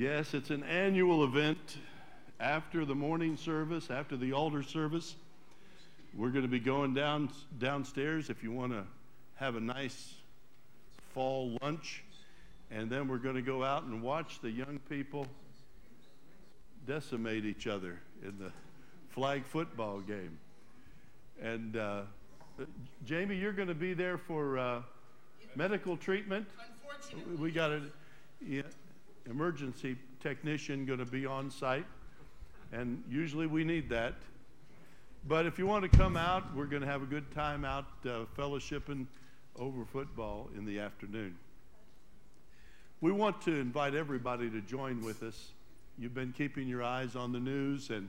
Yes, 0.00 0.32
it's 0.32 0.48
an 0.48 0.62
annual 0.62 1.24
event 1.24 1.76
after 2.40 2.86
the 2.86 2.94
morning 2.94 3.36
service, 3.36 3.90
after 3.90 4.16
the 4.16 4.32
altar 4.32 4.62
service. 4.62 5.14
We're 6.14 6.30
going 6.30 6.40
to 6.40 6.48
be 6.48 6.58
going 6.58 6.94
down 6.94 7.28
downstairs 7.58 8.30
if 8.30 8.42
you 8.42 8.50
want 8.50 8.72
to 8.72 8.84
have 9.34 9.56
a 9.56 9.60
nice 9.60 10.14
fall 11.12 11.54
lunch. 11.60 12.02
And 12.70 12.88
then 12.88 13.08
we're 13.08 13.18
going 13.18 13.34
to 13.34 13.42
go 13.42 13.62
out 13.62 13.82
and 13.82 14.00
watch 14.00 14.40
the 14.40 14.50
young 14.50 14.80
people 14.88 15.26
decimate 16.86 17.44
each 17.44 17.66
other 17.66 17.98
in 18.22 18.38
the 18.38 18.50
flag 19.10 19.44
football 19.44 20.00
game. 20.00 20.38
And 21.42 21.76
uh, 21.76 22.00
Jamie, 23.04 23.36
you're 23.36 23.52
going 23.52 23.68
to 23.68 23.74
be 23.74 23.92
there 23.92 24.16
for 24.16 24.58
uh, 24.58 24.80
medical 25.56 25.98
treatment. 25.98 26.46
We 27.38 27.50
got 27.50 27.70
an 27.70 27.92
yeah, 28.40 28.62
emergency 29.30 29.96
technician 30.20 30.84
going 30.84 30.98
to 30.98 31.06
be 31.06 31.24
on 31.24 31.50
site, 31.50 31.86
and 32.72 33.02
usually 33.08 33.46
we 33.46 33.64
need 33.64 33.88
that. 33.88 34.14
But 35.28 35.46
if 35.46 35.58
you 35.58 35.66
want 35.66 35.90
to 35.90 35.96
come 35.96 36.16
out, 36.16 36.54
we're 36.54 36.66
going 36.66 36.82
to 36.82 36.88
have 36.88 37.02
a 37.02 37.06
good 37.06 37.30
time 37.34 37.64
out 37.64 37.86
uh, 38.04 38.24
fellowshipping 38.36 39.06
over 39.58 39.84
football 39.84 40.48
in 40.56 40.64
the 40.64 40.80
afternoon. 40.80 41.36
We 43.00 43.12
want 43.12 43.40
to 43.42 43.54
invite 43.54 43.94
everybody 43.94 44.50
to 44.50 44.60
join 44.60 45.02
with 45.02 45.22
us. 45.22 45.52
You've 45.98 46.14
been 46.14 46.32
keeping 46.32 46.68
your 46.68 46.82
eyes 46.82 47.16
on 47.16 47.32
the 47.32 47.40
news 47.40 47.90
and 47.90 48.08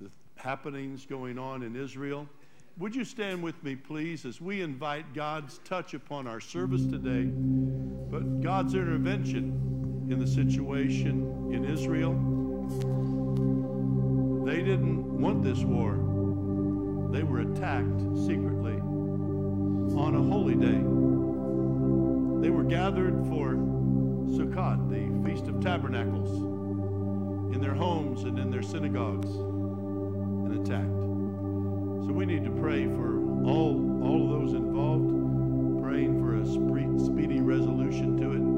the 0.00 0.10
happenings 0.36 1.06
going 1.06 1.38
on 1.38 1.62
in 1.62 1.76
Israel. 1.76 2.28
Would 2.78 2.94
you 2.94 3.04
stand 3.04 3.42
with 3.42 3.62
me, 3.62 3.76
please, 3.76 4.24
as 4.24 4.40
we 4.40 4.62
invite 4.62 5.12
God's 5.12 5.58
touch 5.64 5.94
upon 5.94 6.26
our 6.26 6.40
service 6.40 6.84
today, 6.86 7.24
but 8.10 8.40
God's 8.40 8.74
intervention 8.74 9.81
in 10.12 10.20
the 10.20 10.26
situation 10.26 11.50
in 11.50 11.64
Israel? 11.64 12.12
They 14.44 14.62
didn't 14.62 15.20
want 15.20 15.42
this 15.42 15.60
war. 15.60 15.94
They 17.10 17.22
were 17.22 17.40
attacked 17.40 17.98
secretly 18.26 18.74
on 19.96 20.14
a 20.14 20.22
holy 20.22 20.54
day. 20.54 20.82
They 22.42 22.50
were 22.50 22.64
gathered 22.64 23.14
for 23.28 23.54
Sukkot, 24.36 24.90
the 24.90 25.28
Feast 25.28 25.46
of 25.48 25.60
Tabernacles, 25.62 26.42
in 27.54 27.60
their 27.62 27.74
homes 27.74 28.24
and 28.24 28.38
in 28.38 28.50
their 28.50 28.62
synagogues, 28.62 29.30
and 29.30 30.60
attacked. 30.60 32.06
So 32.06 32.12
we 32.12 32.26
need 32.26 32.44
to 32.44 32.50
pray 32.50 32.84
for 32.84 33.16
all, 33.46 34.02
all 34.04 34.24
of 34.24 34.40
those 34.40 34.52
involved, 34.52 35.82
praying 35.82 36.20
for 36.20 36.36
a 36.36 36.44
speedy 37.00 37.40
resolution 37.40 38.18
to 38.18 38.32
it. 38.32 38.51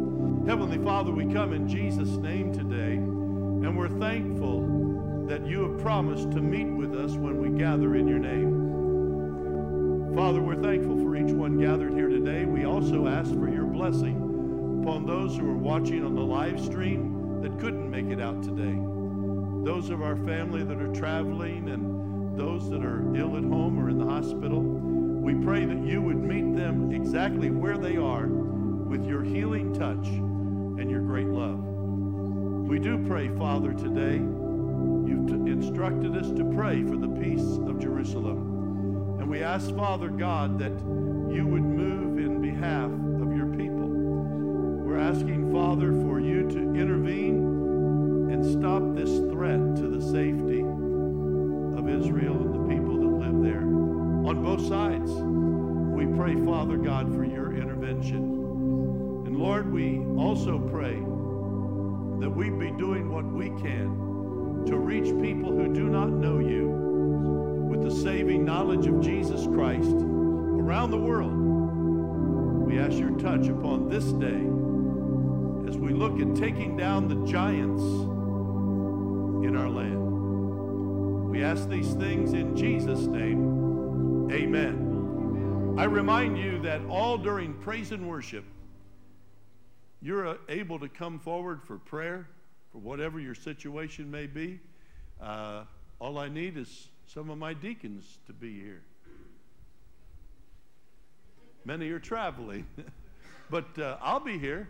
Heavenly 0.46 0.78
Father, 0.78 1.10
we 1.10 1.32
come 1.32 1.52
in 1.52 1.66
Jesus' 1.66 2.16
name 2.16 2.52
today, 2.52 2.94
and 2.94 3.76
we're 3.76 3.88
thankful 3.88 5.26
that 5.26 5.46
you 5.46 5.62
have 5.62 5.80
promised 5.80 6.30
to 6.32 6.40
meet 6.42 6.66
with 6.66 6.94
us 6.94 7.12
when 7.12 7.38
we 7.40 7.58
gather 7.58 7.94
in 7.96 8.06
your 8.06 8.18
name. 8.18 10.14
Father, 10.14 10.42
we're 10.42 10.62
thankful 10.62 10.98
for 10.98 11.16
each 11.16 11.32
one 11.32 11.58
gathered 11.58 11.94
here 11.94 12.08
today. 12.08 12.44
We 12.44 12.66
also 12.66 13.06
ask 13.08 13.30
for 13.30 13.48
your 13.48 13.64
blessing 13.64 14.82
upon 14.82 15.06
those 15.06 15.36
who 15.36 15.50
are 15.50 15.56
watching 15.56 16.04
on 16.04 16.14
the 16.14 16.22
live 16.22 16.60
stream 16.60 17.40
that 17.42 17.58
couldn't 17.58 17.90
make 17.90 18.06
it 18.06 18.20
out 18.20 18.42
today. 18.42 18.78
Those 19.64 19.88
of 19.88 20.02
our 20.02 20.16
family 20.16 20.62
that 20.62 20.80
are 20.80 20.94
traveling 20.94 21.70
and 21.70 22.38
those 22.38 22.68
that 22.70 22.84
are 22.84 23.02
ill 23.16 23.36
at 23.36 23.44
home 23.44 23.78
or 23.78 23.88
in 23.88 23.98
the 23.98 24.06
hospital. 24.06 24.60
We 24.60 25.34
pray 25.34 25.64
that 25.64 25.82
you 25.84 26.02
would 26.02 26.18
meet 26.18 26.54
them 26.54 26.92
exactly 26.92 27.48
where 27.50 27.78
they 27.78 27.96
are 27.96 28.26
with 28.94 29.08
your 29.08 29.24
healing 29.24 29.74
touch 29.74 30.06
and 30.06 30.88
your 30.88 31.00
great 31.00 31.26
love. 31.26 31.58
We 31.58 32.78
do 32.78 33.04
pray, 33.08 33.26
Father, 33.36 33.72
today. 33.72 34.18
You've 34.18 35.48
instructed 35.48 36.16
us 36.16 36.30
to 36.30 36.44
pray 36.54 36.84
for 36.84 36.96
the 36.96 37.08
peace 37.08 37.58
of 37.66 37.80
Jerusalem. 37.80 39.18
And 39.18 39.28
we 39.28 39.42
ask, 39.42 39.74
Father 39.74 40.10
God, 40.10 40.60
that 40.60 40.70
you 41.34 41.44
would 41.44 41.64
move 41.64 42.18
in 42.18 42.40
behalf 42.40 42.88
of 43.20 43.36
your 43.36 43.48
people. 43.48 43.88
We're 43.88 45.00
asking, 45.00 45.52
Father, 45.52 45.90
for 45.90 46.20
you 46.20 46.48
to 46.50 46.58
intervene 46.80 48.30
and 48.30 48.44
stop 48.44 48.94
this 48.94 49.10
threat 49.32 49.74
to 49.74 49.88
the 49.88 50.00
safety 50.00 50.60
of 50.60 51.88
Israel 51.88 52.36
and 52.36 52.54
the 52.54 52.72
people 52.72 52.96
that 52.98 53.26
live 53.26 53.42
there 53.42 53.62
on 53.64 54.40
both 54.44 54.64
sides. 54.68 55.10
We 55.10 56.06
pray, 56.16 56.36
Father 56.44 56.76
God, 56.76 57.12
for 57.12 57.24
your 57.24 57.56
intervention. 57.56 58.43
Lord, 59.44 59.70
we 59.70 59.98
also 60.16 60.58
pray 60.58 60.94
that 60.94 62.30
we 62.30 62.48
be 62.48 62.70
doing 62.78 63.12
what 63.12 63.26
we 63.26 63.50
can 63.60 64.64
to 64.64 64.78
reach 64.78 65.04
people 65.20 65.54
who 65.54 65.70
do 65.70 65.86
not 65.90 66.08
know 66.08 66.38
you 66.38 66.66
with 67.68 67.82
the 67.82 67.90
saving 67.90 68.46
knowledge 68.46 68.86
of 68.86 69.02
Jesus 69.02 69.46
Christ 69.48 69.96
around 69.96 70.92
the 70.92 70.96
world. 70.96 71.36
We 72.66 72.78
ask 72.78 72.96
your 72.96 73.10
touch 73.18 73.48
upon 73.48 73.90
this 73.90 74.04
day 74.12 74.48
as 75.68 75.76
we 75.76 75.92
look 75.92 76.18
at 76.20 76.34
taking 76.34 76.74
down 76.78 77.06
the 77.08 77.30
giants 77.30 77.82
in 79.46 79.56
our 79.58 79.68
land. 79.68 81.28
We 81.30 81.44
ask 81.44 81.68
these 81.68 81.92
things 81.92 82.32
in 82.32 82.56
Jesus' 82.56 83.06
name. 83.08 84.30
Amen. 84.32 85.74
I 85.76 85.84
remind 85.84 86.38
you 86.38 86.62
that 86.62 86.80
all 86.86 87.18
during 87.18 87.52
praise 87.52 87.92
and 87.92 88.08
worship, 88.08 88.46
you're 90.04 90.28
uh, 90.28 90.36
able 90.50 90.78
to 90.78 90.88
come 90.88 91.18
forward 91.18 91.62
for 91.64 91.78
prayer 91.78 92.28
for 92.70 92.78
whatever 92.78 93.18
your 93.18 93.34
situation 93.34 94.10
may 94.10 94.26
be. 94.26 94.60
Uh, 95.20 95.64
all 95.98 96.18
I 96.18 96.28
need 96.28 96.58
is 96.58 96.88
some 97.06 97.30
of 97.30 97.38
my 97.38 97.54
deacons 97.54 98.18
to 98.26 98.34
be 98.34 98.60
here. 98.60 98.82
Many 101.64 101.88
are 101.88 101.98
traveling, 101.98 102.66
but 103.50 103.78
uh, 103.78 103.96
I'll 104.02 104.20
be 104.20 104.38
here. 104.38 104.68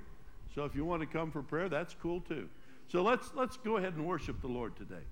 So 0.55 0.65
if 0.67 0.77
you 0.77 0.85
want 0.85 1.01
to 1.01 1.07
come 1.07 1.33
for 1.33 1.43
prayer, 1.43 1.69
that's 1.69 1.97
cool 2.01 2.21
too. 2.21 2.49
So 2.87 3.03
let's 3.03 3.33
let's 3.35 3.57
go 3.57 3.79
ahead 3.79 3.95
and 3.95 4.07
worship 4.07 4.41
the 4.41 4.47
Lord 4.47 4.75
today. 4.77 5.03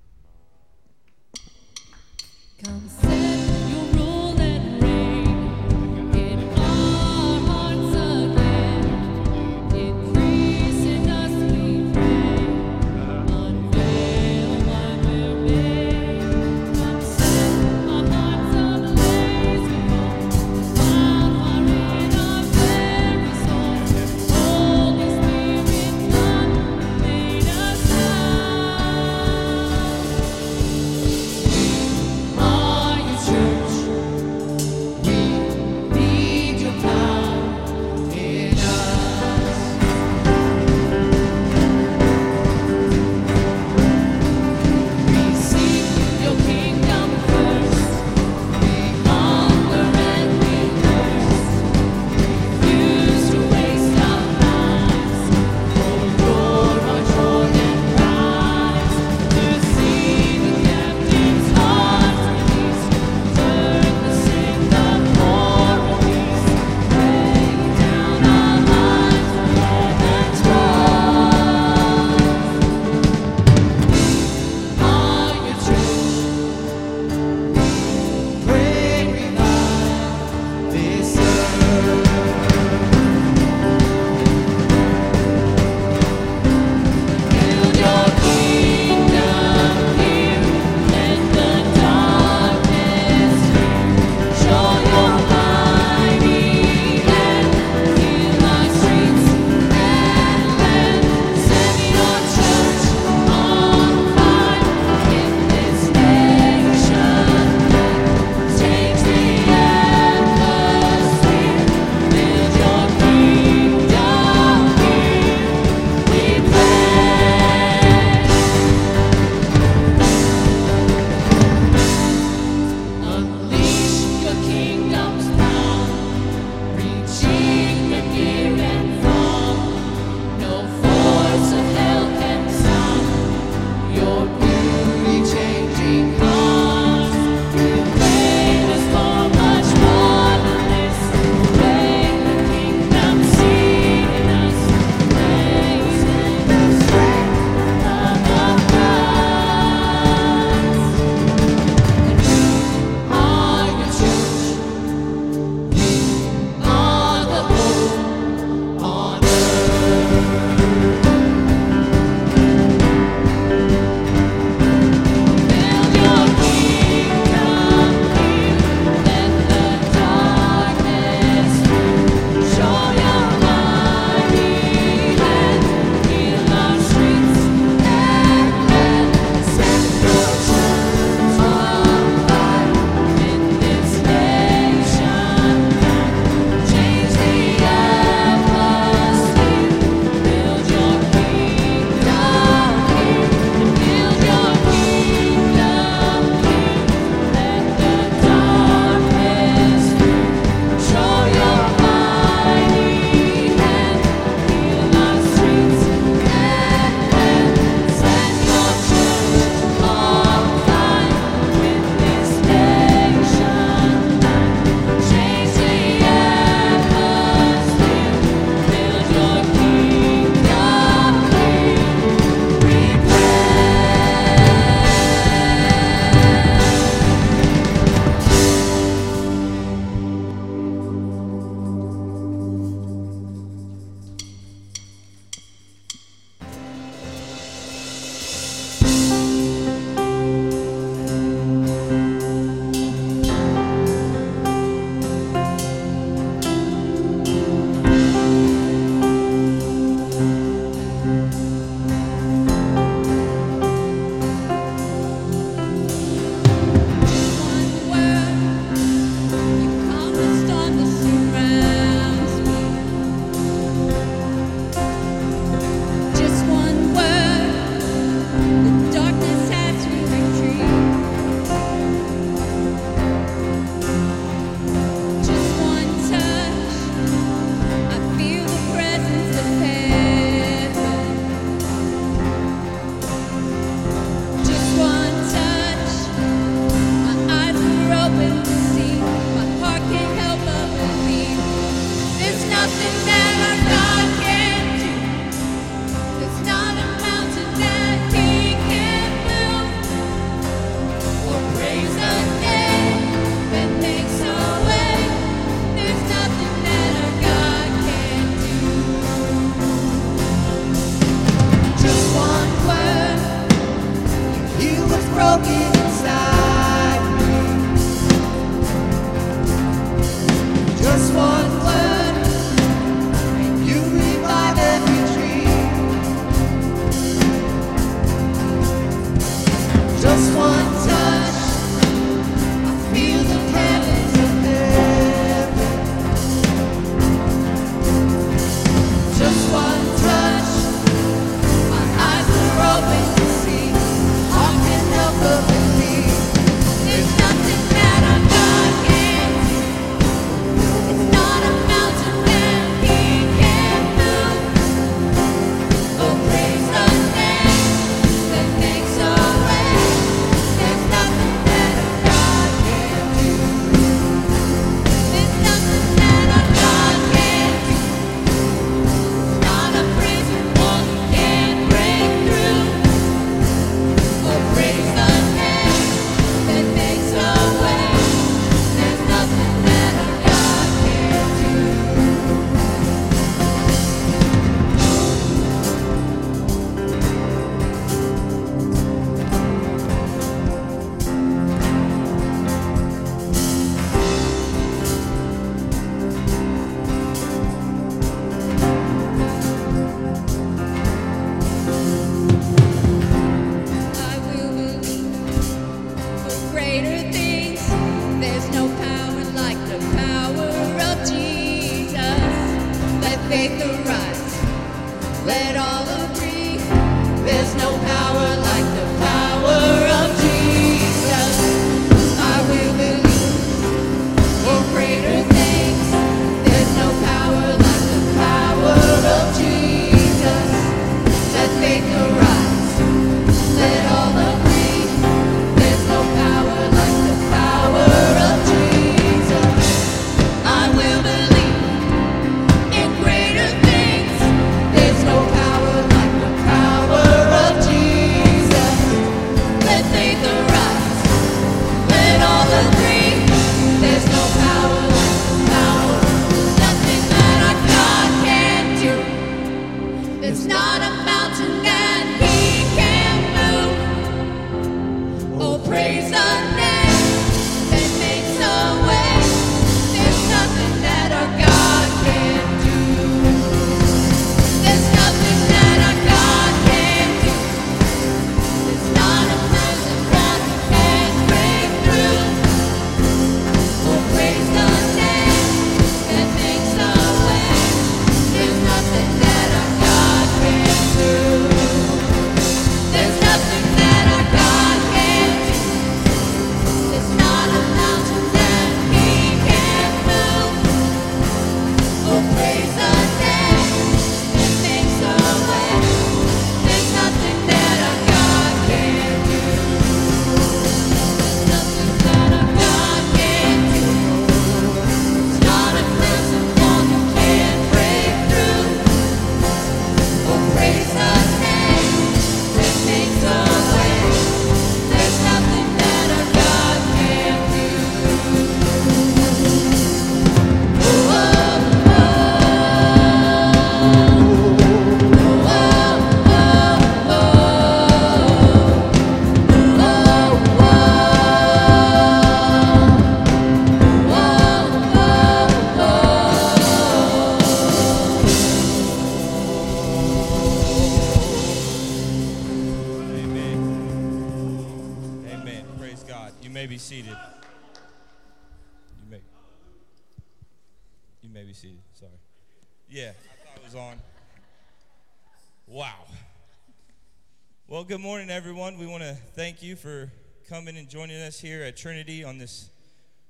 Thank 569.63 569.71
you 569.71 569.77
for 569.77 570.11
coming 570.49 570.77
and 570.77 570.89
joining 570.89 571.23
us 571.23 571.39
here 571.39 571.63
at 571.63 571.77
Trinity 571.77 572.25
on 572.25 572.37
this 572.37 572.69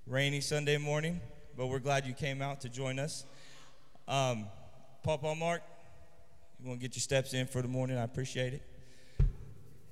rainy 0.07 0.41
Sunday 0.41 0.79
morning. 0.79 1.21
But 1.59 1.67
we're 1.67 1.79
glad 1.79 2.07
you 2.07 2.15
came 2.15 2.41
out 2.41 2.63
to 2.63 2.71
join 2.71 2.99
us. 2.99 3.27
Um, 4.09 4.47
Papa 5.03 5.35
Mark, 5.35 5.61
you 6.59 6.69
want 6.69 6.81
to 6.81 6.89
get 6.89 6.97
your 6.97 7.03
steps 7.03 7.35
in 7.35 7.47
for 7.47 7.61
the 7.61 7.69
morning? 7.69 7.99
I 7.99 8.05
appreciate 8.05 8.55
it. 8.55 8.63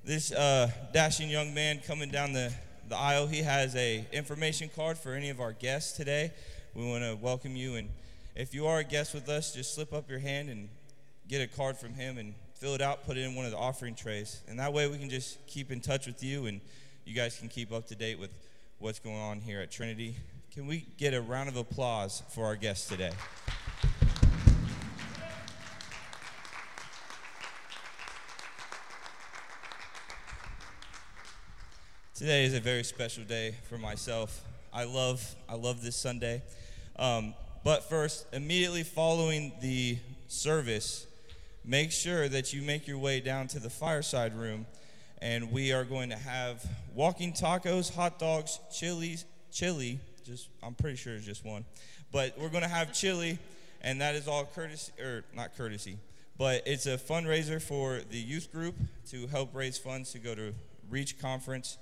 This 0.02 0.32
uh, 0.32 0.70
dashing 0.94 1.28
young 1.28 1.52
man 1.52 1.82
coming 1.86 2.08
down 2.08 2.32
the, 2.32 2.50
the 2.88 2.96
aisle, 2.96 3.26
he 3.26 3.42
has 3.42 3.76
a 3.76 4.06
information 4.10 4.70
card 4.74 4.96
for 4.96 5.12
any 5.12 5.28
of 5.28 5.42
our 5.42 5.52
guests 5.52 5.94
today. 5.94 6.32
We 6.74 6.88
want 6.88 7.04
to 7.04 7.16
welcome 7.20 7.54
you, 7.54 7.74
and 7.74 7.90
if 8.34 8.54
you 8.54 8.66
are 8.66 8.78
a 8.78 8.84
guest 8.84 9.12
with 9.12 9.28
us, 9.28 9.52
just 9.52 9.74
slip 9.74 9.92
up 9.92 10.08
your 10.08 10.20
hand 10.20 10.48
and 10.48 10.70
get 11.28 11.42
a 11.42 11.54
card 11.54 11.76
from 11.76 11.92
him 11.92 12.16
and 12.16 12.32
fill 12.60 12.74
it 12.74 12.82
out, 12.82 13.06
put 13.06 13.16
it 13.16 13.22
in 13.22 13.34
one 13.34 13.46
of 13.46 13.50
the 13.50 13.56
offering 13.56 13.94
trays. 13.94 14.42
And 14.46 14.58
that 14.58 14.74
way 14.74 14.86
we 14.86 14.98
can 14.98 15.08
just 15.08 15.38
keep 15.46 15.72
in 15.72 15.80
touch 15.80 16.06
with 16.06 16.22
you 16.22 16.44
and 16.44 16.60
you 17.06 17.14
guys 17.14 17.38
can 17.38 17.48
keep 17.48 17.72
up 17.72 17.86
to 17.86 17.94
date 17.94 18.18
with 18.18 18.28
what's 18.78 18.98
going 18.98 19.16
on 19.16 19.40
here 19.40 19.62
at 19.62 19.70
Trinity. 19.70 20.14
Can 20.52 20.66
we 20.66 20.86
get 20.98 21.14
a 21.14 21.22
round 21.22 21.48
of 21.48 21.56
applause 21.56 22.22
for 22.28 22.44
our 22.44 22.56
guests 22.56 22.86
today? 22.86 23.12
Today 32.14 32.44
is 32.44 32.52
a 32.52 32.60
very 32.60 32.84
special 32.84 33.24
day 33.24 33.54
for 33.70 33.78
myself. 33.78 34.44
I 34.70 34.84
love, 34.84 35.34
I 35.48 35.54
love 35.54 35.82
this 35.82 35.96
Sunday. 35.96 36.42
Um, 36.96 37.32
but 37.64 37.88
first, 37.88 38.26
immediately 38.34 38.82
following 38.82 39.52
the 39.62 39.96
service, 40.28 41.06
make 41.64 41.92
sure 41.92 42.28
that 42.28 42.52
you 42.52 42.62
make 42.62 42.86
your 42.86 42.98
way 42.98 43.20
down 43.20 43.46
to 43.48 43.58
the 43.58 43.70
fireside 43.70 44.34
room, 44.36 44.66
and 45.20 45.52
we 45.52 45.72
are 45.72 45.84
going 45.84 46.10
to 46.10 46.16
have 46.16 46.64
walking 46.94 47.32
tacos, 47.32 47.94
hot 47.94 48.18
dogs, 48.18 48.58
chilies, 48.72 49.24
chili. 49.52 50.00
Just, 50.24 50.48
I'm 50.62 50.74
pretty 50.74 50.96
sure 50.96 51.14
it's 51.14 51.26
just 51.26 51.44
one, 51.44 51.64
but 52.12 52.38
we're 52.38 52.48
going 52.48 52.62
to 52.62 52.68
have 52.68 52.92
chili, 52.92 53.38
and 53.82 54.00
that 54.00 54.14
is 54.14 54.28
all 54.28 54.44
courtesy, 54.44 54.92
or 55.00 55.24
not 55.34 55.56
courtesy, 55.56 55.98
but 56.38 56.62
it's 56.66 56.86
a 56.86 56.96
fundraiser 56.96 57.60
for 57.60 58.00
the 58.10 58.18
youth 58.18 58.52
group 58.52 58.74
to 59.10 59.26
help 59.26 59.54
raise 59.54 59.78
funds 59.78 60.12
to 60.12 60.18
go 60.18 60.34
to 60.34 60.54
Reach 60.88 61.18
Conference 61.20 61.78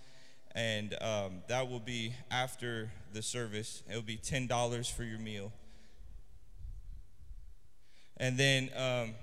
and 0.55 0.95
um, 1.01 1.43
that 1.47 1.69
will 1.69 1.81
be 1.81 2.13
after 2.31 2.91
the 3.13 3.23
service. 3.23 3.83
It 3.89 3.95
will 3.95 4.03
be 4.03 4.17
ten 4.17 4.47
dollars 4.47 4.89
for 4.89 5.05
your 5.05 5.19
meal, 5.19 5.53
and 8.17 8.37
then, 8.37 8.71
um, 8.77 9.15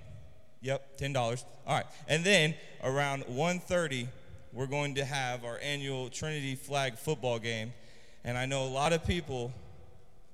yep, 0.66 0.96
ten 0.96 1.12
dollars. 1.12 1.44
All 1.66 1.76
right, 1.76 1.86
and 2.08 2.24
then 2.24 2.54
around 2.82 3.24
1.30, 3.24 4.08
we're 4.52 4.66
going 4.66 4.96
to 4.96 5.04
have 5.04 5.44
our 5.44 5.58
annual 5.62 6.10
Trinity 6.10 6.56
Flag 6.56 6.98
football 6.98 7.38
game, 7.38 7.72
and 8.24 8.36
I 8.36 8.46
know 8.46 8.64
a 8.64 8.68
lot 8.68 8.92
of 8.92 9.06
people, 9.06 9.52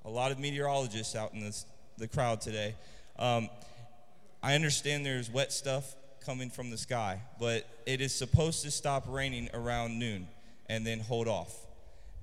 a 0.03 0.09
lot 0.09 0.31
of 0.31 0.39
meteorologists 0.39 1.15
out 1.15 1.33
in 1.33 1.41
this, 1.41 1.65
the 1.97 2.07
crowd 2.07 2.41
today. 2.41 2.75
Um, 3.19 3.49
I 4.41 4.55
understand 4.55 5.05
there's 5.05 5.29
wet 5.29 5.53
stuff 5.53 5.95
coming 6.25 6.49
from 6.49 6.71
the 6.71 6.77
sky, 6.77 7.21
but 7.39 7.67
it 7.85 8.01
is 8.01 8.13
supposed 8.13 8.63
to 8.63 8.71
stop 8.71 9.05
raining 9.07 9.49
around 9.53 9.99
noon 9.99 10.27
and 10.67 10.85
then 10.85 10.99
hold 10.99 11.27
off. 11.27 11.55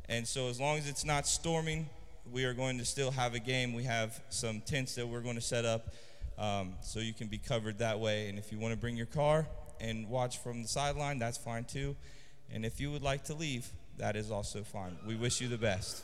And 0.09 0.27
so, 0.27 0.49
as 0.49 0.59
long 0.59 0.79
as 0.79 0.89
it's 0.89 1.05
not 1.05 1.29
storming, 1.29 1.89
we 2.33 2.45
are 2.45 2.55
going 2.55 2.79
to 2.79 2.85
still 2.85 3.13
have 3.13 3.35
a 3.35 3.39
game. 3.39 3.73
We 3.73 3.85
have 3.85 4.21
some 4.31 4.61
tents 4.63 4.97
that 4.97 5.07
we're 5.07 5.21
going 5.21 5.37
to 5.37 5.41
set 5.41 5.65
up 5.65 5.95
um, 6.41 6.73
so 6.81 6.99
you 6.99 7.13
can 7.13 7.29
be 7.29 7.39
covered 7.39 7.79
that 7.79 8.01
way. 8.01 8.29
And 8.29 8.39
if 8.39 8.51
you 8.51 8.59
want 8.59 8.73
to 8.73 8.81
bring 8.81 8.97
your 8.97 9.07
car 9.07 9.47
and 9.81 10.09
watch 10.09 10.39
from 10.39 10.63
the 10.63 10.69
sideline, 10.69 11.19
that's 11.19 11.39
fine 11.39 11.65
too. 11.65 11.95
And 12.53 12.65
if 12.65 12.81
you 12.81 12.91
would 12.91 13.03
like 13.03 13.25
to 13.25 13.35
leave, 13.35 13.69
that 13.99 14.17
is 14.17 14.31
also 14.31 14.63
fine. 14.63 14.97
We 15.07 15.15
wish 15.15 15.41
you 15.41 15.49
the 15.49 15.59
best. 15.59 16.03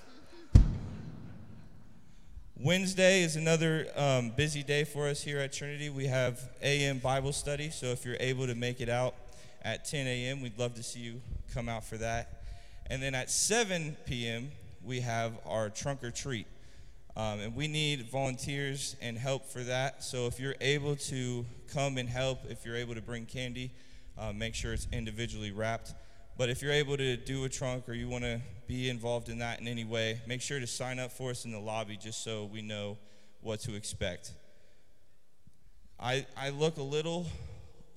Wednesday 2.59 3.23
is 3.23 3.37
another 3.37 3.87
um, 3.97 4.31
busy 4.31 4.63
day 4.63 4.85
for 4.85 5.09
us 5.09 5.23
here 5.23 5.39
at 5.39 5.53
Trinity. 5.53 5.91
We 5.91 6.07
have 6.07 6.41
AM 6.63 6.99
Bible 6.99 7.33
study, 7.33 7.71
so 7.71 7.87
if 7.87 8.05
you're 8.05 8.17
able 8.21 8.47
to 8.47 8.55
make 8.55 8.81
it 8.81 8.89
out 8.89 9.15
at 9.63 9.85
10 9.85 10.07
a.m., 10.07 10.41
we'd 10.41 10.59
love 10.59 10.75
to 10.75 10.83
see 10.83 11.01
you 11.01 11.21
come 11.53 11.69
out 11.69 11.85
for 11.85 11.97
that. 11.99 12.43
And 12.87 13.03
then 13.03 13.15
at 13.15 13.31
7 13.31 13.97
p.m., 14.07 14.51
we 14.83 15.01
have 15.01 15.33
our 15.45 15.69
trunk 15.69 16.05
or 16.05 16.11
treat. 16.11 16.47
Um, 17.17 17.41
and 17.41 17.57
we 17.57 17.67
need 17.67 18.11
volunteers 18.11 18.95
and 19.01 19.17
help 19.17 19.47
for 19.47 19.61
that. 19.61 20.05
So 20.05 20.27
if 20.27 20.39
you're 20.39 20.55
able 20.61 20.97
to 20.97 21.47
come 21.73 21.97
and 21.97 22.09
help, 22.09 22.41
if 22.51 22.67
you're 22.67 22.77
able 22.77 22.95
to 22.95 23.01
bring 23.01 23.25
candy, 23.25 23.73
uh, 24.19 24.35
make 24.35 24.55
sure 24.55 24.75
it's 24.75 24.87
individually 24.93 25.51
wrapped. 25.51 25.95
But 26.37 26.51
if 26.51 26.61
you're 26.61 26.73
able 26.73 26.99
to 26.99 27.17
do 27.17 27.45
a 27.45 27.49
trunk 27.49 27.89
or 27.89 27.95
you 27.95 28.09
want 28.11 28.25
to 28.25 28.41
be 28.67 28.91
involved 28.91 29.31
in 29.31 29.39
that 29.39 29.61
in 29.61 29.67
any 29.67 29.85
way, 29.85 30.21
make 30.27 30.43
sure 30.43 30.61
to 30.61 30.67
sign 30.67 30.99
up 30.99 31.11
for 31.11 31.31
us 31.31 31.47
in 31.47 31.53
the 31.53 31.59
lobby 31.59 31.97
just 31.97 32.23
so 32.23 32.45
we 32.45 32.61
know 32.61 32.99
what 33.41 33.61
to 33.61 33.75
expect. 33.75 34.33
I, 35.99 36.27
I 36.37 36.51
look 36.51 36.77
a 36.77 36.83
little 36.83 37.27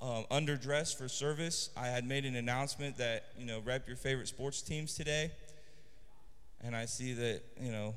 um, 0.01 0.23
underdressed 0.32 0.97
for 0.97 1.10
service. 1.10 1.71
I 1.75 1.88
had 1.88 2.05
made 2.05 2.23
an 2.23 2.38
announcement 2.38 2.97
that, 2.99 3.25
you 3.38 3.45
know, 3.45 3.60
rep 3.60 3.86
your 3.86 3.97
favorite 3.97 4.29
sports 4.29 4.62
teams 4.62 4.95
today. 4.95 5.32
And 6.62 6.73
I 6.73 6.86
see 6.86 7.12
that, 7.13 7.41
you 7.60 7.73
know, 7.73 7.95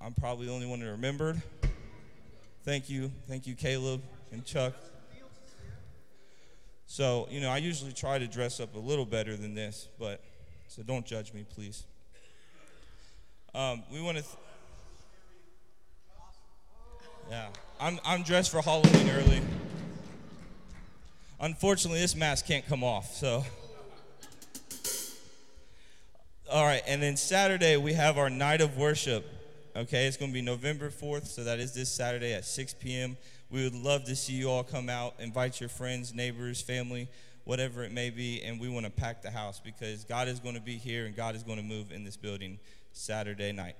I'm 0.00 0.12
probably 0.12 0.46
the 0.46 0.52
only 0.52 0.66
one 0.66 0.80
that 0.80 0.90
remembered. 0.90 1.40
Thank 2.64 2.90
you. 2.90 3.10
Thank 3.28 3.46
you, 3.46 3.54
Caleb 3.54 4.02
and 4.32 4.44
Chuck. 4.44 4.74
So, 6.86 7.26
you 7.30 7.40
know, 7.40 7.50
I 7.50 7.58
usually 7.58 7.92
try 7.92 8.18
to 8.18 8.26
dress 8.26 8.60
up 8.60 8.74
a 8.74 8.78
little 8.78 9.04
better 9.04 9.36
than 9.36 9.54
this, 9.54 9.88
but 9.98 10.22
so 10.68 10.82
don't 10.82 11.04
judge 11.04 11.32
me, 11.32 11.44
please. 11.54 11.84
Um, 13.54 13.82
we 13.92 14.00
want 14.00 14.18
to. 14.18 14.22
Th- 14.22 14.36
yeah, 17.30 17.48
I'm, 17.80 17.98
I'm 18.04 18.22
dressed 18.22 18.50
for 18.50 18.62
Halloween 18.62 19.10
early. 19.10 19.42
Unfortunately, 21.40 22.00
this 22.00 22.14
mask 22.14 22.46
can't 22.46 22.66
come 22.66 22.84
off, 22.84 23.14
so. 23.14 23.44
All 26.50 26.64
right, 26.64 26.82
and 26.86 27.02
then 27.02 27.16
Saturday 27.16 27.76
we 27.76 27.94
have 27.94 28.16
our 28.18 28.30
night 28.30 28.60
of 28.60 28.76
worship. 28.76 29.26
Okay, 29.76 30.06
it's 30.06 30.16
going 30.16 30.30
to 30.30 30.34
be 30.34 30.40
November 30.40 30.88
4th, 30.88 31.26
so 31.26 31.44
that 31.44 31.58
is 31.58 31.74
this 31.74 31.90
Saturday 31.92 32.32
at 32.32 32.46
6 32.46 32.72
p.m. 32.80 33.14
We 33.50 33.62
would 33.62 33.74
love 33.74 34.04
to 34.04 34.16
see 34.16 34.32
you 34.32 34.48
all 34.48 34.64
come 34.64 34.88
out, 34.88 35.12
invite 35.18 35.60
your 35.60 35.68
friends, 35.68 36.14
neighbors, 36.14 36.62
family, 36.62 37.10
whatever 37.44 37.84
it 37.84 37.92
may 37.92 38.08
be, 38.08 38.42
and 38.42 38.58
we 38.58 38.70
want 38.70 38.86
to 38.86 38.90
pack 38.90 39.20
the 39.20 39.30
house 39.30 39.60
because 39.62 40.02
God 40.04 40.28
is 40.28 40.40
going 40.40 40.54
to 40.54 40.62
be 40.62 40.76
here 40.76 41.04
and 41.04 41.14
God 41.14 41.36
is 41.36 41.42
going 41.42 41.58
to 41.58 41.62
move 41.62 41.92
in 41.92 42.04
this 42.04 42.16
building 42.16 42.58
Saturday 42.94 43.52
night. 43.52 43.76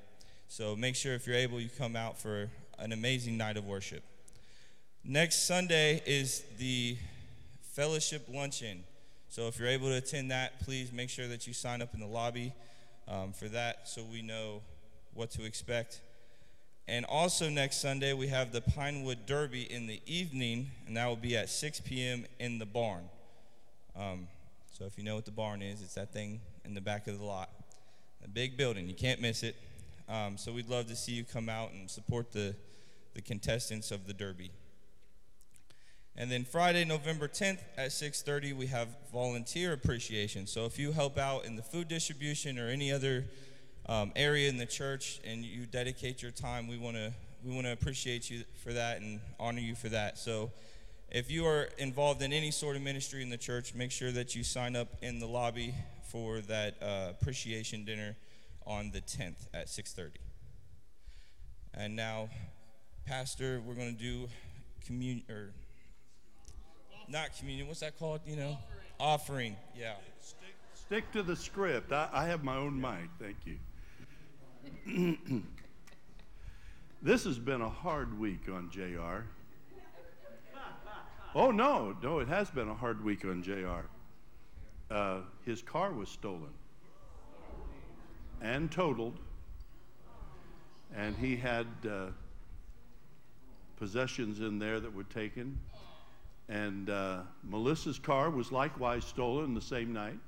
So 0.48 0.76
make 0.76 0.96
sure 0.96 1.14
if 1.14 1.26
you're 1.26 1.34
able, 1.34 1.60
you 1.60 1.70
come 1.70 1.96
out 1.96 2.18
for 2.18 2.50
an 2.78 2.92
amazing 2.92 3.38
night 3.38 3.56
of 3.56 3.64
worship. 3.64 4.02
Next 5.02 5.46
Sunday 5.46 6.02
is 6.04 6.44
the 6.58 6.98
fellowship 7.72 8.26
luncheon. 8.30 8.84
So 9.30 9.48
if 9.48 9.58
you're 9.58 9.68
able 9.68 9.88
to 9.88 9.96
attend 9.96 10.30
that, 10.30 10.60
please 10.60 10.92
make 10.92 11.08
sure 11.08 11.26
that 11.28 11.46
you 11.46 11.54
sign 11.54 11.80
up 11.80 11.94
in 11.94 12.00
the 12.00 12.06
lobby 12.06 12.52
um, 13.08 13.32
for 13.32 13.48
that 13.48 13.88
so 13.88 14.02
we 14.02 14.20
know 14.20 14.60
what 15.16 15.30
to 15.32 15.44
expect. 15.44 16.00
And 16.88 17.04
also 17.06 17.48
next 17.48 17.80
Sunday, 17.80 18.12
we 18.12 18.28
have 18.28 18.52
the 18.52 18.60
Pinewood 18.60 19.26
Derby 19.26 19.62
in 19.62 19.86
the 19.86 20.00
evening, 20.06 20.70
and 20.86 20.96
that 20.96 21.06
will 21.06 21.16
be 21.16 21.36
at 21.36 21.48
6 21.48 21.80
p.m. 21.80 22.26
in 22.38 22.58
the 22.58 22.66
barn. 22.66 23.08
Um, 23.96 24.28
so 24.70 24.84
if 24.84 24.96
you 24.96 25.02
know 25.02 25.16
what 25.16 25.24
the 25.24 25.32
barn 25.32 25.62
is, 25.62 25.82
it's 25.82 25.94
that 25.94 26.12
thing 26.12 26.40
in 26.64 26.74
the 26.74 26.80
back 26.80 27.08
of 27.08 27.18
the 27.18 27.24
lot. 27.24 27.50
A 28.24 28.28
big 28.28 28.56
building, 28.56 28.86
you 28.88 28.94
can't 28.94 29.20
miss 29.20 29.42
it. 29.42 29.56
Um, 30.08 30.36
so 30.36 30.52
we'd 30.52 30.68
love 30.68 30.86
to 30.88 30.96
see 30.96 31.12
you 31.12 31.24
come 31.24 31.48
out 31.48 31.72
and 31.72 31.90
support 31.90 32.30
the, 32.30 32.54
the 33.14 33.22
contestants 33.22 33.90
of 33.90 34.06
the 34.06 34.12
Derby. 34.12 34.52
And 36.18 36.30
then 36.30 36.44
Friday, 36.44 36.84
November 36.84 37.28
10th 37.28 37.58
at 37.76 37.90
6:30, 37.90 38.56
we 38.56 38.66
have 38.68 38.88
volunteer 39.12 39.72
appreciation. 39.72 40.46
So 40.46 40.64
if 40.64 40.78
you 40.78 40.92
help 40.92 41.18
out 41.18 41.44
in 41.44 41.56
the 41.56 41.62
food 41.62 41.88
distribution 41.88 42.58
or 42.58 42.68
any 42.68 42.90
other 42.90 43.26
um, 43.88 44.12
area 44.16 44.48
in 44.48 44.56
the 44.58 44.66
church 44.66 45.20
and 45.24 45.44
you 45.44 45.66
dedicate 45.66 46.22
your 46.22 46.32
time, 46.32 46.66
we 46.66 46.78
want 46.78 46.96
to 46.96 47.12
we 47.44 47.54
want 47.54 47.66
to 47.66 47.72
appreciate 47.72 48.28
you 48.28 48.42
for 48.64 48.72
that 48.72 49.00
and 49.00 49.20
honor 49.38 49.60
you 49.60 49.74
for 49.76 49.88
that. 49.88 50.18
So 50.18 50.50
if 51.10 51.30
you 51.30 51.46
are 51.46 51.68
involved 51.78 52.22
in 52.22 52.32
any 52.32 52.50
sort 52.50 52.74
of 52.74 52.82
ministry 52.82 53.22
in 53.22 53.30
the 53.30 53.36
church, 53.36 53.74
make 53.74 53.92
sure 53.92 54.10
that 54.10 54.34
you 54.34 54.42
sign 54.42 54.74
up 54.74 54.88
in 55.02 55.20
the 55.20 55.26
lobby 55.26 55.74
for 56.10 56.40
that 56.42 56.74
uh, 56.82 57.10
appreciation 57.10 57.84
dinner 57.84 58.16
on 58.66 58.90
the 58.90 59.00
10th 59.00 59.46
at 59.54 59.68
6:30. 59.68 60.10
And 61.74 61.94
now, 61.94 62.30
Pastor, 63.06 63.60
we're 63.64 63.74
going 63.74 63.94
to 63.94 64.02
do 64.02 64.28
communion 64.84 65.24
or 65.30 65.52
not 67.08 67.36
communion. 67.38 67.68
What's 67.68 67.80
that 67.80 67.98
called? 67.98 68.20
You 68.26 68.36
know, 68.36 68.58
offering. 68.98 69.54
offering. 69.54 69.56
Yeah. 69.78 69.94
Stick, 70.20 70.56
stick, 70.74 71.12
to 71.12 71.22
the 71.22 71.36
script. 71.36 71.92
I, 71.92 72.08
I 72.12 72.26
have 72.26 72.42
my 72.42 72.56
own 72.56 72.80
mic. 72.80 73.10
Thank 73.20 73.36
you. 73.44 73.58
this 77.02 77.24
has 77.24 77.38
been 77.38 77.60
a 77.60 77.68
hard 77.68 78.18
week 78.18 78.48
on 78.52 78.70
JR. 78.70 79.24
Oh, 81.34 81.50
no, 81.50 81.94
no, 82.02 82.20
it 82.20 82.28
has 82.28 82.48
been 82.48 82.68
a 82.68 82.74
hard 82.74 83.04
week 83.04 83.26
on 83.26 83.42
JR. 83.42 83.84
Uh, 84.90 85.18
his 85.44 85.60
car 85.60 85.92
was 85.92 86.08
stolen 86.08 86.48
and 88.40 88.70
totaled, 88.70 89.18
and 90.94 91.14
he 91.16 91.36
had 91.36 91.66
uh, 91.86 92.06
possessions 93.76 94.40
in 94.40 94.58
there 94.58 94.80
that 94.80 94.94
were 94.94 95.04
taken. 95.04 95.58
And 96.48 96.88
uh, 96.90 97.22
Melissa's 97.42 97.98
car 97.98 98.30
was 98.30 98.52
likewise 98.52 99.04
stolen 99.04 99.54
the 99.54 99.60
same 99.60 99.92
night. 99.92 100.18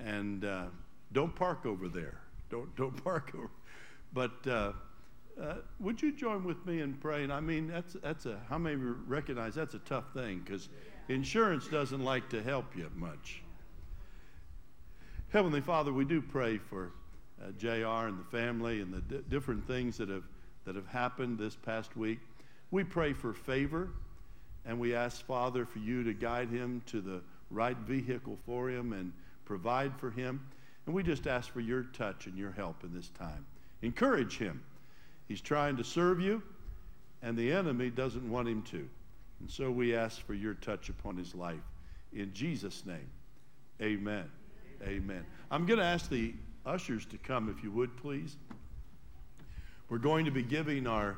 And 0.00 0.44
uh, 0.44 0.66
don't 1.12 1.34
park 1.34 1.66
over 1.66 1.88
there. 1.88 2.20
Don't, 2.50 2.74
don't 2.76 3.04
park 3.04 3.32
over. 3.34 3.50
But 4.12 4.46
uh, 4.46 4.72
uh, 5.40 5.54
would 5.78 6.02
you 6.02 6.12
join 6.12 6.44
with 6.44 6.64
me 6.66 6.80
in 6.80 6.94
praying? 6.94 7.30
I 7.30 7.40
mean, 7.40 7.68
that's, 7.68 7.94
that's 8.02 8.26
a, 8.26 8.38
how 8.48 8.58
many 8.58 8.76
recognize 8.76 9.54
that's 9.54 9.74
a 9.74 9.78
tough 9.80 10.12
thing 10.12 10.42
because 10.44 10.68
insurance 11.08 11.68
doesn't 11.68 12.04
like 12.04 12.28
to 12.30 12.42
help 12.42 12.76
you 12.76 12.90
much. 12.94 13.42
Heavenly 15.32 15.60
Father, 15.60 15.92
we 15.92 16.04
do 16.04 16.20
pray 16.20 16.58
for 16.58 16.92
uh, 17.40 17.52
JR 17.56 18.08
and 18.08 18.18
the 18.18 18.24
family 18.30 18.80
and 18.80 18.92
the 18.92 19.00
d- 19.00 19.24
different 19.28 19.66
things 19.66 19.96
that 19.98 20.08
have, 20.08 20.24
that 20.64 20.74
have 20.74 20.88
happened 20.88 21.38
this 21.38 21.54
past 21.54 21.96
week. 21.96 22.18
We 22.72 22.84
pray 22.84 23.12
for 23.12 23.32
favor, 23.32 23.90
and 24.66 24.78
we 24.78 24.94
ask, 24.94 25.24
Father, 25.24 25.64
for 25.64 25.78
you 25.78 26.02
to 26.04 26.12
guide 26.12 26.50
him 26.50 26.82
to 26.86 27.00
the 27.00 27.22
right 27.50 27.76
vehicle 27.76 28.38
for 28.44 28.68
him 28.68 28.92
and 28.92 29.12
provide 29.44 29.96
for 29.98 30.10
him. 30.10 30.44
And 30.86 30.94
we 30.94 31.02
just 31.02 31.26
ask 31.26 31.52
for 31.52 31.60
your 31.60 31.84
touch 31.84 32.26
and 32.26 32.36
your 32.36 32.52
help 32.52 32.82
in 32.84 32.92
this 32.92 33.08
time. 33.10 33.46
Encourage 33.82 34.38
him. 34.38 34.62
He's 35.28 35.40
trying 35.40 35.76
to 35.76 35.84
serve 35.84 36.20
you, 36.20 36.42
and 37.22 37.36
the 37.36 37.52
enemy 37.52 37.90
doesn't 37.90 38.28
want 38.28 38.48
him 38.48 38.62
to. 38.62 38.88
And 39.40 39.50
so 39.50 39.70
we 39.70 39.94
ask 39.94 40.24
for 40.26 40.34
your 40.34 40.54
touch 40.54 40.88
upon 40.88 41.16
his 41.16 41.34
life. 41.34 41.60
In 42.12 42.32
Jesus' 42.32 42.84
name, 42.84 43.08
amen. 43.80 44.28
Amen. 44.82 45.24
I'm 45.50 45.66
going 45.66 45.78
to 45.78 45.84
ask 45.84 46.08
the 46.10 46.34
ushers 46.66 47.06
to 47.06 47.18
come, 47.18 47.48
if 47.48 47.62
you 47.62 47.70
would, 47.70 47.96
please. 47.96 48.36
We're 49.88 49.98
going 49.98 50.24
to 50.24 50.30
be 50.30 50.42
giving 50.42 50.86
our 50.86 51.16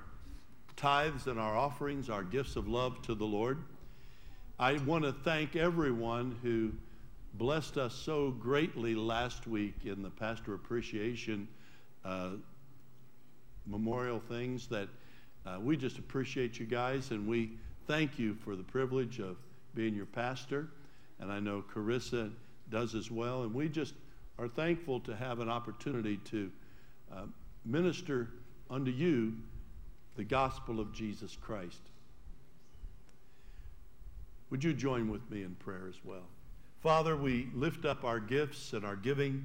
tithes 0.76 1.26
and 1.26 1.38
our 1.38 1.56
offerings, 1.56 2.10
our 2.10 2.22
gifts 2.22 2.56
of 2.56 2.68
love 2.68 3.00
to 3.02 3.14
the 3.14 3.24
Lord. 3.24 3.58
I 4.58 4.74
want 4.78 5.04
to 5.04 5.12
thank 5.12 5.56
everyone 5.56 6.36
who 6.42 6.72
blessed 7.34 7.78
us 7.78 7.94
so 7.94 8.30
greatly 8.30 8.94
last 8.94 9.46
week 9.46 9.74
in 9.84 10.02
the 10.02 10.10
pastor 10.10 10.54
appreciation 10.54 11.48
uh, 12.04 12.30
memorial 13.66 14.20
things 14.20 14.66
that 14.66 14.88
uh, 15.46 15.58
we 15.60 15.76
just 15.76 15.98
appreciate 15.98 16.58
you 16.58 16.66
guys 16.66 17.10
and 17.10 17.26
we 17.26 17.52
thank 17.86 18.18
you 18.18 18.34
for 18.34 18.56
the 18.56 18.62
privilege 18.62 19.18
of 19.18 19.36
being 19.74 19.94
your 19.94 20.06
pastor. 20.06 20.68
And 21.20 21.30
I 21.32 21.40
know 21.40 21.64
Carissa 21.72 22.30
does 22.70 22.94
as 22.94 23.10
well. 23.10 23.42
And 23.42 23.54
we 23.54 23.68
just 23.68 23.94
are 24.38 24.48
thankful 24.48 25.00
to 25.00 25.14
have 25.14 25.40
an 25.40 25.48
opportunity 25.48 26.16
to 26.16 26.50
uh, 27.14 27.26
minister 27.64 28.30
unto 28.70 28.90
you 28.90 29.34
the 30.16 30.24
gospel 30.24 30.80
of 30.80 30.92
Jesus 30.92 31.36
Christ. 31.40 31.80
Would 34.50 34.62
you 34.62 34.74
join 34.74 35.10
with 35.10 35.28
me 35.30 35.42
in 35.42 35.54
prayer 35.54 35.86
as 35.88 35.96
well? 36.04 36.26
Father, 36.82 37.16
we 37.16 37.48
lift 37.54 37.84
up 37.84 38.02
our 38.02 38.18
gifts 38.18 38.72
and 38.72 38.84
our 38.84 38.96
giving. 38.96 39.44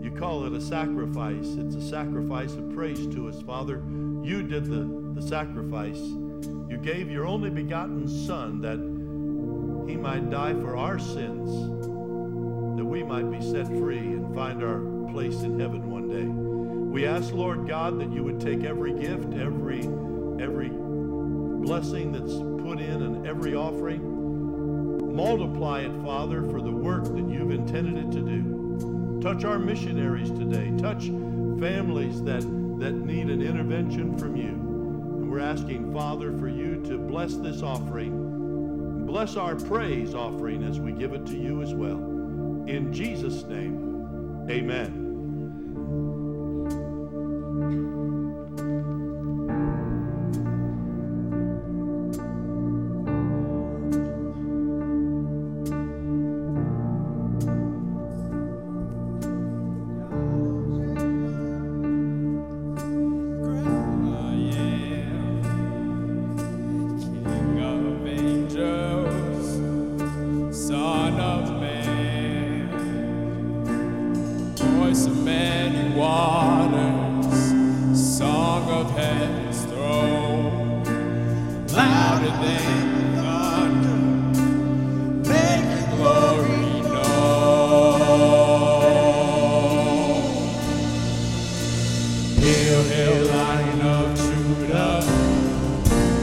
You 0.00 0.12
call 0.12 0.44
it 0.46 0.52
a 0.52 0.60
sacrifice. 0.60 1.56
It's 1.58 1.74
a 1.74 1.88
sacrifice 1.88 2.54
of 2.54 2.72
praise 2.72 3.08
to 3.08 3.28
us, 3.28 3.42
Father. 3.42 3.82
You 4.22 4.44
did 4.44 4.66
the, 4.66 5.20
the 5.20 5.26
sacrifice. 5.26 5.98
You 5.98 6.78
gave 6.80 7.10
your 7.10 7.26
only 7.26 7.50
begotten 7.50 8.06
Son 8.06 8.60
that 8.60 8.78
he 9.90 9.96
might 9.96 10.30
die 10.30 10.54
for 10.54 10.76
our 10.76 11.00
sins, 11.00 11.50
that 12.76 12.84
we 12.84 13.02
might 13.02 13.28
be 13.28 13.40
set 13.40 13.66
free 13.66 13.98
and 13.98 14.32
find 14.36 14.62
our 14.62 14.78
place 15.10 15.40
in 15.42 15.58
heaven 15.58 15.90
one 15.90 16.08
day. 16.08 16.22
We 16.22 17.04
ask, 17.04 17.32
Lord 17.32 17.66
God, 17.66 17.98
that 17.98 18.12
you 18.12 18.22
would 18.22 18.40
take 18.40 18.62
every 18.62 18.92
gift, 18.92 19.34
every, 19.34 19.80
every 20.40 20.70
blessing 20.70 22.12
that's 22.12 22.34
put 22.64 22.78
in, 22.78 23.02
and 23.02 23.26
every 23.26 23.56
offering, 23.56 24.11
multiply 25.12 25.80
it, 25.80 25.92
Father, 26.04 26.42
for 26.42 26.60
the 26.60 26.70
work 26.70 27.04
that 27.04 27.28
you've 27.28 27.50
intended 27.50 27.96
it 28.04 28.12
to 28.12 28.20
do. 28.20 29.20
Touch 29.22 29.44
our 29.44 29.58
missionaries 29.58 30.30
today. 30.30 30.72
Touch 30.78 31.06
families 31.60 32.22
that, 32.22 32.42
that 32.80 32.92
need 32.92 33.28
an 33.30 33.42
intervention 33.42 34.18
from 34.18 34.36
you. 34.36 34.48
And 34.48 35.30
we're 35.30 35.40
asking, 35.40 35.92
Father, 35.92 36.36
for 36.38 36.48
you 36.48 36.82
to 36.86 36.98
bless 36.98 37.36
this 37.36 37.62
offering 37.62 38.32
Bless 39.12 39.36
our 39.36 39.56
praise 39.56 40.14
offering 40.14 40.62
as 40.64 40.80
we 40.80 40.90
give 40.90 41.12
it 41.12 41.26
to 41.26 41.36
you 41.36 41.60
as 41.60 41.74
well. 41.74 41.98
In 42.66 42.94
Jesus' 42.94 43.42
name, 43.44 44.46
amen. 44.48 45.02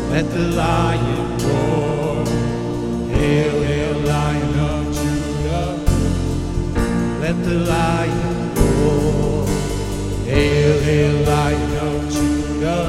Let 0.09 0.25
the 0.31 0.39
lion 0.39 1.37
roar. 1.37 2.25
Hail, 3.13 3.61
hail, 3.63 3.99
lion 3.99 4.59
of 4.59 4.85
Judah. 4.97 5.69
Let 7.21 7.37
the 7.43 7.57
lion 7.73 8.55
roar. 8.55 9.45
Hail, 10.25 10.79
hail, 10.81 11.15
lion 11.25 11.73
of 11.87 12.11
Judah. 12.11 12.85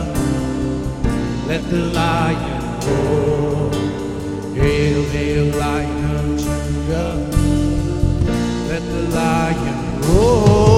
Let 1.46 1.62
the 1.68 1.82
lion 1.98 2.62
roar. 2.86 3.70
Hail, 4.54 5.02
hail, 5.14 5.46
lion 5.58 6.04
of 6.16 6.26
Judah. 6.40 7.12
Let 8.70 8.82
the 8.94 9.02
lion 9.14 10.00
roar. 10.02 10.69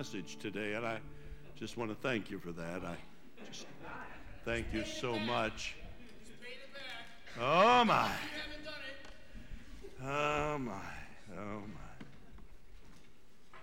Message 0.00 0.38
today, 0.40 0.72
and 0.72 0.86
I 0.86 0.98
just 1.56 1.76
want 1.76 1.90
to 1.90 1.94
thank 1.94 2.30
you 2.30 2.38
for 2.38 2.52
that. 2.52 2.82
I 2.82 2.96
just 3.52 3.66
thank 4.46 4.64
you 4.72 4.82
so 4.82 5.18
much. 5.18 5.74
Oh 7.38 7.84
my. 7.84 8.10
Oh 10.02 10.56
my. 10.56 10.72
Oh 11.38 11.60
my. 11.66 13.58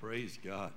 Praise 0.00 0.38
God. 0.42 0.72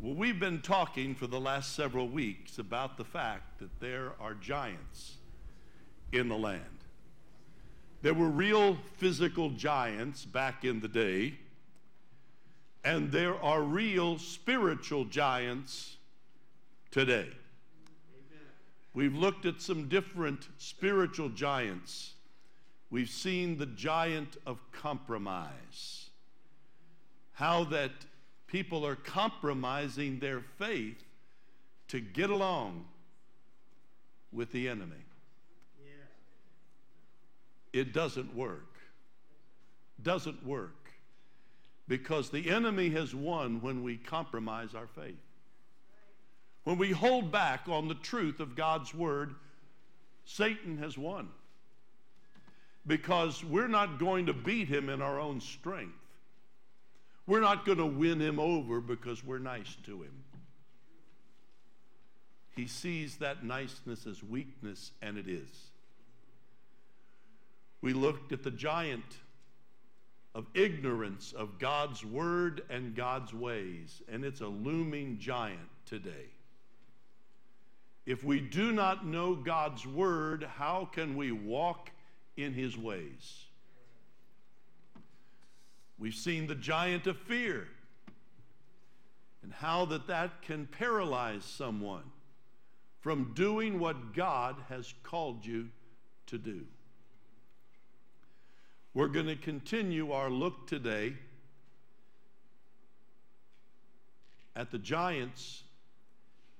Well, 0.00 0.14
we've 0.14 0.38
been 0.38 0.60
talking 0.60 1.14
for 1.14 1.26
the 1.26 1.40
last 1.40 1.74
several 1.74 2.08
weeks 2.08 2.58
about 2.58 2.98
the 2.98 3.06
fact 3.06 3.60
that 3.60 3.80
there 3.80 4.12
are 4.20 4.34
giants 4.34 5.14
in 6.12 6.28
the 6.28 6.36
land. 6.36 6.77
There 8.00 8.14
were 8.14 8.28
real 8.28 8.76
physical 8.96 9.50
giants 9.50 10.24
back 10.24 10.64
in 10.64 10.80
the 10.80 10.88
day, 10.88 11.34
and 12.84 13.10
there 13.10 13.34
are 13.42 13.60
real 13.60 14.18
spiritual 14.18 15.04
giants 15.04 15.96
today. 16.92 17.26
Amen. 17.26 18.46
We've 18.94 19.16
looked 19.16 19.46
at 19.46 19.60
some 19.60 19.88
different 19.88 20.46
spiritual 20.58 21.28
giants. 21.30 22.14
We've 22.88 23.10
seen 23.10 23.58
the 23.58 23.66
giant 23.66 24.36
of 24.46 24.60
compromise, 24.70 26.10
how 27.32 27.64
that 27.64 27.90
people 28.46 28.86
are 28.86 28.96
compromising 28.96 30.20
their 30.20 30.40
faith 30.40 31.02
to 31.88 31.98
get 31.98 32.30
along 32.30 32.84
with 34.30 34.52
the 34.52 34.68
enemy 34.68 35.07
it 37.72 37.92
doesn't 37.92 38.34
work. 38.34 38.74
Doesn't 40.02 40.44
work. 40.46 40.74
Because 41.86 42.30
the 42.30 42.50
enemy 42.50 42.90
has 42.90 43.14
won 43.14 43.60
when 43.60 43.82
we 43.82 43.96
compromise 43.96 44.74
our 44.74 44.86
faith. 44.86 45.16
When 46.64 46.76
we 46.76 46.90
hold 46.90 47.32
back 47.32 47.68
on 47.68 47.88
the 47.88 47.94
truth 47.94 48.40
of 48.40 48.54
God's 48.54 48.94
word, 48.94 49.34
Satan 50.24 50.78
has 50.78 50.98
won. 50.98 51.28
Because 52.86 53.42
we're 53.42 53.68
not 53.68 53.98
going 53.98 54.26
to 54.26 54.34
beat 54.34 54.68
him 54.68 54.88
in 54.88 55.00
our 55.00 55.18
own 55.18 55.40
strength. 55.40 55.94
We're 57.26 57.40
not 57.40 57.66
going 57.66 57.78
to 57.78 57.86
win 57.86 58.20
him 58.20 58.38
over 58.38 58.80
because 58.80 59.24
we're 59.24 59.38
nice 59.38 59.76
to 59.84 60.02
him. 60.02 60.24
He 62.56 62.66
sees 62.66 63.16
that 63.16 63.44
niceness 63.44 64.06
as 64.06 64.22
weakness, 64.22 64.90
and 65.00 65.16
it 65.16 65.28
is. 65.28 65.48
We 67.80 67.92
looked 67.92 68.32
at 68.32 68.42
the 68.42 68.50
giant 68.50 69.04
of 70.34 70.46
ignorance 70.54 71.32
of 71.32 71.58
God's 71.58 72.04
word 72.04 72.62
and 72.70 72.94
God's 72.94 73.32
ways, 73.32 74.02
and 74.08 74.24
it's 74.24 74.40
a 74.40 74.46
looming 74.46 75.18
giant 75.18 75.68
today. 75.86 76.30
If 78.06 78.24
we 78.24 78.40
do 78.40 78.72
not 78.72 79.06
know 79.06 79.34
God's 79.34 79.86
word, 79.86 80.46
how 80.56 80.88
can 80.92 81.16
we 81.16 81.30
walk 81.30 81.90
in 82.36 82.54
his 82.54 82.76
ways? 82.76 83.44
We've 85.98 86.14
seen 86.14 86.46
the 86.46 86.54
giant 86.54 87.06
of 87.06 87.18
fear 87.18 87.68
and 89.42 89.52
how 89.52 89.84
that 89.86 90.06
that 90.06 90.42
can 90.42 90.66
paralyze 90.66 91.44
someone 91.44 92.04
from 93.00 93.32
doing 93.34 93.78
what 93.78 94.14
God 94.14 94.56
has 94.68 94.94
called 95.02 95.44
you 95.44 95.68
to 96.26 96.38
do. 96.38 96.66
We're 98.94 99.08
going 99.08 99.26
to 99.26 99.36
continue 99.36 100.12
our 100.12 100.30
look 100.30 100.66
today 100.66 101.14
at 104.56 104.70
the 104.70 104.78
giants. 104.78 105.62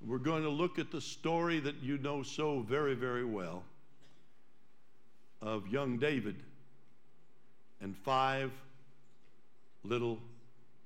We're 0.06 0.18
going 0.18 0.42
to 0.42 0.50
look 0.50 0.78
at 0.78 0.90
the 0.90 1.00
story 1.00 1.58
that 1.60 1.82
you 1.82 1.98
know 1.98 2.22
so 2.22 2.60
very, 2.60 2.94
very 2.94 3.24
well 3.24 3.64
of 5.40 5.68
young 5.68 5.98
David 5.98 6.36
and 7.80 7.96
five 7.96 8.52
little 9.82 10.18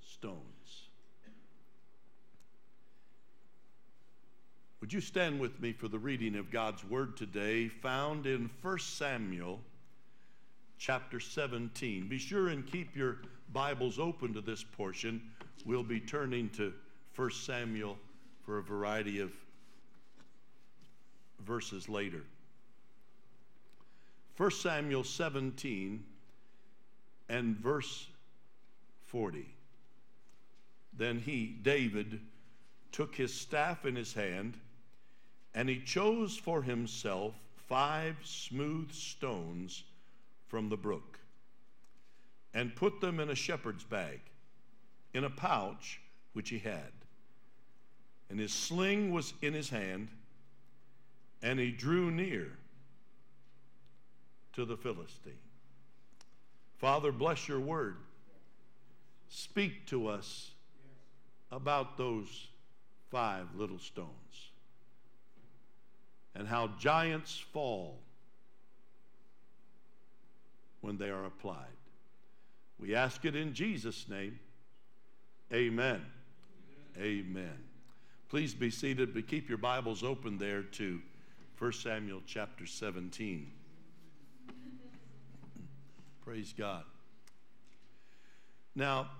stones. 0.00 0.42
Would 4.80 4.92
you 4.92 5.00
stand 5.00 5.40
with 5.40 5.60
me 5.60 5.72
for 5.72 5.88
the 5.88 5.98
reading 5.98 6.36
of 6.36 6.50
God's 6.50 6.84
word 6.84 7.16
today, 7.16 7.68
found 7.68 8.26
in 8.26 8.50
1 8.62 8.78
Samuel 8.78 9.60
chapter 10.84 11.20
17. 11.20 12.08
Be 12.08 12.18
sure 12.18 12.48
and 12.48 12.66
keep 12.66 12.96
your 12.96 13.18
Bibles 13.52 14.00
open 14.00 14.34
to 14.34 14.40
this 14.40 14.64
portion. 14.64 15.22
We'll 15.64 15.84
be 15.84 16.00
turning 16.00 16.48
to 16.50 16.72
1 17.14 17.30
Samuel 17.30 17.96
for 18.44 18.58
a 18.58 18.62
variety 18.64 19.20
of 19.20 19.30
verses 21.46 21.88
later. 21.88 22.22
1 24.36 24.50
Samuel 24.50 25.04
17 25.04 26.02
and 27.28 27.56
verse 27.58 28.08
40. 29.06 29.46
Then 30.98 31.20
he, 31.20 31.58
David, 31.62 32.18
took 32.90 33.14
his 33.14 33.32
staff 33.32 33.86
in 33.86 33.94
his 33.94 34.12
hand, 34.12 34.54
and 35.54 35.68
he 35.68 35.78
chose 35.78 36.36
for 36.36 36.60
himself 36.60 37.34
five 37.68 38.16
smooth 38.24 38.90
stones 38.90 39.84
from 40.52 40.68
the 40.68 40.76
brook 40.76 41.18
and 42.52 42.76
put 42.76 43.00
them 43.00 43.18
in 43.18 43.30
a 43.30 43.34
shepherd's 43.34 43.84
bag, 43.84 44.20
in 45.14 45.24
a 45.24 45.30
pouch 45.30 45.98
which 46.34 46.50
he 46.50 46.58
had. 46.58 46.92
And 48.28 48.38
his 48.38 48.52
sling 48.52 49.12
was 49.12 49.32
in 49.40 49.54
his 49.54 49.70
hand, 49.70 50.08
and 51.42 51.58
he 51.58 51.70
drew 51.70 52.10
near 52.10 52.48
to 54.52 54.66
the 54.66 54.76
Philistine. 54.76 55.32
Father, 56.76 57.12
bless 57.12 57.48
your 57.48 57.60
word. 57.60 57.96
Speak 59.30 59.86
to 59.86 60.06
us 60.06 60.50
about 61.50 61.96
those 61.96 62.48
five 63.10 63.46
little 63.56 63.78
stones 63.78 64.50
and 66.34 66.46
how 66.46 66.72
giants 66.78 67.42
fall 67.54 68.00
when 70.82 70.98
they 70.98 71.08
are 71.08 71.24
applied. 71.24 71.56
We 72.78 72.94
ask 72.94 73.24
it 73.24 73.34
in 73.34 73.54
Jesus' 73.54 74.08
name. 74.08 74.38
Amen. 75.52 76.02
Amen. 76.98 77.26
Amen. 77.26 77.58
Please 78.28 78.54
be 78.54 78.70
seated, 78.70 79.14
but 79.14 79.26
keep 79.26 79.48
your 79.48 79.58
Bibles 79.58 80.02
open 80.02 80.38
there 80.38 80.62
to 80.62 81.00
1 81.58 81.72
Samuel 81.72 82.20
chapter 82.26 82.66
17. 82.66 83.50
Praise 86.24 86.54
God. 86.56 86.84
Now, 88.74 89.10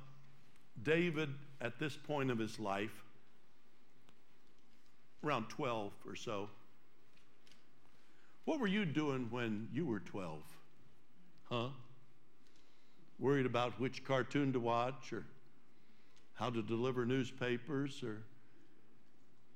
David, 0.83 1.29
at 1.61 1.79
this 1.79 1.97
point 1.97 2.31
of 2.31 2.39
his 2.39 2.59
life, 2.59 3.05
around 5.25 5.49
12 5.51 5.93
or 6.07 6.17
so, 6.17 6.49
what 8.45 8.59
were 8.59 8.67
you 8.67 8.85
doing 8.85 9.29
when 9.31 9.69
you 9.73 9.87
were 9.87 10.01
12? 10.01 10.41
Huh? 11.53 11.69
Worried 13.19 13.45
about 13.45 13.79
which 13.79 14.05
cartoon 14.05 14.55
to 14.55 14.61
watch 14.61 15.13
or 15.13 15.27
how 16.33 16.49
to 16.49 16.63
deliver 16.63 17.05
newspapers 17.05 18.03
or 18.03 18.23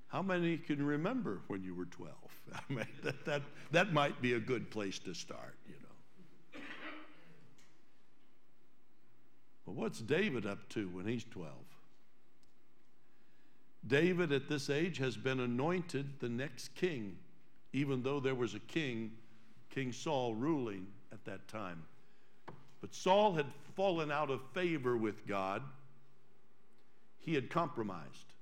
how 0.08 0.20
many 0.20 0.58
can 0.58 0.84
remember 0.84 1.40
when 1.46 1.62
you 1.62 1.74
were 1.74 1.86
12? 1.86 2.14
I 2.54 2.72
mean, 2.72 2.86
that, 3.02 3.24
that, 3.24 3.42
that 3.70 3.92
might 3.94 4.20
be 4.20 4.34
a 4.34 4.38
good 4.38 4.70
place 4.70 4.98
to 5.00 5.14
start, 5.14 5.56
you 5.66 5.72
know. 5.72 6.60
But 9.64 9.74
what's 9.74 10.00
David 10.00 10.44
up 10.44 10.68
to 10.70 10.88
when 10.90 11.06
he's 11.06 11.24
12? 11.24 11.50
David 13.86 14.32
at 14.32 14.50
this 14.50 14.68
age 14.68 14.98
has 14.98 15.16
been 15.16 15.40
anointed 15.40 16.20
the 16.20 16.28
next 16.28 16.74
king, 16.74 17.16
even 17.72 18.02
though 18.02 18.20
there 18.20 18.34
was 18.34 18.54
a 18.54 18.60
king, 18.60 19.12
King 19.70 19.92
Saul, 19.92 20.34
ruling 20.34 20.88
at 21.16 21.24
that 21.24 21.48
time. 21.48 21.82
But 22.82 22.94
Saul 22.94 23.32
had 23.32 23.46
fallen 23.74 24.12
out 24.12 24.30
of 24.30 24.40
favor 24.52 24.96
with 24.96 25.26
God, 25.26 25.62
he 27.18 27.34
had 27.34 27.48
compromised. 27.48 28.34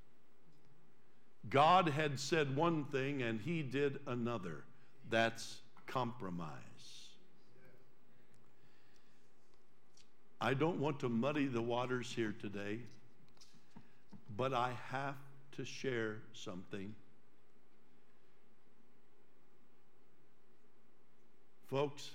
God 1.48 1.88
had 1.88 2.18
said 2.18 2.56
one 2.56 2.84
thing 2.84 3.22
and 3.22 3.40
he 3.40 3.62
did 3.62 4.00
another. 4.06 4.64
That's 5.08 5.60
compromise. 5.86 6.50
I 10.40 10.54
don't 10.54 10.80
want 10.80 10.98
to 11.00 11.08
muddy 11.08 11.46
the 11.46 11.62
waters 11.62 12.12
here 12.14 12.34
today, 12.40 12.80
but 14.36 14.52
I 14.52 14.72
have 14.90 15.14
to 15.56 15.64
share 15.64 16.16
something. 16.32 16.94
Folks, 21.68 22.10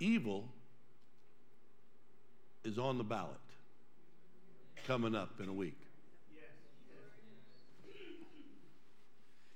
evil 0.00 0.48
is 2.64 2.78
on 2.78 2.98
the 2.98 3.04
ballot 3.04 3.36
coming 4.86 5.14
up 5.14 5.40
in 5.40 5.48
a 5.48 5.52
week. 5.52 5.78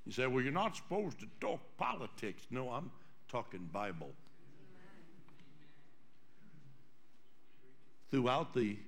You 0.07 0.13
say, 0.13 0.27
well, 0.27 0.43
you're 0.43 0.53
not 0.53 0.75
supposed 0.75 1.19
to 1.21 1.27
talk 1.39 1.61
politics. 1.77 2.47
No, 2.51 2.71
I'm 2.71 2.91
talking 3.29 3.69
Bible. 3.71 4.11
Throughout 8.11 8.55
the 8.55 8.79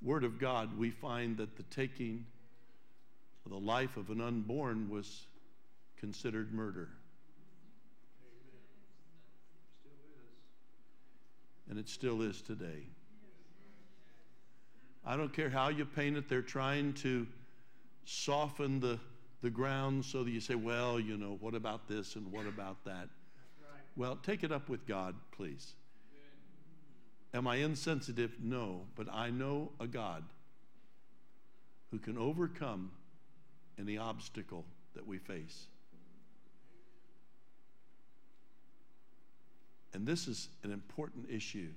Word 0.00 0.24
of 0.24 0.38
God, 0.38 0.78
we 0.78 0.90
find 0.90 1.36
that 1.36 1.56
the 1.56 1.62
taking 1.64 2.24
of 3.44 3.50
the 3.50 3.58
life 3.58 3.98
of 3.98 4.08
an 4.08 4.22
unborn 4.22 4.88
was 4.88 5.26
considered 5.98 6.54
murder. 6.54 6.88
And 11.72 11.80
it 11.80 11.88
still 11.88 12.20
is 12.20 12.42
today. 12.42 12.84
I 15.06 15.16
don't 15.16 15.32
care 15.32 15.48
how 15.48 15.70
you 15.70 15.86
paint 15.86 16.18
it, 16.18 16.28
they're 16.28 16.42
trying 16.42 16.92
to 16.96 17.26
soften 18.04 18.78
the 18.78 19.00
the 19.40 19.48
ground 19.48 20.04
so 20.04 20.22
that 20.22 20.30
you 20.30 20.38
say, 20.38 20.54
well, 20.54 21.00
you 21.00 21.16
know, 21.16 21.38
what 21.40 21.54
about 21.54 21.88
this 21.88 22.14
and 22.14 22.30
what 22.30 22.46
about 22.46 22.84
that? 22.84 23.08
Right. 23.08 23.80
Well, 23.96 24.16
take 24.16 24.44
it 24.44 24.52
up 24.52 24.68
with 24.68 24.86
God, 24.86 25.14
please. 25.30 25.72
Good. 27.32 27.38
Am 27.38 27.46
I 27.46 27.56
insensitive? 27.56 28.32
No, 28.38 28.82
but 28.94 29.06
I 29.10 29.30
know 29.30 29.72
a 29.80 29.86
God 29.86 30.24
who 31.90 31.98
can 31.98 32.18
overcome 32.18 32.90
any 33.78 33.96
obstacle 33.96 34.66
that 34.94 35.06
we 35.06 35.16
face. 35.16 35.68
And 39.94 40.06
this 40.06 40.26
is 40.26 40.48
an 40.62 40.72
important 40.72 41.26
issue 41.30 41.68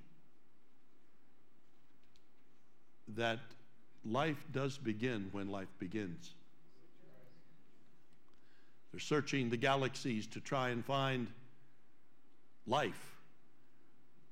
that 3.09 3.39
life 4.05 4.43
does 4.51 4.77
begin 4.77 5.29
when 5.31 5.49
life 5.49 5.67
begins. 5.79 6.33
They're 8.91 8.99
searching 8.99 9.49
the 9.49 9.57
galaxies 9.57 10.27
to 10.27 10.39
try 10.39 10.69
and 10.69 10.83
find 10.85 11.27
life. 12.65 13.15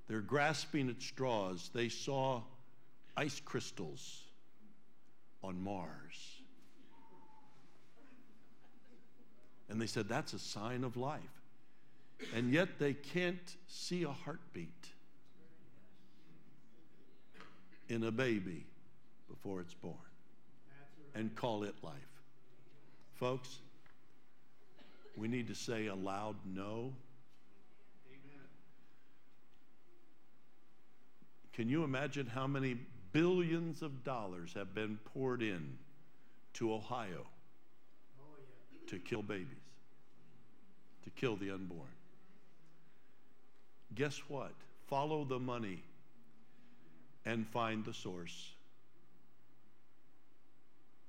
They're 0.07 0.21
grasping 0.21 0.89
at 0.89 1.01
straws. 1.01 1.69
They 1.73 1.89
saw 1.89 2.41
ice 3.17 3.41
crystals 3.43 4.21
on 5.43 5.61
Mars. 5.61 6.41
And 9.69 9.81
they 9.81 9.87
said, 9.87 10.07
that's 10.07 10.33
a 10.33 10.39
sign 10.39 10.83
of 10.83 10.97
life. 10.97 11.21
And 12.35 12.51
yet 12.51 12.79
they 12.79 12.93
can't 12.93 13.55
see 13.67 14.03
a 14.03 14.11
heartbeat 14.11 14.69
in 17.89 18.03
a 18.03 18.11
baby 18.11 18.65
before 19.29 19.61
it's 19.61 19.73
born 19.73 19.95
and 21.15 21.33
call 21.35 21.63
it 21.63 21.75
life. 21.83 21.93
Folks, 23.13 23.59
we 25.15 25.27
need 25.27 25.47
to 25.47 25.55
say 25.55 25.87
a 25.87 25.95
loud 25.95 26.35
no. 26.45 26.93
Can 31.53 31.69
you 31.69 31.83
imagine 31.83 32.25
how 32.25 32.47
many 32.47 32.77
billions 33.11 33.83
of 33.83 34.03
dollars 34.03 34.53
have 34.55 34.73
been 34.73 34.97
poured 35.13 35.43
in 35.43 35.77
to 36.53 36.73
Ohio 36.73 37.27
oh, 38.19 38.23
yeah. 38.73 38.89
to 38.89 38.97
kill 38.97 39.21
babies, 39.21 39.45
to 41.03 41.11
kill 41.11 41.35
the 41.35 41.51
unborn? 41.51 41.89
Guess 43.95 44.19
what? 44.27 44.53
Follow 44.87 45.23
the 45.23 45.39
money 45.39 45.83
and 47.25 47.47
find 47.47 47.85
the 47.85 47.93
source. 47.93 48.51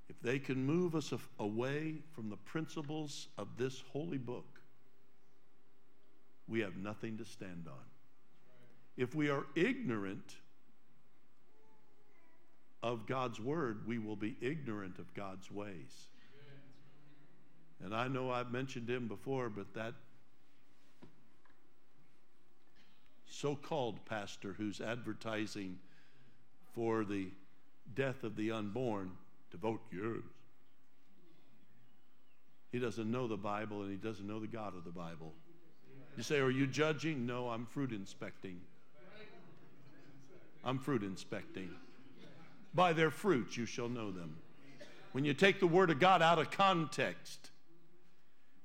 If 0.09 0.21
they 0.21 0.39
can 0.39 0.65
move 0.65 0.95
us 0.95 1.13
away 1.39 1.97
from 2.13 2.29
the 2.29 2.37
principles 2.37 3.29
of 3.39 3.49
this 3.57 3.83
holy 3.93 4.19
book, 4.19 4.61
we 6.47 6.61
have 6.61 6.77
nothing 6.77 7.19
to 7.19 7.25
stand 7.25 7.67
on. 7.67 7.85
If 8.97 9.15
we 9.15 9.31
are 9.31 9.45
ignorant 9.55 10.37
of 12.83 13.07
God's 13.07 13.41
word, 13.41 13.87
we 13.87 13.99
will 13.99 14.17
be 14.17 14.37
ignorant 14.41 14.99
of 14.99 15.13
God's 15.15 15.51
ways. 15.51 16.09
And 17.83 17.95
I 17.95 18.09
know 18.09 18.31
I've 18.31 18.53
mentioned 18.53 18.89
him 18.89 19.09
before, 19.09 19.49
but 19.49 19.73
that 19.75 19.95
so 23.35 23.57
called 23.57 24.05
pastor 24.07 24.55
who's 24.57 24.81
advertising 24.81 25.79
for 26.73 27.05
the 27.05 27.29
death 27.95 28.23
of 28.23 28.37
the 28.37 28.51
unborn 28.53 29.11
to 29.51 29.57
vote 29.57 29.81
yes. 29.93 30.23
He 32.73 32.79
doesn't 32.79 33.11
know 33.11 33.29
the 33.29 33.37
Bible 33.37 33.83
and 33.83 33.91
he 33.91 33.97
doesn't 33.97 34.27
know 34.27 34.41
the 34.41 34.47
God 34.47 34.77
of 34.77 34.85
the 34.85 34.91
Bible. 34.91 35.33
You 36.17 36.23
say, 36.23 36.39
Are 36.39 36.51
you 36.51 36.67
judging? 36.67 37.27
No, 37.27 37.49
I'm 37.49 37.67
fruit 37.67 37.93
inspecting. 37.93 38.61
I'm 40.65 40.79
fruit 40.79 41.03
inspecting. 41.03 41.71
By 42.75 42.93
their 42.93 43.11
fruits 43.11 43.57
you 43.57 43.67
shall 43.67 43.89
know 43.89 44.11
them. 44.11 44.37
When 45.13 45.25
you 45.25 45.35
take 45.35 45.61
the 45.61 45.67
Word 45.67 45.91
of 45.91 46.01
God 46.01 46.23
out 46.23 46.39
of 46.39 46.51
context 46.51 47.51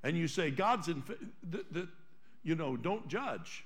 and 0.04 0.18
you 0.18 0.28
say, 0.28 0.50
God's 0.50 0.88
in, 0.88 1.04
the, 1.48 1.66
the, 1.70 1.88
you 2.42 2.56
know, 2.56 2.78
don't 2.78 3.08
judge. 3.08 3.66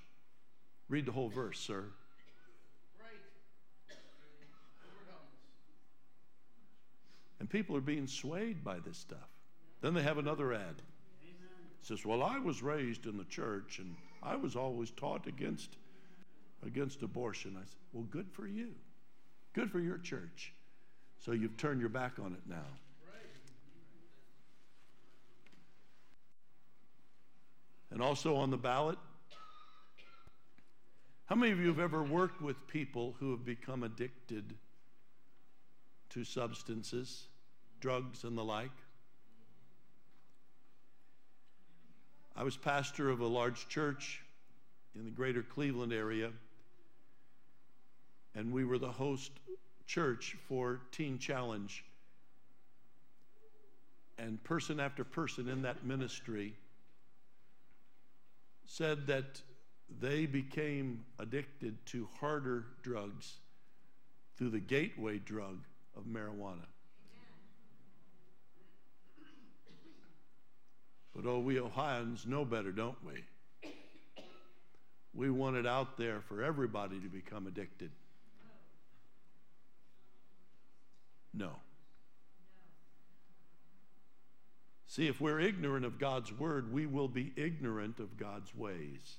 Read 0.90 1.06
the 1.06 1.12
whole 1.12 1.30
verse, 1.30 1.60
sir. 1.60 1.86
And 7.40 7.50
people 7.50 7.76
are 7.76 7.82
being 7.82 8.08
swayed 8.08 8.64
by 8.64 8.80
this 8.80 8.98
stuff. 8.98 9.30
Then 9.82 9.94
they 9.94 10.02
have 10.02 10.18
another 10.18 10.54
ad. 10.54 10.82
It 11.22 11.86
says, 11.86 12.06
Well, 12.06 12.24
I 12.24 12.40
was 12.40 12.64
raised 12.64 13.06
in 13.06 13.18
the 13.18 13.26
church 13.26 13.80
and 13.80 13.96
I 14.22 14.38
was 14.38 14.56
always 14.56 14.92
taught 14.92 15.28
against, 15.28 15.76
against 16.66 17.02
abortion. 17.02 17.58
I 17.58 17.66
said, 17.66 17.76
Well, 17.92 18.06
good 18.10 18.28
for 18.32 18.48
you. 18.48 18.70
Good 19.52 19.70
for 19.70 19.82
your 19.82 19.98
church. 19.98 20.54
So 21.20 21.34
you've 21.34 21.58
turned 21.58 21.82
your 21.82 21.90
back 21.90 22.14
on 22.18 22.32
it 22.32 22.50
now. 22.50 22.64
And 27.92 28.02
also 28.02 28.38
on 28.38 28.50
the 28.50 28.58
ballot, 28.58 28.98
how 31.26 31.36
many 31.36 31.52
of 31.52 31.60
you 31.60 31.68
have 31.68 31.80
ever 31.80 32.04
worked 32.04 32.42
with 32.42 32.68
people 32.68 33.16
who 33.20 33.32
have 33.32 33.46
become 33.46 33.84
addicted 33.84 34.56
to 36.10 36.24
substances? 36.24 37.28
drugs 37.84 38.24
and 38.24 38.38
the 38.38 38.44
like. 38.44 38.72
I 42.34 42.44
was 42.44 42.56
pastor 42.56 43.10
of 43.10 43.20
a 43.20 43.28
large 43.28 43.68
church 43.68 44.22
in 44.96 45.04
the 45.04 45.12
greater 45.12 45.44
Cleveland 45.44 45.92
area, 45.92 46.32
and 48.36 48.54
we 48.54 48.64
were 48.64 48.78
the 48.78 48.90
host 48.90 49.34
church 49.86 50.38
for 50.48 50.80
Teen 50.94 51.20
Challenge. 51.20 51.84
And 54.18 54.42
person 54.46 54.80
after 54.80 55.04
person 55.04 55.50
in 55.50 55.64
that 55.64 55.84
ministry 55.86 56.54
said 58.66 59.08
that 59.08 59.42
they 60.00 60.26
became 60.26 61.06
addicted 61.20 61.86
to 61.88 62.08
harder 62.20 62.66
drugs 62.82 63.36
through 64.38 64.50
the 64.50 64.60
gateway 64.60 65.20
drug 65.20 65.60
of 65.96 66.06
marijuana. 66.06 66.66
But 71.16 71.26
oh, 71.28 71.40
we 71.40 71.60
Ohioans 71.60 72.26
know 72.26 72.44
better, 72.44 72.72
don't 72.72 72.98
we? 73.06 73.24
We 75.14 75.30
want 75.30 75.58
it 75.58 75.68
out 75.68 75.96
there 75.98 76.22
for 76.22 76.44
everybody 76.44 77.00
to 77.00 77.08
become 77.08 77.46
addicted. 77.46 77.92
No. 81.34 81.52
See, 84.88 85.08
if 85.08 85.22
we're 85.22 85.40
ignorant 85.40 85.86
of 85.86 86.00
God's 86.00 86.32
word, 86.32 86.74
we 86.74 86.86
will 86.86 87.08
be 87.08 87.32
ignorant 87.36 88.00
of 88.00 88.18
God's 88.18 88.56
ways. 88.56 89.18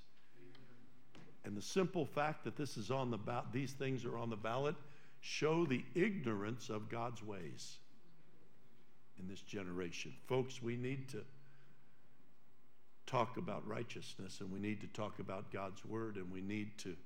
And 1.45 1.57
the 1.57 1.63
simple 1.63 2.07
fact 2.07 2.45
that 2.45 2.57
this 2.57 2.77
is 2.77 2.91
on 2.91 3.11
the 3.11 3.19
ba- 3.19 3.45
these 3.53 3.73
things 3.73 4.05
are 4.05 4.17
on 4.17 4.31
the 4.31 4.37
ballot 4.37 4.77
show 5.21 5.65
the 5.65 5.83
ignorance 5.95 6.69
of 6.71 6.89
God's 6.89 7.23
ways 7.23 7.79
in 9.19 9.29
this 9.29 9.41
generation. 9.41 10.13
Folks, 10.27 10.63
we 10.63 10.77
need 10.77 11.09
to 11.11 11.23
talk 13.07 13.37
about 13.37 13.67
righteousness 13.67 14.41
and 14.41 14.51
we 14.51 14.59
need 14.59 14.81
to 14.81 14.87
talk 14.89 15.19
about 15.19 15.51
God's 15.53 15.85
word 15.85 16.17
and 16.17 16.31
we 16.33 16.41
need 16.41 16.77
to 16.79 16.97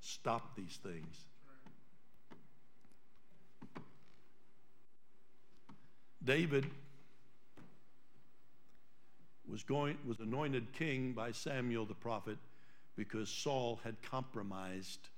stop 0.00 0.56
these 0.56 0.78
things. 0.82 1.24
David 6.22 6.66
was 9.48 9.62
going 9.62 9.96
was 10.06 10.20
anointed 10.20 10.72
king 10.72 11.12
by 11.12 11.32
Samuel 11.32 11.86
the 11.86 11.94
prophet 11.94 12.36
because 13.00 13.30
Saul 13.30 13.80
had 13.82 13.96
compromised 14.02 15.08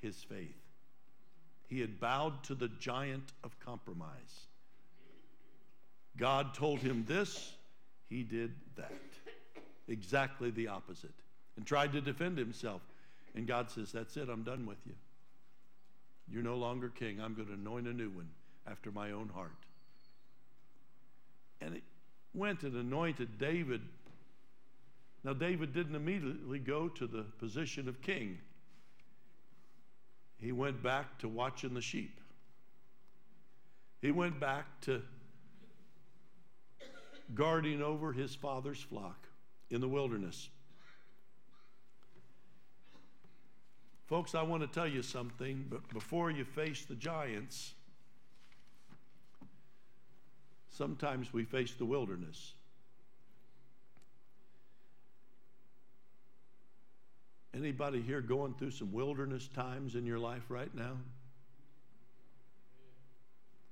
his 0.00 0.22
faith. 0.22 0.54
He 1.66 1.80
had 1.80 1.98
bowed 1.98 2.44
to 2.44 2.54
the 2.54 2.68
giant 2.78 3.32
of 3.42 3.58
compromise. 3.58 4.46
God 6.16 6.54
told 6.54 6.78
him 6.78 7.04
this, 7.08 7.54
he 8.08 8.22
did 8.22 8.52
that. 8.76 8.92
Exactly 9.88 10.52
the 10.52 10.68
opposite. 10.68 11.10
And 11.56 11.66
tried 11.66 11.90
to 11.90 12.00
defend 12.00 12.38
himself. 12.38 12.82
And 13.34 13.48
God 13.48 13.68
says, 13.68 13.90
That's 13.90 14.16
it, 14.16 14.28
I'm 14.28 14.44
done 14.44 14.64
with 14.64 14.78
you. 14.86 14.94
You're 16.30 16.44
no 16.44 16.54
longer 16.54 16.88
king. 16.88 17.20
I'm 17.20 17.34
going 17.34 17.48
to 17.48 17.54
anoint 17.54 17.88
a 17.88 17.92
new 17.92 18.10
one 18.10 18.28
after 18.64 18.92
my 18.92 19.10
own 19.10 19.28
heart. 19.28 19.50
And 21.60 21.74
it 21.74 21.82
went 22.32 22.62
and 22.62 22.76
anointed 22.76 23.40
David. 23.40 23.80
Now, 25.24 25.32
David 25.32 25.72
didn't 25.72 25.94
immediately 25.94 26.58
go 26.58 26.88
to 26.88 27.06
the 27.06 27.22
position 27.38 27.88
of 27.88 28.02
king, 28.02 28.38
he 30.40 30.50
went 30.50 30.82
back 30.82 31.18
to 31.20 31.28
watching 31.28 31.72
the 31.72 31.80
sheep. 31.80 32.20
He 34.00 34.10
went 34.10 34.40
back 34.40 34.80
to 34.82 35.02
guarding 37.34 37.80
over 37.80 38.12
his 38.12 38.34
father's 38.34 38.80
flock 38.80 39.28
in 39.70 39.80
the 39.80 39.88
wilderness. 39.88 40.48
Folks, 44.06 44.34
I 44.34 44.42
want 44.42 44.62
to 44.62 44.66
tell 44.66 44.88
you 44.88 45.02
something, 45.02 45.64
but 45.70 45.88
before 45.90 46.30
you 46.30 46.44
face 46.44 46.84
the 46.84 46.96
giants, 46.96 47.74
sometimes 50.70 51.32
we 51.32 51.44
face 51.44 51.72
the 51.74 51.86
wilderness. 51.86 52.54
Anybody 57.54 58.00
here 58.00 58.22
going 58.22 58.54
through 58.54 58.70
some 58.70 58.92
wilderness 58.92 59.48
times 59.48 59.94
in 59.94 60.06
your 60.06 60.18
life 60.18 60.44
right 60.48 60.74
now? 60.74 60.96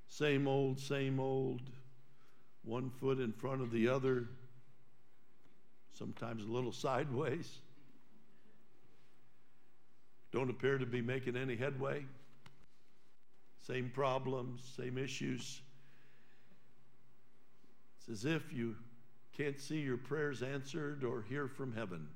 Same 0.08 0.46
old, 0.46 0.78
same 0.78 1.18
old, 1.18 1.62
one 2.62 2.90
foot 2.90 3.20
in 3.20 3.32
front 3.32 3.62
of 3.62 3.70
the 3.70 3.88
other, 3.88 4.28
sometimes 5.96 6.44
a 6.44 6.48
little 6.48 6.72
sideways. 6.72 7.58
Don't 10.30 10.50
appear 10.50 10.78
to 10.78 10.86
be 10.86 11.00
making 11.00 11.36
any 11.36 11.56
headway. 11.56 12.04
Same 13.66 13.90
problems, 13.94 14.62
same 14.76 14.98
issues. 14.98 15.62
It's 17.98 18.08
as 18.08 18.24
if 18.24 18.52
you 18.52 18.76
can't 19.36 19.58
see 19.58 19.80
your 19.80 19.96
prayers 19.96 20.42
answered 20.42 21.02
or 21.02 21.24
hear 21.28 21.48
from 21.48 21.72
heaven. 21.72 22.08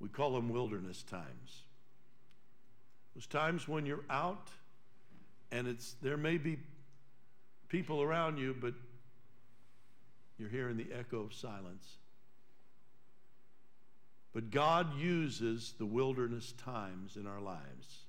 We 0.00 0.08
call 0.08 0.32
them 0.32 0.48
wilderness 0.48 1.02
times. 1.02 1.62
Those 3.14 3.26
times 3.26 3.68
when 3.68 3.86
you're 3.86 4.04
out 4.10 4.48
and 5.52 5.68
it's 5.68 5.94
there 6.02 6.16
may 6.16 6.36
be 6.36 6.58
people 7.68 8.02
around 8.02 8.38
you, 8.38 8.56
but 8.60 8.74
you're 10.36 10.48
hearing 10.48 10.76
the 10.76 10.88
echo 10.92 11.20
of 11.20 11.32
silence. 11.32 11.86
But 14.32 14.50
God 14.50 14.98
uses 14.98 15.74
the 15.78 15.86
wilderness 15.86 16.52
times 16.64 17.16
in 17.16 17.26
our 17.26 17.40
lives 17.40 18.06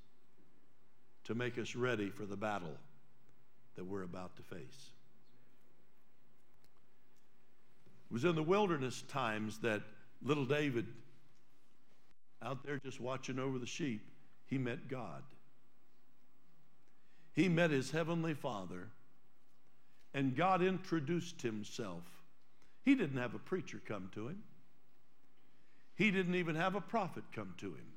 to 1.25 1.35
make 1.35 1.59
us 1.59 1.75
ready 1.75 2.09
for 2.09 2.25
the 2.25 2.35
battle 2.35 2.77
that 3.75 3.85
we're 3.85 4.01
about 4.01 4.35
to 4.37 4.43
face. 4.43 4.89
It 8.09 8.13
was 8.13 8.25
in 8.25 8.35
the 8.35 8.43
wilderness 8.43 9.03
times 9.07 9.59
that 9.59 9.81
little 10.23 10.45
David, 10.45 10.87
out 12.41 12.63
there 12.63 12.79
just 12.83 12.99
watching 12.99 13.39
over 13.39 13.57
the 13.57 13.65
sheep, 13.65 14.01
he 14.45 14.57
met 14.57 14.87
God. 14.87 15.23
He 17.33 17.49
met 17.49 17.71
his 17.71 17.91
heavenly 17.91 18.33
Father, 18.33 18.87
and 20.13 20.35
God 20.35 20.61
introduced 20.61 21.41
himself. 21.41 22.03
He 22.83 22.95
didn't 22.95 23.17
have 23.17 23.33
a 23.33 23.39
preacher 23.39 23.81
come 23.85 24.09
to 24.13 24.27
him. 24.27 24.43
He 25.95 26.11
didn't 26.11 26.35
even 26.35 26.55
have 26.55 26.75
a 26.75 26.81
prophet 26.81 27.23
come 27.33 27.53
to 27.57 27.67
him. 27.67 27.87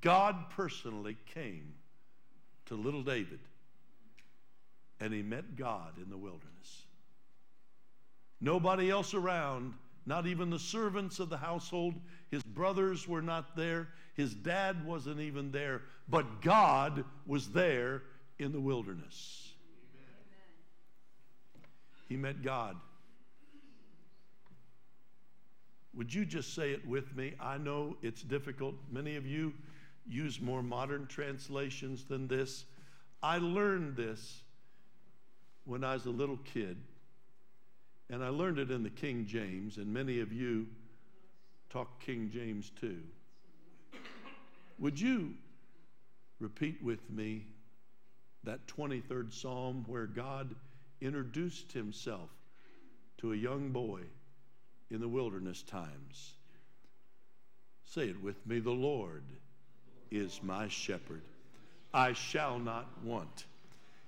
God 0.00 0.50
personally 0.50 1.16
came 1.34 1.74
to 2.66 2.74
little 2.74 3.02
David 3.02 3.40
and 5.00 5.12
he 5.12 5.22
met 5.22 5.56
God 5.56 5.96
in 5.96 6.10
the 6.10 6.16
wilderness. 6.16 6.82
Nobody 8.40 8.90
else 8.90 9.14
around, 9.14 9.74
not 10.06 10.26
even 10.26 10.50
the 10.50 10.58
servants 10.58 11.18
of 11.18 11.28
the 11.28 11.36
household. 11.36 11.94
His 12.30 12.42
brothers 12.42 13.06
were 13.06 13.22
not 13.22 13.56
there. 13.56 13.88
His 14.14 14.34
dad 14.34 14.84
wasn't 14.84 15.20
even 15.20 15.52
there. 15.52 15.82
But 16.08 16.42
God 16.42 17.04
was 17.26 17.50
there 17.50 18.02
in 18.38 18.52
the 18.52 18.60
wilderness. 18.60 19.52
Amen. 21.56 21.68
He 22.08 22.16
met 22.16 22.42
God. 22.42 22.76
Would 25.94 26.14
you 26.14 26.24
just 26.24 26.54
say 26.54 26.70
it 26.70 26.86
with 26.86 27.14
me? 27.16 27.34
I 27.40 27.58
know 27.58 27.96
it's 28.00 28.22
difficult. 28.22 28.74
Many 28.90 29.16
of 29.16 29.26
you 29.26 29.52
use 30.08 30.40
more 30.40 30.62
modern 30.62 31.06
translations 31.06 32.04
than 32.04 32.28
this. 32.28 32.64
I 33.22 33.38
learned 33.38 33.96
this 33.96 34.42
when 35.64 35.84
I 35.84 35.94
was 35.94 36.06
a 36.06 36.10
little 36.10 36.38
kid, 36.38 36.78
and 38.10 38.22
I 38.22 38.28
learned 38.28 38.58
it 38.58 38.70
in 38.70 38.82
the 38.82 38.90
King 38.90 39.26
James, 39.26 39.76
and 39.76 39.86
many 39.86 40.20
of 40.20 40.32
you 40.32 40.66
talk 41.70 42.00
King 42.00 42.30
James 42.32 42.70
too. 42.80 42.98
Would 44.78 45.00
you 45.00 45.34
repeat 46.40 46.82
with 46.82 47.08
me 47.10 47.46
that 48.44 48.66
23rd 48.66 49.32
Psalm 49.32 49.84
where 49.86 50.06
God 50.06 50.54
introduced 51.00 51.72
himself 51.72 52.30
to 53.18 53.32
a 53.32 53.36
young 53.36 53.70
boy? 53.70 54.00
in 54.90 55.00
the 55.00 55.08
wilderness 55.08 55.62
times. 55.62 56.34
Say 57.84 58.08
it 58.08 58.22
with 58.22 58.44
me 58.46 58.58
the 58.58 58.70
Lord 58.70 59.22
is 60.10 60.40
my 60.42 60.68
shepherd. 60.68 61.22
I 61.94 62.12
shall 62.12 62.58
not 62.58 62.86
want. 63.04 63.46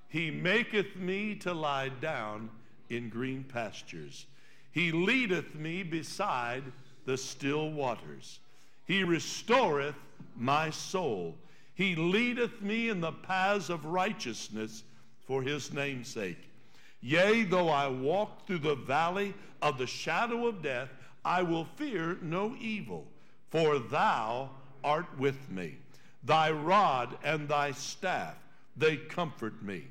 He 0.09 0.31
maketh 0.31 0.97
me 0.97 1.37
to 1.37 1.55
lie 1.55 1.89
down 1.89 2.51
in 2.93 3.09
green 3.09 3.45
pastures. 3.45 4.27
He 4.71 4.93
leadeth 4.93 5.55
me 5.55 5.83
beside 5.83 6.65
the 7.05 7.17
still 7.17 7.71
waters. 7.71 8.39
He 8.87 9.05
restoreth 9.05 9.95
my 10.37 10.71
soul. 10.71 11.37
He 11.75 11.95
leadeth 11.95 12.61
me 12.63 12.89
in 12.89 13.01
the 13.01 13.13
paths 13.13 13.71
of 13.71 13.85
righteousness 13.85 14.83
for 15.27 15.43
his 15.43 15.73
name's 15.73 16.09
sake. 16.09 16.49
Yea, 17.01 17.45
though 17.45 17.69
I 17.69 17.89
walk 17.89 18.47
through 18.47 18.61
the 18.61 18.77
valley 18.77 19.35
of 19.61 19.79
the 19.79 19.87
shadow 19.87 20.47
of 20.47 20.63
death, 20.63 20.89
I 21.25 21.43
will 21.43 21.65
fear 21.77 22.19
no 22.23 22.55
evil, 22.61 23.07
for 23.51 23.79
thou 23.79 24.51
art 24.85 25.07
with 25.19 25.51
me. 25.51 25.77
Thy 26.25 26.51
rod 26.51 27.17
and 27.25 27.49
thy 27.49 27.73
staff, 27.73 28.37
they 28.77 28.97
comfort 28.97 29.63
me. 29.63 29.85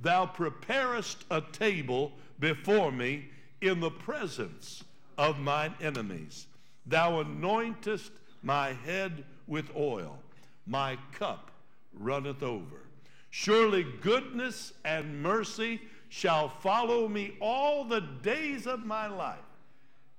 Thou 0.00 0.26
preparest 0.26 1.24
a 1.30 1.40
table 1.40 2.12
before 2.38 2.92
me 2.92 3.28
in 3.60 3.80
the 3.80 3.90
presence 3.90 4.84
of 5.18 5.38
mine 5.38 5.74
enemies. 5.80 6.46
Thou 6.86 7.22
anointest 7.22 8.10
my 8.42 8.72
head 8.72 9.24
with 9.46 9.74
oil, 9.76 10.18
my 10.66 10.98
cup 11.12 11.50
runneth 11.92 12.42
over. 12.42 12.82
Surely 13.30 13.84
goodness 14.00 14.72
and 14.84 15.22
mercy 15.22 15.80
shall 16.08 16.48
follow 16.48 17.08
me 17.08 17.36
all 17.40 17.84
the 17.84 18.00
days 18.00 18.66
of 18.66 18.84
my 18.84 19.06
life, 19.06 19.38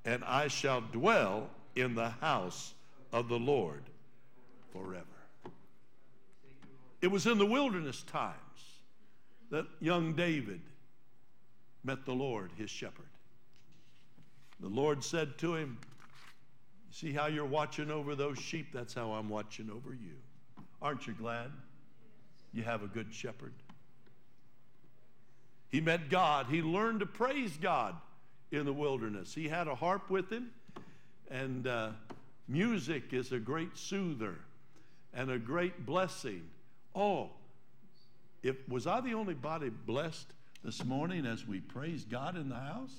and 0.06 0.24
I 0.24 0.48
shall 0.48 0.82
dwell 0.82 1.50
in 1.76 1.96
the 1.96 2.10
house 2.10 2.74
of 3.12 3.30
the 3.30 3.40
Lord 3.40 3.84
forever. 4.72 5.06
It 7.02 7.08
was 7.08 7.26
in 7.26 7.38
the 7.38 7.46
wilderness 7.46 8.04
times 8.04 8.36
that 9.50 9.66
young 9.80 10.14
David 10.14 10.62
met 11.88 12.06
the 12.06 12.14
Lord, 12.14 12.52
his 12.58 12.70
shepherd. 12.70 13.08
The 14.60 14.68
Lord 14.68 15.04
said 15.04 15.38
to 15.40 15.56
him, 15.56 15.78
See 16.92 17.14
how 17.14 17.28
you're 17.28 17.46
watching 17.46 17.90
over 17.90 18.14
those 18.14 18.38
sheep? 18.38 18.68
That's 18.74 18.94
how 18.94 19.14
I'm 19.14 19.30
watching 19.30 19.70
over 19.70 19.94
you. 19.94 20.16
Aren't 20.82 21.08
you 21.08 21.14
glad 21.14 21.52
you 22.54 22.64
have 22.64 22.84
a 22.84 22.88
good 22.88 23.14
shepherd? 23.14 23.54
He 25.70 25.80
met 25.80 26.10
God. 26.10 26.48
He 26.50 26.62
learned 26.62 27.00
to 27.00 27.06
praise 27.06 27.56
God 27.58 27.96
in 28.52 28.66
the 28.66 28.74
wilderness. 28.74 29.34
He 29.34 29.48
had 29.48 29.68
a 29.68 29.76
harp 29.76 30.10
with 30.10 30.30
him, 30.30 30.50
and 31.32 31.68
uh, 31.68 31.92
music 32.48 33.14
is 33.14 33.32
a 33.32 33.40
great 33.40 33.78
soother 33.78 34.36
and 35.14 35.32
a 35.32 35.40
great 35.40 35.86
blessing. 35.86 36.50
Oh, 36.96 37.30
if 38.44 38.56
was 38.68 38.88
I 38.88 39.02
the 39.02 39.14
only 39.14 39.34
body 39.36 39.70
blessed 39.70 40.28
this 40.64 40.84
morning 40.84 41.26
as 41.26 41.48
we 41.48 41.60
praise 41.60 42.04
God 42.06 42.36
in 42.36 42.50
the 42.50 42.56
house? 42.56 42.94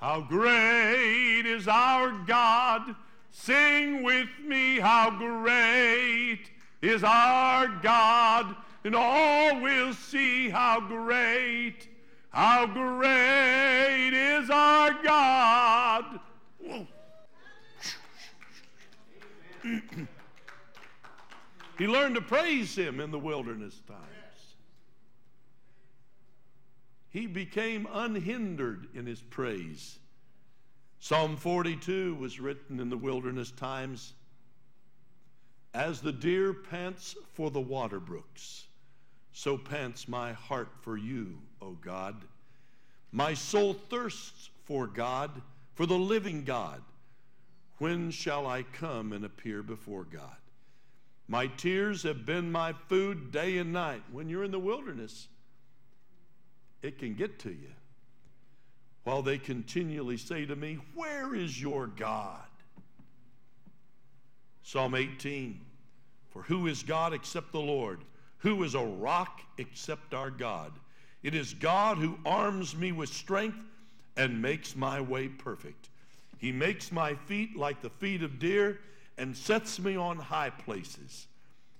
How 0.00 0.20
great 0.20 1.42
is 1.46 1.66
our 1.66 2.12
God! 2.26 2.94
Sing 3.30 4.02
with 4.02 4.28
me, 4.44 4.78
how 4.78 5.10
great 5.10 6.44
is 6.82 7.02
our 7.04 7.68
God, 7.82 8.54
and 8.84 8.94
all 8.94 9.60
will 9.60 9.92
see 9.92 10.48
how 10.48 10.80
great, 10.80 11.88
how 12.30 12.66
great 12.66 14.10
is 14.14 14.48
our 14.50 14.92
God. 15.02 16.20
he 21.78 21.86
learned 21.86 22.14
to 22.14 22.20
praise 22.20 22.76
him 22.76 23.00
in 23.00 23.10
the 23.10 23.18
wilderness 23.18 23.80
times. 23.86 24.17
He 27.10 27.26
became 27.26 27.88
unhindered 27.92 28.88
in 28.94 29.06
his 29.06 29.20
praise. 29.20 29.98
Psalm 31.00 31.36
42 31.36 32.16
was 32.16 32.40
written 32.40 32.80
in 32.80 32.90
the 32.90 32.96
wilderness 32.96 33.50
times. 33.50 34.14
As 35.72 36.00
the 36.00 36.12
deer 36.12 36.52
pants 36.52 37.14
for 37.34 37.50
the 37.50 37.60
water 37.60 38.00
brooks, 38.00 38.66
so 39.32 39.56
pants 39.56 40.08
my 40.08 40.32
heart 40.32 40.70
for 40.80 40.96
you, 40.96 41.38
O 41.62 41.72
God. 41.72 42.16
My 43.12 43.34
soul 43.34 43.74
thirsts 43.74 44.50
for 44.64 44.86
God, 44.86 45.30
for 45.74 45.86
the 45.86 45.98
living 45.98 46.44
God. 46.44 46.82
When 47.78 48.10
shall 48.10 48.46
I 48.46 48.64
come 48.64 49.12
and 49.12 49.24
appear 49.24 49.62
before 49.62 50.04
God? 50.04 50.36
My 51.28 51.46
tears 51.46 52.02
have 52.02 52.26
been 52.26 52.50
my 52.50 52.72
food 52.88 53.30
day 53.30 53.58
and 53.58 53.72
night. 53.72 54.02
When 54.10 54.28
you're 54.28 54.44
in 54.44 54.50
the 54.50 54.58
wilderness, 54.58 55.28
it 56.82 56.98
can 56.98 57.14
get 57.14 57.38
to 57.40 57.50
you. 57.50 57.72
While 59.04 59.22
they 59.22 59.38
continually 59.38 60.16
say 60.16 60.44
to 60.46 60.56
me, 60.56 60.78
Where 60.94 61.34
is 61.34 61.60
your 61.60 61.86
God? 61.86 62.40
Psalm 64.62 64.94
18 64.94 65.60
For 66.30 66.42
who 66.42 66.66
is 66.66 66.82
God 66.82 67.12
except 67.12 67.52
the 67.52 67.60
Lord? 67.60 68.00
Who 68.38 68.62
is 68.62 68.74
a 68.74 68.84
rock 68.84 69.40
except 69.56 70.14
our 70.14 70.30
God? 70.30 70.72
It 71.22 71.34
is 71.34 71.54
God 71.54 71.98
who 71.98 72.18
arms 72.24 72.76
me 72.76 72.92
with 72.92 73.08
strength 73.08 73.58
and 74.16 74.40
makes 74.40 74.76
my 74.76 75.00
way 75.00 75.28
perfect. 75.28 75.88
He 76.36 76.52
makes 76.52 76.92
my 76.92 77.14
feet 77.14 77.56
like 77.56 77.82
the 77.82 77.90
feet 77.90 78.22
of 78.22 78.38
deer 78.38 78.78
and 79.16 79.36
sets 79.36 79.80
me 79.80 79.96
on 79.96 80.18
high 80.18 80.50
places. 80.50 81.26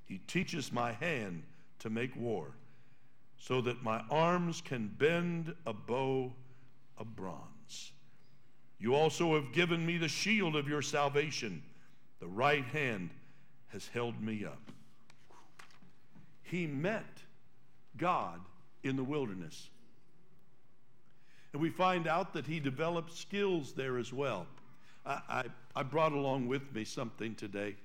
He 0.07 0.18
teaches 0.26 0.72
my 0.72 0.92
hand 0.92 1.42
to 1.80 1.90
make 1.90 2.16
war 2.16 2.55
so 3.39 3.61
that 3.61 3.82
my 3.82 4.03
arms 4.11 4.61
can 4.61 4.89
bend 4.99 5.55
a 5.66 5.72
bow 5.72 6.32
of 6.97 7.14
bronze. 7.14 7.93
You 8.78 8.95
also 8.95 9.34
have 9.34 9.53
given 9.53 9.84
me 9.84 9.97
the 9.97 10.09
shield 10.09 10.57
of 10.57 10.68
your 10.68 10.82
salvation. 10.82 11.62
The 12.20 12.26
right 12.26 12.64
hand 12.64 13.11
has 13.68 13.89
held 13.89 14.20
me 14.20 14.45
up. 14.45 14.61
He 16.43 16.66
met 16.66 17.22
God 17.97 18.41
in 18.82 18.97
the 18.97 19.05
wilderness. 19.05 19.68
And 21.53 21.62
we 21.62 21.70
find 21.70 22.07
out 22.07 22.32
that 22.34 22.47
he 22.47 22.61
developed 22.61 23.16
skills 23.16 23.72
there 23.72 23.99
as 23.99 24.12
well. 24.12 24.47
I, 25.05 25.20
I, 25.28 25.45
I 25.76 25.82
brought 25.82 26.12
along 26.12 26.49
with 26.49 26.72
me 26.74 26.84
something 26.84 27.34
today. 27.34 27.76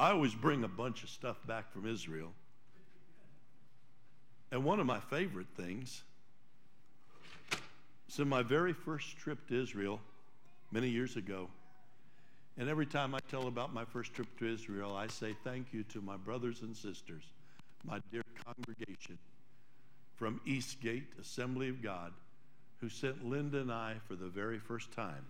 I 0.00 0.12
always 0.12 0.34
bring 0.34 0.64
a 0.64 0.68
bunch 0.68 1.02
of 1.02 1.10
stuff 1.10 1.36
back 1.46 1.70
from 1.70 1.86
Israel. 1.86 2.32
And 4.50 4.64
one 4.64 4.80
of 4.80 4.86
my 4.86 4.98
favorite 4.98 5.48
things 5.58 6.04
is 8.08 8.18
in 8.18 8.26
my 8.26 8.42
very 8.42 8.72
first 8.72 9.18
trip 9.18 9.46
to 9.48 9.62
Israel 9.62 10.00
many 10.72 10.88
years 10.88 11.16
ago. 11.16 11.48
And 12.56 12.66
every 12.66 12.86
time 12.86 13.14
I 13.14 13.18
tell 13.30 13.46
about 13.46 13.74
my 13.74 13.84
first 13.84 14.14
trip 14.14 14.26
to 14.38 14.50
Israel, 14.50 14.96
I 14.96 15.06
say 15.06 15.36
thank 15.44 15.66
you 15.74 15.82
to 15.92 16.00
my 16.00 16.16
brothers 16.16 16.62
and 16.62 16.74
sisters, 16.74 17.24
my 17.84 18.00
dear 18.10 18.22
congregation 18.46 19.18
from 20.16 20.40
Eastgate 20.46 21.08
Assembly 21.20 21.68
of 21.68 21.82
God, 21.82 22.14
who 22.80 22.88
sent 22.88 23.28
Linda 23.28 23.58
and 23.58 23.70
I 23.70 23.96
for 24.08 24.14
the 24.14 24.28
very 24.28 24.60
first 24.60 24.92
time 24.92 25.26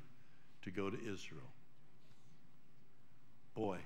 to 0.62 0.70
go 0.70 0.90
to 0.90 0.96
Israel. 0.96 1.50
Boy, 3.56 3.78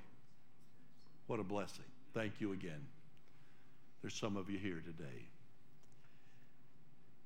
what 1.27 1.41
a 1.41 1.45
blessing. 1.45 1.85
Thank 2.12 2.41
you 2.41 2.53
again. 2.53 2.87
There's 4.03 4.14
some 4.14 4.37
of 4.37 4.51
you 4.51 4.59
here 4.59 4.83
today. 4.85 5.27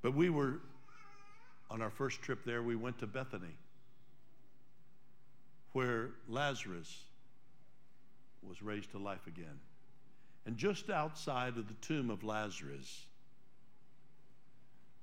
But 0.02 0.14
we 0.14 0.30
were, 0.30 0.60
on 1.70 1.82
our 1.82 1.90
first 1.90 2.22
trip 2.22 2.44
there, 2.44 2.62
we 2.62 2.76
went 2.76 2.98
to 3.00 3.06
Bethany, 3.06 3.56
where 5.72 6.10
Lazarus 6.28 7.04
was 8.42 8.62
raised 8.62 8.92
to 8.92 8.98
life 8.98 9.26
again. 9.26 9.58
And 10.46 10.56
just 10.56 10.88
outside 10.88 11.56
of 11.58 11.68
the 11.68 11.74
tomb 11.82 12.10
of 12.10 12.22
Lazarus, 12.22 13.06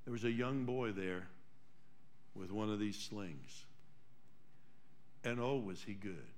there 0.06 0.14
was 0.14 0.24
a 0.24 0.32
young 0.32 0.66
boy 0.66 0.92
there 0.92 1.28
with 2.34 2.52
one 2.52 2.70
of 2.70 2.80
these 2.80 2.98
slings. 2.98 3.66
And 5.24 5.40
oh, 5.40 5.58
was 5.58 5.82
he 5.84 5.94
good. 5.94 6.35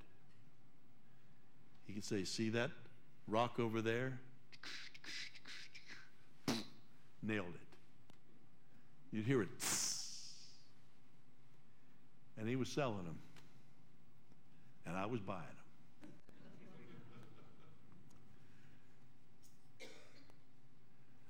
He 1.87 1.93
could 1.93 2.03
say, 2.03 2.25
See 2.25 2.49
that 2.49 2.69
rock 3.27 3.59
over 3.59 3.81
there? 3.81 4.19
Nailed 7.23 7.47
it. 7.47 7.61
You'd 9.11 9.25
hear 9.25 9.41
it. 9.41 9.49
And 12.37 12.47
he 12.47 12.55
was 12.55 12.69
selling 12.69 13.03
them. 13.05 13.17
And 14.85 14.95
I 14.95 15.05
was 15.05 15.19
buying 15.21 15.41
them. 15.41 15.57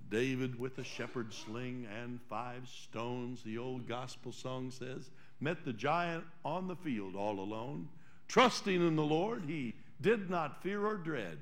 David 0.10 0.58
with 0.58 0.78
a 0.78 0.84
shepherd's 0.84 1.36
sling 1.36 1.88
and 2.02 2.20
five 2.30 2.68
stones, 2.68 3.44
the 3.44 3.58
old 3.58 3.88
gospel 3.88 4.32
song 4.32 4.72
says, 4.72 5.10
met 5.40 5.66
the 5.66 5.74
giant 5.74 6.24
on 6.46 6.68
the 6.68 6.76
field 6.76 7.16
all 7.16 7.40
alone. 7.40 7.90
Trusting 8.28 8.76
in 8.76 8.96
the 8.96 9.04
Lord, 9.04 9.44
he 9.48 9.76
did 10.02 10.30
not 10.30 10.62
fear 10.62 10.86
or 10.86 10.96
dread. 10.98 11.38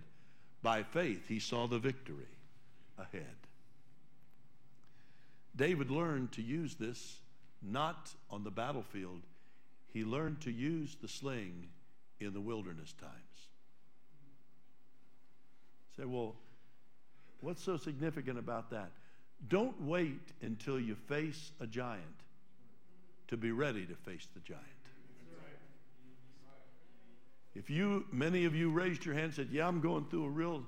By 0.62 0.84
faith, 0.84 1.28
he 1.28 1.39
saw 1.39 1.68
the 1.68 1.80
victory 1.80 2.26
ahead. 2.97 3.36
David 5.56 5.91
learned 5.91 6.32
to 6.34 6.41
use 6.41 6.76
this 6.76 7.20
not 7.62 8.14
on 8.30 8.43
the 8.43 8.51
battlefield, 8.51 9.22
he 9.93 10.03
learned 10.03 10.41
to 10.41 10.51
use 10.51 10.97
the 11.01 11.08
sling 11.08 11.68
in 12.20 12.34
the 12.34 12.41
wilderness 12.41 12.93
times. 12.99 13.14
Say, 15.97 16.06
well, 16.06 16.36
what's 17.41 17.64
so 17.64 17.78
significant 17.78 18.38
about 18.38 18.70
that? 18.72 18.91
Don't 19.47 19.80
wait 19.82 20.34
until 20.41 20.80
you 20.80 20.95
face 20.95 21.51
a 21.60 21.68
giant 21.68 22.03
to 23.28 23.38
be 23.38 23.51
ready 23.51 23.86
to 23.86 23.95
face 23.95 24.28
the 24.34 24.41
giant. 24.41 24.64
If 27.56 27.70
you, 27.70 28.06
many 28.12 28.45
of 28.45 28.53
you 28.53 28.70
raised 28.70 29.06
your 29.06 29.16
hand 29.16 29.26
and 29.26 29.34
said, 29.34 29.47
Yeah, 29.51 29.68
I'm 29.68 29.80
going 29.80 30.06
through 30.06 30.26
a 30.26 30.30
real 30.30 30.64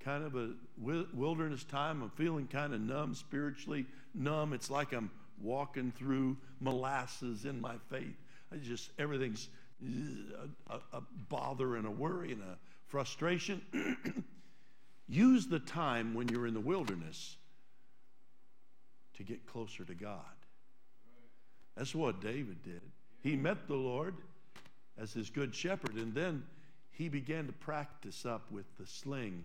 kind 0.00 0.24
of 0.24 0.34
a 0.34 0.50
wilderness 0.78 1.64
time. 1.64 2.02
I'm 2.02 2.10
feeling 2.10 2.48
kind 2.48 2.74
of 2.74 2.80
numb, 2.80 3.14
spiritually 3.14 3.86
numb. 4.14 4.52
It's 4.52 4.70
like 4.70 4.92
I'm 4.92 5.10
walking 5.40 5.92
through 5.92 6.36
molasses 6.60 7.44
in 7.44 7.60
my 7.60 7.74
faith. 7.88 8.16
I 8.52 8.56
just, 8.56 8.90
everything's 8.98 9.48
uh, 9.82 10.76
a, 10.92 10.96
a 10.96 11.02
bother 11.28 11.76
and 11.76 11.86
a 11.86 11.90
worry 11.90 12.32
and 12.32 12.42
a 12.42 12.58
frustration. 12.86 13.62
Use 15.08 15.46
the 15.46 15.60
time 15.60 16.14
when 16.14 16.28
you're 16.28 16.46
in 16.46 16.54
the 16.54 16.60
wilderness 16.60 17.36
to 19.16 19.22
get 19.22 19.46
closer 19.46 19.84
to 19.84 19.94
God. 19.94 20.16
That's 21.76 21.94
what 21.94 22.20
David 22.20 22.62
did. 22.62 22.82
He 23.22 23.36
met 23.36 23.68
the 23.68 23.74
Lord 23.74 24.14
as 24.98 25.12
his 25.12 25.30
good 25.30 25.54
shepherd. 25.54 25.94
And 25.94 26.14
then 26.14 26.42
he 26.90 27.08
began 27.08 27.46
to 27.46 27.52
practice 27.52 28.26
up 28.26 28.50
with 28.50 28.66
the 28.78 28.86
sling 28.86 29.44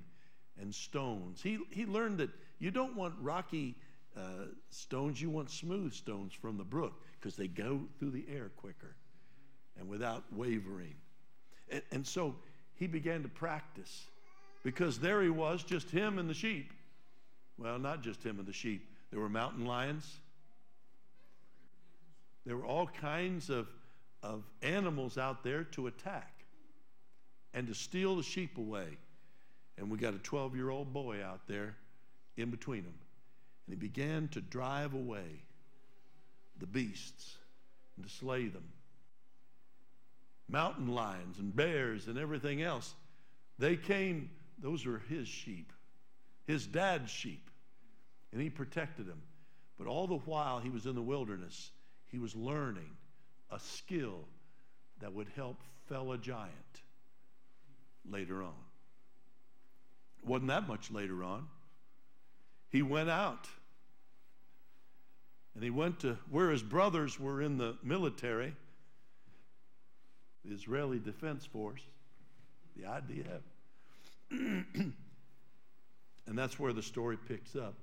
and 0.60 0.74
stones. 0.74 1.42
He, 1.42 1.60
he 1.70 1.86
learned 1.86 2.18
that 2.20 2.30
you 2.60 2.72
don't 2.72 2.96
want 2.96 3.14
rocky 3.22 3.76
uh, 4.16 4.48
stones, 4.70 5.22
you 5.22 5.30
want 5.30 5.50
smooth 5.50 5.94
stones 5.94 6.34
from 6.34 6.58
the 6.58 6.64
brook. 6.64 7.02
because 7.20 7.36
they 7.36 7.48
go 7.48 7.82
through 8.00 8.12
the 8.12 8.26
air 8.34 8.52
quicker 8.56 8.96
and 9.80 9.88
without 9.88 10.24
wavering. 10.32 10.96
And, 11.70 11.82
and 11.92 12.08
so 12.08 12.36
he 12.76 12.88
began 12.88 13.24
to 13.24 13.30
practice 13.30 14.06
because 14.64 15.00
there 15.00 15.22
he 15.22 15.30
was, 15.30 15.64
just 15.64 15.90
him 15.90 16.20
and 16.20 16.30
the 16.30 16.34
sheep. 16.34 16.72
Well, 17.58 17.80
not 17.80 18.04
just 18.04 18.24
him 18.24 18.40
and 18.40 18.48
the 18.48 18.54
sheep, 18.54 18.88
there 19.12 19.20
were 19.20 19.30
mountain 19.30 19.66
lions. 19.66 20.10
There 22.46 22.56
were 22.56 22.66
all 22.66 22.88
kinds 22.88 23.50
of, 23.50 23.68
of 24.24 24.44
animals 24.62 25.18
out 25.18 25.44
there 25.44 25.64
to 25.64 25.88
attack 25.88 26.46
and 27.54 27.68
to 27.68 27.74
steal 27.74 28.16
the 28.16 28.24
sheep 28.24 28.58
away. 28.58 28.98
And 29.78 29.90
we 29.90 29.98
got 29.98 30.14
a 30.14 30.20
12 30.20 30.56
year 30.56 30.70
old 30.70 30.94
boy 30.94 31.24
out 31.24 31.42
there 31.48 31.76
in 32.36 32.50
between 32.50 32.84
them. 32.84 32.94
And 33.66 33.74
he 33.74 33.80
began 33.80 34.28
to 34.30 34.42
drive 34.42 34.94
away 34.94 35.42
the 36.60 36.68
beasts 36.68 37.36
and 37.96 38.06
to 38.06 38.12
slay 38.12 38.48
them. 38.48 38.64
Mountain 40.50 40.88
lions 40.88 41.40
and 41.40 41.56
bears 41.56 42.08
and 42.08 42.18
everything 42.18 42.62
else. 42.62 42.96
They 43.60 43.76
came, 43.76 44.30
those 44.60 44.86
were 44.86 45.02
his 45.10 45.28
sheep, 45.28 45.74
his 46.46 46.66
dad's 46.66 47.12
sheep. 47.12 47.50
And 48.32 48.42
he 48.42 48.50
protected 48.50 49.08
them. 49.08 49.22
But 49.78 49.88
all 49.88 50.08
the 50.08 50.18
while 50.18 50.60
he 50.60 50.70
was 50.70 50.86
in 50.86 50.96
the 50.96 51.02
wilderness, 51.02 51.72
he 52.12 52.20
was 52.20 52.36
learning 52.36 52.90
a 53.52 53.60
skill 53.60 54.26
that 55.00 55.14
would 55.14 55.28
help 55.36 55.62
fell 55.88 56.12
a 56.12 56.18
giant 56.18 56.52
later 58.10 58.44
on. 58.44 58.54
Wasn't 60.26 60.50
that 60.50 60.68
much 60.68 60.92
later 60.92 61.24
on. 61.24 61.48
He 62.70 62.82
went 62.82 63.10
out 63.10 63.48
and 65.56 65.64
he 65.64 65.70
went 65.70 66.02
to 66.02 66.18
where 66.30 66.52
his 66.52 66.62
brothers 66.62 67.20
were 67.20 67.42
in 67.42 67.58
the 67.58 67.78
military, 67.84 68.54
the 70.46 70.54
Israeli 70.54 71.00
Defense 71.00 71.46
Force, 71.46 71.82
the 72.76 72.84
IDF. 72.84 73.42
and 76.28 76.38
that's 76.38 76.60
where 76.60 76.74
the 76.74 76.84
story 76.84 77.18
picks 77.18 77.56
up. 77.56 77.74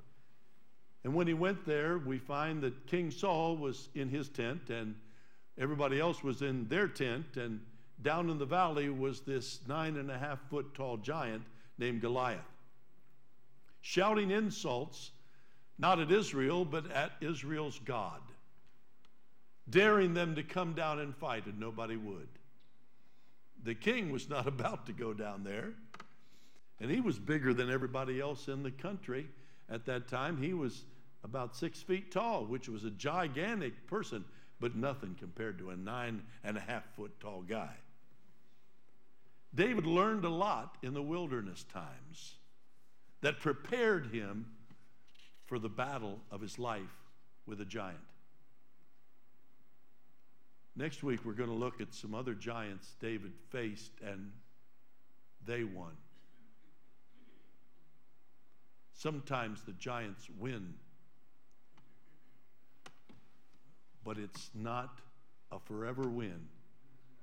And 1.03 1.15
when 1.15 1.27
he 1.27 1.35
went 1.35 1.67
there, 1.67 1.99
we 1.99 2.19
find 2.19 2.63
that 2.63 2.87
King 2.87 3.11
Saul 3.11 3.57
was 3.57 3.89
in 3.95 4.09
his 4.09 4.29
tent 4.29 4.71
and 4.71 4.95
everybody 5.59 6.01
else 6.01 6.23
was 6.23 6.43
in 6.43 6.69
their 6.69 6.89
tent. 6.89 7.37
And 7.37 7.61
down 8.03 8.31
in 8.31 8.39
the 8.39 8.47
valley 8.47 8.89
was 8.89 9.21
this 9.21 9.61
nine 9.69 9.97
and 9.97 10.11
a 10.11 10.19
half 10.19 10.41
foot 10.51 10.75
tall 10.75 10.97
giant 10.97 11.43
named 11.79 12.01
Goliath, 12.01 12.41
shouting 13.81 14.31
insults 14.31 15.11
not 15.79 15.99
at 15.99 16.13
Israel, 16.13 16.65
but 16.65 16.91
at 16.93 17.13
Israel's 17.21 17.81
God, 17.85 18.21
daring 19.69 20.15
them 20.15 20.37
to 20.37 20.43
come 20.43 20.75
down 20.75 21.01
and 21.01 21.17
fight, 21.17 21.47
and 21.47 21.59
nobody 21.59 21.97
would. 21.97 22.29
The 23.65 23.75
king 23.75 24.13
was 24.13 24.29
not 24.29 24.47
about 24.47 24.87
to 24.87 24.93
go 24.93 25.13
down 25.13 25.43
there, 25.43 25.73
and 26.81 26.91
he 26.91 27.01
was 27.01 27.19
bigger 27.19 27.55
than 27.55 27.71
everybody 27.71 28.21
else 28.21 28.49
in 28.49 28.63
the 28.63 28.71
country 28.71 29.27
at 29.69 29.87
that 29.87 30.09
time. 30.09 30.37
He 30.37 30.55
was 30.55 30.85
about 31.25 31.57
six 31.57 31.81
feet 31.81 32.13
tall, 32.13 32.45
which 32.45 32.69
was 32.69 32.85
a 32.85 32.91
gigantic 32.91 33.87
person, 33.87 34.25
but 34.61 34.77
nothing 34.77 35.17
compared 35.19 35.59
to 35.59 35.71
a 35.71 35.77
nine 35.77 36.23
and 36.43 36.57
a 36.57 36.61
half 36.61 36.85
foot 36.95 37.19
tall 37.21 37.43
guy. 37.43 37.75
David 39.55 39.87
learned 39.87 40.25
a 40.25 40.31
lot 40.31 40.77
in 40.83 40.95
the 40.95 41.03
wilderness 41.03 41.65
times 41.73 42.35
that 43.21 43.41
prepared 43.41 44.07
him 44.09 44.47
for 45.47 45.59
the 45.59 45.69
battle 45.69 46.19
of 46.31 46.41
his 46.41 46.59
life 46.59 46.83
with 47.47 47.61
a 47.61 47.65
giant. 47.65 47.99
Next 50.77 51.05
week, 51.05 51.21
we're 51.25 51.35
going 51.35 51.51
to 51.51 51.55
look 51.55 51.81
at 51.81 51.95
some 51.95 52.15
other 52.15 52.35
giants 52.35 52.97
David 53.01 53.33
faced, 53.51 53.93
and 54.05 54.33
they 55.47 55.63
won. 55.63 55.93
Sometimes 58.93 59.63
the 59.63 59.73
giants 59.73 60.29
win, 60.39 60.75
but 64.05 64.19
it's 64.19 64.51
not 64.55 65.01
a 65.51 65.59
forever 65.59 66.09
win. 66.09 66.49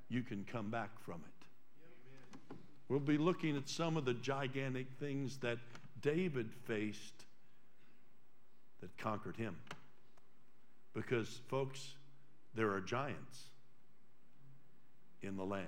You 0.09 0.23
can 0.23 0.45
come 0.51 0.69
back 0.69 0.89
from 1.03 1.15
it. 1.15 2.55
We'll 2.89 2.99
be 2.99 3.17
looking 3.17 3.55
at 3.55 3.69
some 3.69 3.95
of 3.95 4.03
the 4.03 4.13
gigantic 4.13 4.87
things 4.99 5.37
that 5.37 5.57
David 6.01 6.51
faced 6.65 7.25
that 8.81 8.97
conquered 8.97 9.37
him. 9.37 9.55
Because, 10.93 11.39
folks, 11.47 11.93
there 12.53 12.71
are 12.71 12.81
giants 12.81 13.45
in 15.21 15.37
the 15.37 15.45
land. 15.45 15.67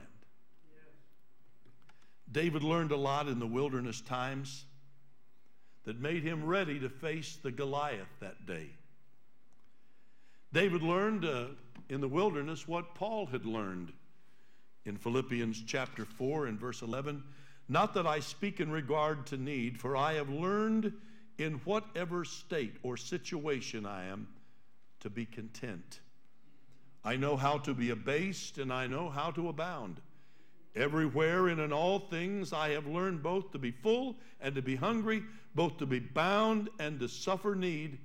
David 2.29 2.63
learned 2.63 2.91
a 2.91 2.97
lot 2.97 3.27
in 3.27 3.39
the 3.39 3.47
wilderness 3.47 4.01
times 4.01 4.65
that 5.85 5.99
made 5.99 6.23
him 6.23 6.45
ready 6.45 6.79
to 6.79 6.89
face 6.89 7.37
the 7.41 7.51
Goliath 7.51 8.07
that 8.19 8.45
day. 8.45 8.69
David 10.53 10.83
learned 10.83 11.25
uh, 11.25 11.45
in 11.89 11.99
the 11.99 12.07
wilderness 12.07 12.67
what 12.67 12.93
Paul 12.93 13.25
had 13.25 13.43
learned 13.43 13.91
in 14.85 14.97
Philippians 14.97 15.63
chapter 15.65 16.05
4 16.05 16.45
and 16.45 16.59
verse 16.59 16.83
11. 16.83 17.23
Not 17.69 17.95
that 17.95 18.05
I 18.05 18.19
speak 18.19 18.59
in 18.59 18.69
regard 18.69 19.25
to 19.27 19.37
need, 19.37 19.79
for 19.79 19.97
I 19.97 20.13
have 20.13 20.29
learned 20.29 20.93
in 21.39 21.53
whatever 21.65 22.23
state 22.23 22.75
or 22.83 22.97
situation 22.97 23.87
I 23.87 24.05
am 24.05 24.27
to 24.99 25.09
be 25.09 25.25
content. 25.25 26.01
I 27.03 27.15
know 27.15 27.35
how 27.35 27.57
to 27.59 27.73
be 27.73 27.89
abased 27.89 28.59
and 28.59 28.71
I 28.71 28.85
know 28.85 29.09
how 29.09 29.31
to 29.31 29.49
abound. 29.49 30.01
Everywhere 30.75 31.47
and 31.47 31.59
in 31.59 31.73
all 31.73 31.97
things 31.97 32.53
I 32.53 32.69
have 32.69 32.85
learned 32.85 33.23
both 33.23 33.51
to 33.53 33.57
be 33.57 33.71
full 33.71 34.17
and 34.39 34.53
to 34.53 34.61
be 34.61 34.75
hungry, 34.75 35.23
both 35.55 35.77
to 35.77 35.87
be 35.87 35.99
bound 35.99 36.69
and 36.79 36.99
to 36.99 37.07
suffer 37.07 37.55
need. 37.55 37.97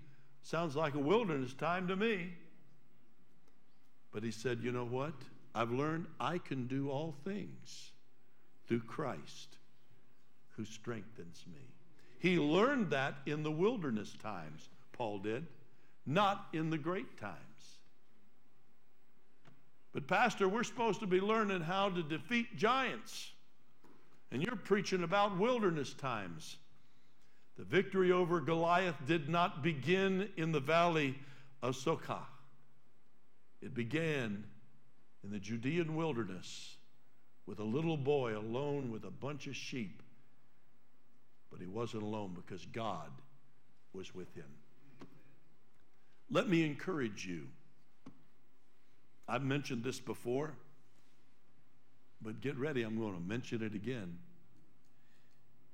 Sounds 0.48 0.74
like 0.74 0.94
a 0.94 0.98
wilderness 0.98 1.52
time 1.52 1.86
to 1.88 1.94
me. 1.94 2.32
But 4.12 4.22
he 4.22 4.30
said, 4.30 4.60
You 4.62 4.72
know 4.72 4.86
what? 4.86 5.12
I've 5.54 5.72
learned 5.72 6.06
I 6.18 6.38
can 6.38 6.66
do 6.66 6.88
all 6.88 7.14
things 7.22 7.90
through 8.66 8.80
Christ 8.80 9.58
who 10.56 10.64
strengthens 10.64 11.44
me. 11.52 11.60
He 12.18 12.38
learned 12.38 12.88
that 12.92 13.16
in 13.26 13.42
the 13.42 13.50
wilderness 13.50 14.14
times, 14.22 14.70
Paul 14.92 15.18
did, 15.18 15.46
not 16.06 16.46
in 16.54 16.70
the 16.70 16.78
great 16.78 17.20
times. 17.20 17.36
But, 19.92 20.06
Pastor, 20.06 20.48
we're 20.48 20.64
supposed 20.64 21.00
to 21.00 21.06
be 21.06 21.20
learning 21.20 21.60
how 21.60 21.90
to 21.90 22.02
defeat 22.02 22.56
giants. 22.56 23.32
And 24.32 24.42
you're 24.42 24.56
preaching 24.56 25.02
about 25.02 25.36
wilderness 25.36 25.92
times. 25.92 26.56
The 27.58 27.64
victory 27.64 28.12
over 28.12 28.40
Goliath 28.40 28.96
did 29.06 29.28
not 29.28 29.62
begin 29.62 30.30
in 30.36 30.52
the 30.52 30.60
valley 30.60 31.18
of 31.60 31.74
Sokah, 31.74 32.22
it 33.60 33.74
began 33.74 34.44
in 35.24 35.30
the 35.30 35.40
Judean 35.40 35.96
wilderness 35.96 36.76
with 37.46 37.58
a 37.58 37.64
little 37.64 37.96
boy 37.96 38.38
alone 38.38 38.92
with 38.92 39.04
a 39.04 39.10
bunch 39.10 39.48
of 39.48 39.56
sheep 39.56 40.02
but 41.50 41.60
he 41.60 41.66
wasn't 41.66 42.02
alone 42.02 42.34
because 42.34 42.64
God 42.66 43.10
was 43.92 44.14
with 44.14 44.32
him. 44.34 44.48
Let 46.30 46.48
me 46.48 46.64
encourage 46.64 47.26
you. 47.26 47.48
I've 49.26 49.42
mentioned 49.42 49.82
this 49.82 49.98
before, 49.98 50.54
but 52.20 52.40
get 52.40 52.56
ready, 52.56 52.82
I'm 52.82 52.98
going 52.98 53.14
to 53.14 53.20
mention 53.20 53.62
it 53.62 53.74
again. 53.74 54.18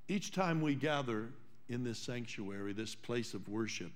Each 0.08 0.32
time 0.32 0.60
we 0.60 0.74
gather 0.74 1.28
in 1.68 1.84
this 1.84 1.98
sanctuary, 1.98 2.72
this 2.72 2.94
place 2.94 3.34
of 3.34 3.48
worship, 3.48 3.92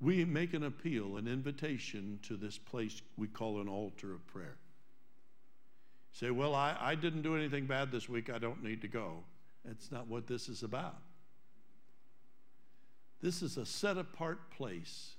we 0.00 0.24
make 0.24 0.54
an 0.54 0.64
appeal, 0.64 1.16
an 1.16 1.26
invitation 1.26 2.20
to 2.22 2.36
this 2.36 2.56
place 2.56 3.02
we 3.16 3.26
call 3.26 3.60
an 3.60 3.68
altar 3.68 4.14
of 4.14 4.26
prayer. 4.28 4.56
say, 6.12 6.30
well, 6.30 6.54
I, 6.54 6.76
I 6.80 6.94
didn't 6.94 7.22
do 7.22 7.36
anything 7.36 7.66
bad 7.66 7.90
this 7.90 8.08
week, 8.08 8.30
I 8.30 8.38
don't 8.38 8.62
need 8.62 8.80
to 8.82 8.88
go. 8.88 9.24
That's 9.64 9.90
not 9.90 10.06
what 10.06 10.26
this 10.26 10.48
is 10.48 10.62
about. 10.62 11.02
This 13.20 13.42
is 13.42 13.56
a 13.56 13.66
set 13.66 13.98
apart 13.98 14.50
place 14.50 15.16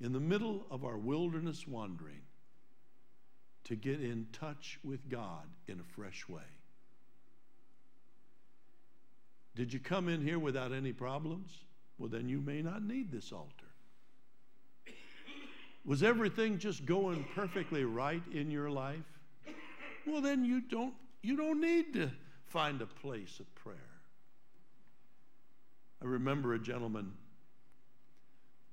in 0.00 0.12
the 0.12 0.20
middle 0.20 0.66
of 0.70 0.84
our 0.84 0.98
wilderness 0.98 1.66
wandering 1.68 2.22
to 3.64 3.76
get 3.76 4.00
in 4.00 4.26
touch 4.32 4.80
with 4.82 5.08
God 5.08 5.46
in 5.68 5.78
a 5.78 5.84
fresh 5.84 6.28
way. 6.28 6.42
Did 9.54 9.72
you 9.72 9.80
come 9.80 10.08
in 10.08 10.22
here 10.22 10.38
without 10.38 10.72
any 10.72 10.92
problems? 10.92 11.52
Well, 11.98 12.08
then 12.08 12.28
you 12.28 12.40
may 12.40 12.62
not 12.62 12.82
need 12.82 13.12
this 13.12 13.32
altar. 13.32 13.66
Was 15.84 16.02
everything 16.02 16.58
just 16.58 16.86
going 16.86 17.26
perfectly 17.34 17.84
right 17.84 18.22
in 18.32 18.50
your 18.50 18.70
life? 18.70 19.04
Well, 20.06 20.20
then 20.20 20.44
you 20.44 20.60
don't 20.60 20.94
you 21.22 21.36
don't 21.36 21.60
need 21.60 21.94
to 21.94 22.10
find 22.46 22.82
a 22.82 22.86
place 22.86 23.40
of 23.40 23.54
prayer. 23.54 23.76
I 26.02 26.06
remember 26.06 26.54
a 26.54 26.58
gentleman, 26.58 27.12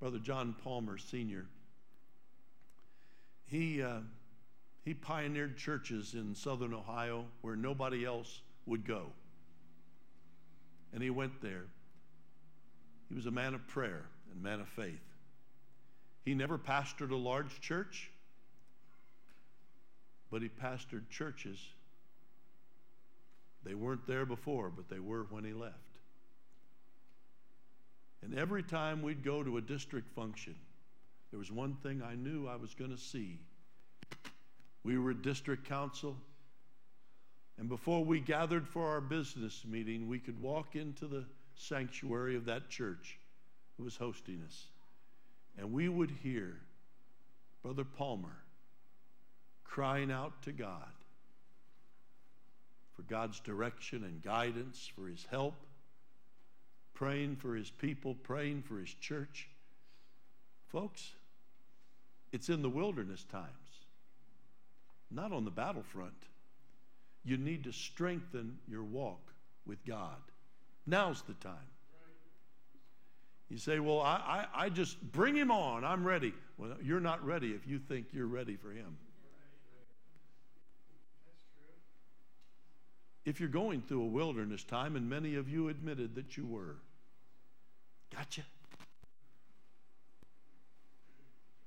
Brother 0.00 0.18
John 0.18 0.56
Palmer 0.64 0.98
Sr., 0.98 1.46
he, 3.46 3.82
uh, 3.82 4.00
he 4.84 4.94
pioneered 4.94 5.56
churches 5.56 6.14
in 6.14 6.34
southern 6.34 6.72
Ohio 6.74 7.24
where 7.40 7.56
nobody 7.56 8.04
else 8.04 8.42
would 8.66 8.86
go. 8.86 9.06
And 10.92 11.02
he 11.02 11.10
went 11.10 11.40
there. 11.40 11.66
He 13.08 13.14
was 13.14 13.26
a 13.26 13.30
man 13.30 13.54
of 13.54 13.66
prayer 13.66 14.06
and 14.32 14.42
man 14.42 14.60
of 14.60 14.68
faith. 14.68 15.00
He 16.24 16.34
never 16.34 16.58
pastored 16.58 17.10
a 17.10 17.16
large 17.16 17.60
church, 17.60 18.10
but 20.30 20.42
he 20.42 20.48
pastored 20.48 21.08
churches. 21.08 21.58
They 23.64 23.74
weren't 23.74 24.06
there 24.06 24.26
before, 24.26 24.70
but 24.70 24.88
they 24.88 25.00
were 25.00 25.26
when 25.30 25.44
he 25.44 25.52
left. 25.52 25.74
And 28.22 28.38
every 28.38 28.62
time 28.62 29.02
we'd 29.02 29.24
go 29.24 29.42
to 29.42 29.56
a 29.56 29.60
district 29.60 30.08
function, 30.14 30.54
there 31.30 31.38
was 31.38 31.50
one 31.50 31.74
thing 31.82 32.02
I 32.02 32.14
knew 32.14 32.46
I 32.46 32.56
was 32.56 32.74
going 32.74 32.90
to 32.90 32.98
see. 32.98 33.38
We 34.82 34.98
were 34.98 35.14
district 35.14 35.68
council, 35.68 36.16
and 37.60 37.68
before 37.68 38.02
we 38.02 38.20
gathered 38.20 38.66
for 38.66 38.88
our 38.88 39.02
business 39.02 39.64
meeting, 39.68 40.08
we 40.08 40.18
could 40.18 40.40
walk 40.40 40.76
into 40.76 41.06
the 41.06 41.26
sanctuary 41.54 42.34
of 42.34 42.46
that 42.46 42.70
church 42.70 43.18
who 43.76 43.84
was 43.84 43.96
hosting 43.98 44.42
us, 44.46 44.64
and 45.58 45.70
we 45.70 45.86
would 45.90 46.10
hear 46.10 46.56
Brother 47.62 47.84
Palmer 47.84 48.38
crying 49.62 50.10
out 50.10 50.40
to 50.44 50.52
God 50.52 50.88
for 52.96 53.02
God's 53.02 53.40
direction 53.40 54.04
and 54.04 54.22
guidance, 54.22 54.90
for 54.96 55.06
his 55.06 55.26
help, 55.30 55.66
praying 56.94 57.36
for 57.36 57.54
his 57.54 57.70
people, 57.70 58.14
praying 58.14 58.62
for 58.62 58.78
his 58.78 58.94
church. 58.94 59.50
Folks, 60.68 61.10
it's 62.32 62.48
in 62.48 62.62
the 62.62 62.70
wilderness 62.70 63.22
times, 63.30 63.84
not 65.10 65.30
on 65.30 65.44
the 65.44 65.50
battlefront. 65.50 66.29
You 67.24 67.36
need 67.36 67.64
to 67.64 67.72
strengthen 67.72 68.58
your 68.68 68.82
walk 68.82 69.32
with 69.66 69.84
God. 69.84 70.16
Now's 70.86 71.22
the 71.22 71.34
time. 71.34 71.54
You 73.48 73.58
say, 73.58 73.80
Well, 73.80 74.00
I, 74.00 74.46
I, 74.54 74.64
I, 74.64 74.68
just 74.68 75.00
bring 75.12 75.34
him 75.34 75.50
on. 75.50 75.84
I'm 75.84 76.06
ready. 76.06 76.32
Well, 76.56 76.76
you're 76.82 77.00
not 77.00 77.24
ready 77.24 77.48
if 77.48 77.66
you 77.66 77.78
think 77.78 78.06
you're 78.12 78.26
ready 78.26 78.56
for 78.56 78.70
him. 78.70 78.96
If 83.24 83.38
you're 83.38 83.48
going 83.48 83.82
through 83.82 84.02
a 84.02 84.06
wilderness 84.06 84.64
time, 84.64 84.96
and 84.96 85.08
many 85.08 85.34
of 85.34 85.48
you 85.48 85.68
admitted 85.68 86.14
that 86.14 86.36
you 86.36 86.46
were, 86.46 86.76
gotcha. 88.14 88.42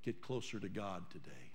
Get 0.03 0.21
closer 0.21 0.59
to 0.59 0.67
God 0.67 1.03
today. 1.11 1.52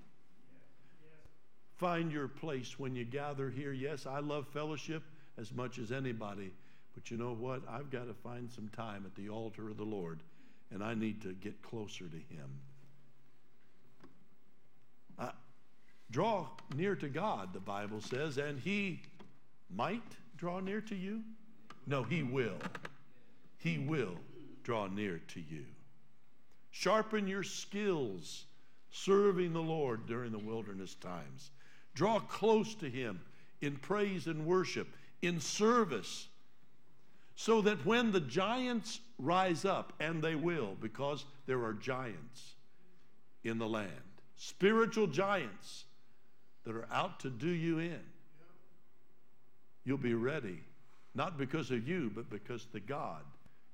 Find 1.79 2.13
your 2.13 2.29
place 2.29 2.79
when 2.79 2.95
you 2.95 3.05
gather 3.05 3.49
here. 3.49 3.73
Yes, 3.73 4.05
I 4.05 4.19
love 4.19 4.47
fellowship 4.49 5.03
as 5.39 5.53
much 5.53 5.79
as 5.79 5.93
anybody, 5.93 6.53
but 6.95 7.11
you 7.11 7.17
know 7.17 7.33
what? 7.33 7.63
I've 7.69 7.91
got 7.91 8.09
to 8.09 8.15
find 8.15 8.51
some 8.51 8.69
time 8.69 9.05
at 9.07 9.15
the 9.15 9.29
altar 9.29 9.71
of 9.71 9.77
the 9.77 9.85
Lord, 9.85 10.21
and 10.73 10.83
I 10.83 10.95
need 10.95 11.23
to 11.23 11.33
get 11.33 11.63
closer 11.63 12.05
to 12.05 12.17
Him. 12.35 12.51
Draw 16.11 16.47
near 16.75 16.97
to 16.97 17.09
God, 17.09 17.53
the 17.53 17.61
Bible 17.61 18.01
says, 18.01 18.39
and 18.39 18.59
He 18.59 19.03
might 19.75 20.17
draw 20.37 20.59
near 20.59 20.81
to 20.81 20.95
you. 20.95 21.23
No, 21.87 22.03
He 22.03 22.23
will. 22.23 22.59
He 23.59 23.79
will 23.79 24.17
draw 24.63 24.87
near 24.87 25.21
to 25.29 25.41
you. 25.41 25.65
Sharpen 26.71 27.27
your 27.27 27.43
skills 27.43 28.47
serving 28.91 29.53
the 29.53 29.61
Lord 29.63 30.07
during 30.07 30.33
the 30.33 30.39
wilderness 30.39 30.95
times. 30.95 31.51
Draw 31.99 32.20
close 32.20 32.77
to 32.77 32.89
Him 32.89 33.20
in 33.61 33.75
praise 33.75 34.29
and 34.29 34.47
worship, 34.47 34.87
in 35.20 35.41
service, 35.41 36.29
so 37.35 37.61
that 37.62 37.85
when 37.85 38.12
the 38.12 38.20
giants 38.20 39.01
rise 39.19 39.65
up, 39.65 39.93
and 39.99 40.23
they 40.23 40.37
will, 40.37 40.77
because 40.81 41.25
there 41.47 41.65
are 41.65 41.73
giants 41.73 42.55
in 43.43 43.59
the 43.59 43.66
land, 43.66 43.91
spiritual 44.37 45.09
giants 45.09 45.87
that 46.62 46.77
are 46.77 46.87
out 46.93 47.19
to 47.19 47.31
do 47.31 47.49
you 47.49 47.81
in, 47.81 47.99
you'll 49.85 49.99
be 49.99 50.15
ready, 50.15 50.61
not 51.16 51.37
because 51.37 51.73
of 51.73 51.89
you, 51.89 52.12
but 52.15 52.31
because 52.31 52.69
the 52.73 52.79
God 52.79 53.23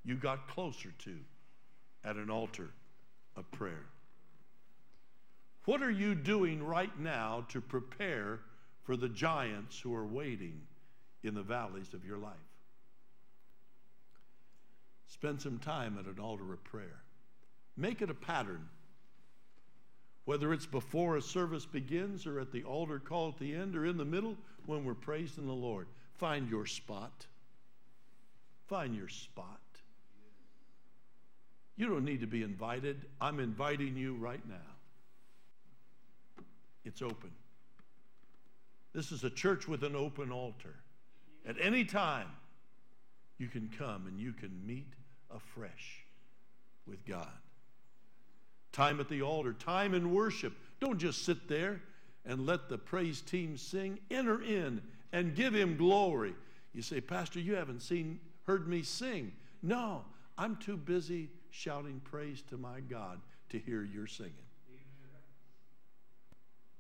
you 0.02 0.14
got 0.14 0.48
closer 0.48 0.94
to 1.00 1.14
at 2.04 2.16
an 2.16 2.30
altar 2.30 2.70
of 3.36 3.50
prayer. 3.50 3.84
What 5.64 5.82
are 5.82 5.90
you 5.90 6.14
doing 6.14 6.62
right 6.62 6.96
now 6.98 7.46
to 7.48 7.60
prepare 7.60 8.40
for 8.82 8.96
the 8.96 9.08
giants 9.08 9.80
who 9.80 9.94
are 9.94 10.06
waiting 10.06 10.60
in 11.22 11.34
the 11.34 11.42
valleys 11.42 11.94
of 11.94 12.04
your 12.04 12.18
life? 12.18 12.34
Spend 15.06 15.40
some 15.40 15.58
time 15.58 15.96
at 15.98 16.06
an 16.06 16.20
altar 16.20 16.52
of 16.52 16.62
prayer. 16.64 17.02
Make 17.76 18.02
it 18.02 18.10
a 18.10 18.14
pattern. 18.14 18.68
Whether 20.26 20.52
it's 20.52 20.66
before 20.66 21.16
a 21.16 21.22
service 21.22 21.64
begins 21.64 22.26
or 22.26 22.40
at 22.40 22.52
the 22.52 22.64
altar 22.64 22.98
call 22.98 23.28
at 23.28 23.38
the 23.38 23.54
end 23.54 23.76
or 23.76 23.86
in 23.86 23.96
the 23.96 24.04
middle 24.04 24.36
when 24.66 24.84
we're 24.84 24.94
praising 24.94 25.46
the 25.46 25.52
Lord, 25.52 25.86
find 26.16 26.48
your 26.48 26.66
spot. 26.66 27.26
Find 28.66 28.94
your 28.94 29.08
spot. 29.08 29.60
You 31.76 31.88
don't 31.88 32.04
need 32.04 32.20
to 32.20 32.26
be 32.26 32.42
invited. 32.42 33.06
I'm 33.20 33.40
inviting 33.40 33.96
you 33.96 34.14
right 34.14 34.46
now. 34.48 34.73
It's 36.84 37.02
open. 37.02 37.30
This 38.92 39.10
is 39.10 39.24
a 39.24 39.30
church 39.30 39.66
with 39.66 39.82
an 39.82 39.96
open 39.96 40.30
altar. 40.30 40.74
At 41.46 41.56
any 41.60 41.84
time, 41.84 42.28
you 43.38 43.48
can 43.48 43.70
come 43.76 44.06
and 44.06 44.18
you 44.18 44.32
can 44.32 44.64
meet 44.64 44.92
afresh 45.34 46.04
with 46.86 47.04
God. 47.06 47.26
Time 48.72 49.00
at 49.00 49.08
the 49.08 49.22
altar, 49.22 49.52
time 49.52 49.94
in 49.94 50.12
worship. 50.12 50.52
Don't 50.80 50.98
just 50.98 51.24
sit 51.24 51.48
there 51.48 51.80
and 52.24 52.46
let 52.46 52.68
the 52.68 52.78
praise 52.78 53.20
team 53.20 53.56
sing. 53.56 53.98
Enter 54.10 54.42
in 54.42 54.80
and 55.12 55.34
give 55.34 55.54
him 55.54 55.76
glory. 55.76 56.34
You 56.72 56.82
say, 56.82 57.00
Pastor, 57.00 57.40
you 57.40 57.54
haven't 57.54 57.82
seen, 57.82 58.18
heard 58.44 58.66
me 58.66 58.82
sing. 58.82 59.32
No, 59.62 60.04
I'm 60.36 60.56
too 60.56 60.76
busy 60.76 61.30
shouting 61.50 62.00
praise 62.04 62.42
to 62.50 62.56
my 62.56 62.80
God 62.80 63.20
to 63.50 63.58
hear 63.58 63.82
your 63.82 64.06
singing. 64.06 64.32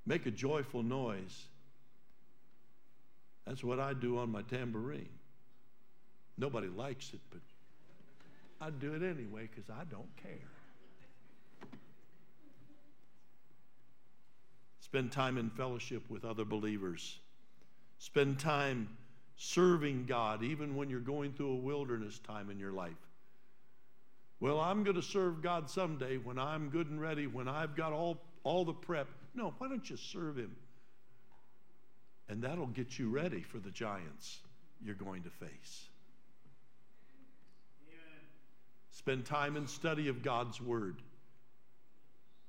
Make 0.06 0.26
a 0.26 0.30
joyful 0.30 0.82
noise. 0.82 1.46
That's 3.46 3.62
what 3.62 3.78
I 3.80 3.92
do 3.92 4.18
on 4.18 4.30
my 4.30 4.42
tambourine. 4.42 5.08
Nobody 6.36 6.68
likes 6.68 7.12
it, 7.12 7.20
but 7.30 7.40
I 8.60 8.70
do 8.70 8.94
it 8.94 9.02
anyway 9.02 9.48
because 9.54 9.70
I 9.70 9.84
don't 9.84 10.08
care. 10.22 10.48
Spend 14.80 15.12
time 15.12 15.38
in 15.38 15.50
fellowship 15.50 16.02
with 16.08 16.24
other 16.24 16.44
believers. 16.44 17.18
Spend 17.98 18.38
time 18.38 18.88
serving 19.36 20.06
God, 20.06 20.42
even 20.42 20.76
when 20.76 20.88
you're 20.88 21.00
going 21.00 21.32
through 21.32 21.52
a 21.52 21.56
wilderness 21.56 22.18
time 22.20 22.50
in 22.50 22.58
your 22.58 22.72
life. 22.72 22.92
Well, 24.40 24.60
I'm 24.60 24.84
going 24.84 24.96
to 24.96 25.02
serve 25.02 25.42
God 25.42 25.68
someday 25.70 26.18
when 26.18 26.38
I'm 26.38 26.68
good 26.68 26.88
and 26.90 27.00
ready, 27.00 27.26
when 27.26 27.48
I've 27.48 27.74
got 27.74 27.92
all, 27.92 28.20
all 28.44 28.64
the 28.64 28.72
prep. 28.72 29.08
No, 29.34 29.54
why 29.58 29.68
don't 29.68 29.88
you 29.88 29.96
serve 29.96 30.36
Him? 30.36 30.54
And 32.28 32.42
that'll 32.42 32.66
get 32.66 32.98
you 32.98 33.10
ready 33.10 33.42
for 33.42 33.58
the 33.58 33.70
giants 33.70 34.38
you're 34.82 34.94
going 34.94 35.22
to 35.22 35.30
face. 35.30 35.86
Amen. 37.86 38.20
Spend 38.90 39.26
time 39.26 39.56
in 39.56 39.66
study 39.66 40.08
of 40.08 40.22
God's 40.22 40.60
Word. 40.60 41.02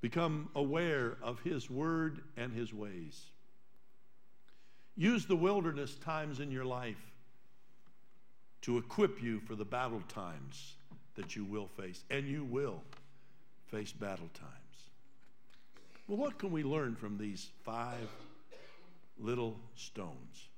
Become 0.01 0.49
aware 0.55 1.17
of 1.21 1.39
His 1.41 1.69
Word 1.69 2.21
and 2.37 2.53
His 2.53 2.73
ways. 2.73 3.19
Use 4.95 5.25
the 5.25 5.35
wilderness 5.35 5.95
times 5.95 6.39
in 6.39 6.51
your 6.51 6.65
life 6.65 7.11
to 8.61 8.77
equip 8.77 9.21
you 9.21 9.39
for 9.41 9.55
the 9.55 9.65
battle 9.65 10.01
times 10.07 10.75
that 11.15 11.35
you 11.35 11.43
will 11.43 11.67
face, 11.67 12.03
and 12.09 12.27
you 12.27 12.43
will 12.43 12.81
face 13.67 13.91
battle 13.91 14.29
times. 14.33 14.51
Well, 16.07 16.17
what 16.17 16.37
can 16.37 16.51
we 16.51 16.63
learn 16.63 16.95
from 16.95 17.17
these 17.17 17.49
five 17.63 18.09
little 19.17 19.57
stones? 19.75 20.49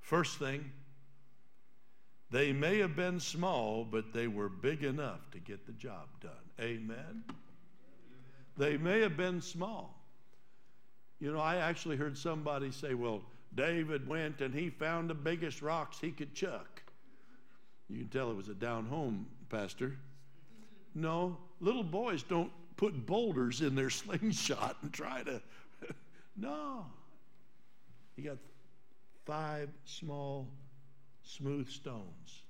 First 0.00 0.38
thing, 0.38 0.70
they 2.30 2.52
may 2.52 2.78
have 2.78 2.96
been 2.96 3.20
small, 3.20 3.84
but 3.84 4.12
they 4.12 4.26
were 4.26 4.48
big 4.48 4.82
enough 4.82 5.30
to 5.32 5.38
get 5.38 5.66
the 5.66 5.72
job 5.72 6.08
done. 6.20 6.32
Amen. 6.60 7.22
They 8.56 8.76
may 8.76 9.00
have 9.00 9.16
been 9.16 9.40
small. 9.40 9.98
You 11.20 11.32
know, 11.32 11.38
I 11.38 11.56
actually 11.56 11.96
heard 11.96 12.18
somebody 12.18 12.72
say, 12.72 12.94
well, 12.94 13.22
David 13.54 14.08
went 14.08 14.40
and 14.40 14.52
he 14.52 14.70
found 14.70 15.08
the 15.08 15.14
biggest 15.14 15.62
rocks 15.62 15.98
he 16.00 16.10
could 16.10 16.34
chuck. 16.34 16.82
You 17.88 17.98
can 17.98 18.08
tell 18.08 18.30
it 18.30 18.36
was 18.36 18.48
a 18.48 18.54
down 18.54 18.86
home 18.86 19.26
pastor. 19.48 19.96
No, 20.94 21.36
little 21.60 21.84
boys 21.84 22.22
don't 22.22 22.50
put 22.82 23.06
boulders 23.06 23.60
in 23.60 23.76
their 23.76 23.90
slingshot 24.00 24.76
and 24.82 24.92
try 24.92 25.22
to. 25.22 25.40
no. 26.36 26.84
He 28.16 28.22
got 28.22 28.38
five 29.24 29.68
small, 29.84 30.48
smooth 31.22 31.68
stones. 31.68 32.42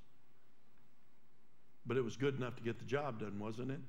But 1.85 1.99
it 1.99 2.03
was 2.03 2.17
good 2.17 2.39
enough 2.39 2.57
to 2.57 2.63
get 2.63 2.79
the 2.79 2.87
job 2.87 3.21
done, 3.21 3.39
wasn't 3.39 3.73
it? 3.73 3.81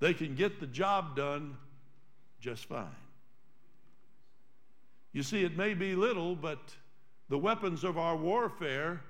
They 0.00 0.14
can 0.14 0.34
get 0.34 0.58
the 0.58 0.66
job 0.66 1.14
done 1.14 1.58
just 2.40 2.64
fine. 2.64 2.86
You 5.12 5.22
see, 5.22 5.44
it 5.44 5.56
may 5.56 5.74
be 5.74 5.94
little, 5.94 6.34
but 6.34 6.60
the 7.28 7.36
weapons 7.36 7.84
of 7.84 7.98
our 7.98 8.16
warfare 8.16 9.02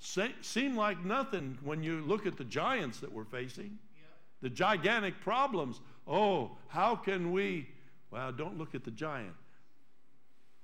seem 0.00 0.76
like 0.76 1.04
nothing 1.04 1.56
when 1.62 1.84
you 1.84 2.00
look 2.00 2.26
at 2.26 2.36
the 2.36 2.44
giants 2.44 2.98
that 2.98 3.12
we're 3.12 3.24
facing, 3.24 3.78
the 4.42 4.50
gigantic 4.50 5.20
problems. 5.20 5.80
Oh, 6.06 6.58
how 6.68 6.96
can 6.96 7.32
we? 7.32 7.68
Well, 8.10 8.32
don't 8.32 8.58
look 8.58 8.74
at 8.74 8.84
the 8.84 8.90
giant. 8.90 9.34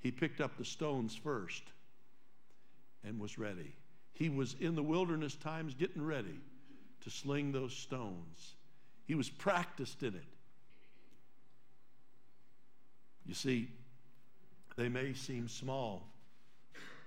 He 0.00 0.10
picked 0.10 0.40
up 0.40 0.58
the 0.58 0.64
stones 0.64 1.14
first 1.14 1.62
and 3.04 3.18
was 3.18 3.38
ready. 3.38 3.72
He 4.12 4.28
was 4.28 4.56
in 4.60 4.74
the 4.74 4.82
wilderness 4.82 5.36
times 5.36 5.74
getting 5.74 6.04
ready 6.04 6.40
to 7.02 7.10
sling 7.10 7.52
those 7.52 7.72
stones. 7.72 8.56
He 9.06 9.14
was 9.14 9.30
practiced 9.30 10.02
in 10.02 10.14
it. 10.14 10.26
You 13.24 13.34
see, 13.34 13.68
they 14.76 14.88
may 14.88 15.14
seem 15.14 15.48
small, 15.48 16.02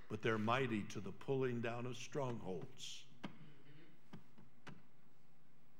but 0.08 0.22
they're 0.22 0.38
mighty 0.38 0.82
to 0.90 1.00
the 1.00 1.12
pulling 1.12 1.60
down 1.60 1.84
of 1.86 1.96
strongholds. 1.96 3.04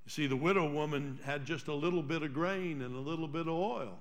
You 0.04 0.10
see, 0.10 0.26
the 0.26 0.36
widow 0.36 0.68
woman 0.68 1.18
had 1.24 1.44
just 1.44 1.68
a 1.68 1.74
little 1.74 2.02
bit 2.02 2.22
of 2.22 2.34
grain 2.34 2.82
and 2.82 2.94
a 2.94 3.00
little 3.00 3.28
bit 3.28 3.42
of 3.42 3.54
oil, 3.54 3.98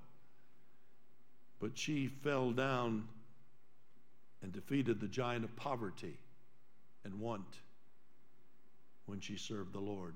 but 1.60 1.78
she 1.78 2.08
fell 2.08 2.52
down 2.52 3.08
and 4.42 4.52
defeated 4.52 5.00
the 5.00 5.08
giant 5.08 5.46
of 5.46 5.56
poverty 5.56 6.18
and 7.04 7.20
want 7.20 7.60
when 9.06 9.20
she 9.20 9.38
served 9.38 9.74
the 9.74 9.80
Lord. 9.80 10.16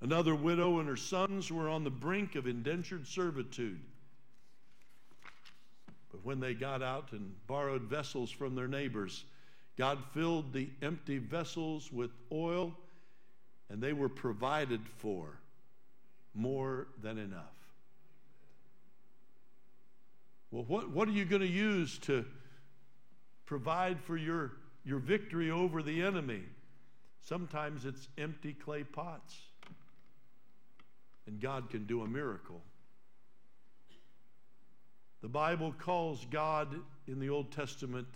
Another 0.00 0.34
widow 0.34 0.78
and 0.78 0.88
her 0.88 0.96
sons 0.96 1.50
were 1.52 1.68
on 1.68 1.84
the 1.84 1.90
brink 1.90 2.34
of 2.34 2.46
indentured 2.46 3.06
servitude. 3.06 3.80
But 6.10 6.24
when 6.24 6.40
they 6.40 6.54
got 6.54 6.82
out 6.82 7.12
and 7.12 7.34
borrowed 7.46 7.82
vessels 7.82 8.30
from 8.30 8.54
their 8.54 8.68
neighbors, 8.68 9.24
God 9.76 9.98
filled 10.12 10.52
the 10.52 10.70
empty 10.82 11.18
vessels 11.18 11.92
with 11.92 12.10
oil, 12.32 12.74
and 13.70 13.80
they 13.80 13.92
were 13.92 14.08
provided 14.08 14.80
for 14.98 15.38
more 16.34 16.88
than 17.00 17.18
enough. 17.18 17.44
Well, 20.50 20.64
what, 20.66 20.90
what 20.90 21.08
are 21.08 21.12
you 21.12 21.24
going 21.24 21.42
to 21.42 21.48
use 21.48 21.98
to 22.00 22.24
provide 23.46 24.00
for 24.00 24.16
your, 24.16 24.52
your 24.84 24.98
victory 24.98 25.50
over 25.50 25.82
the 25.82 26.02
enemy? 26.02 26.42
Sometimes 27.20 27.84
it's 27.84 28.08
empty 28.18 28.54
clay 28.54 28.82
pots, 28.82 29.36
and 31.26 31.40
God 31.40 31.70
can 31.70 31.84
do 31.84 32.02
a 32.02 32.08
miracle. 32.08 32.62
The 35.20 35.28
Bible 35.28 35.74
calls 35.78 36.26
God 36.30 36.74
in 37.06 37.20
the 37.20 37.28
Old 37.28 37.52
Testament 37.52 38.08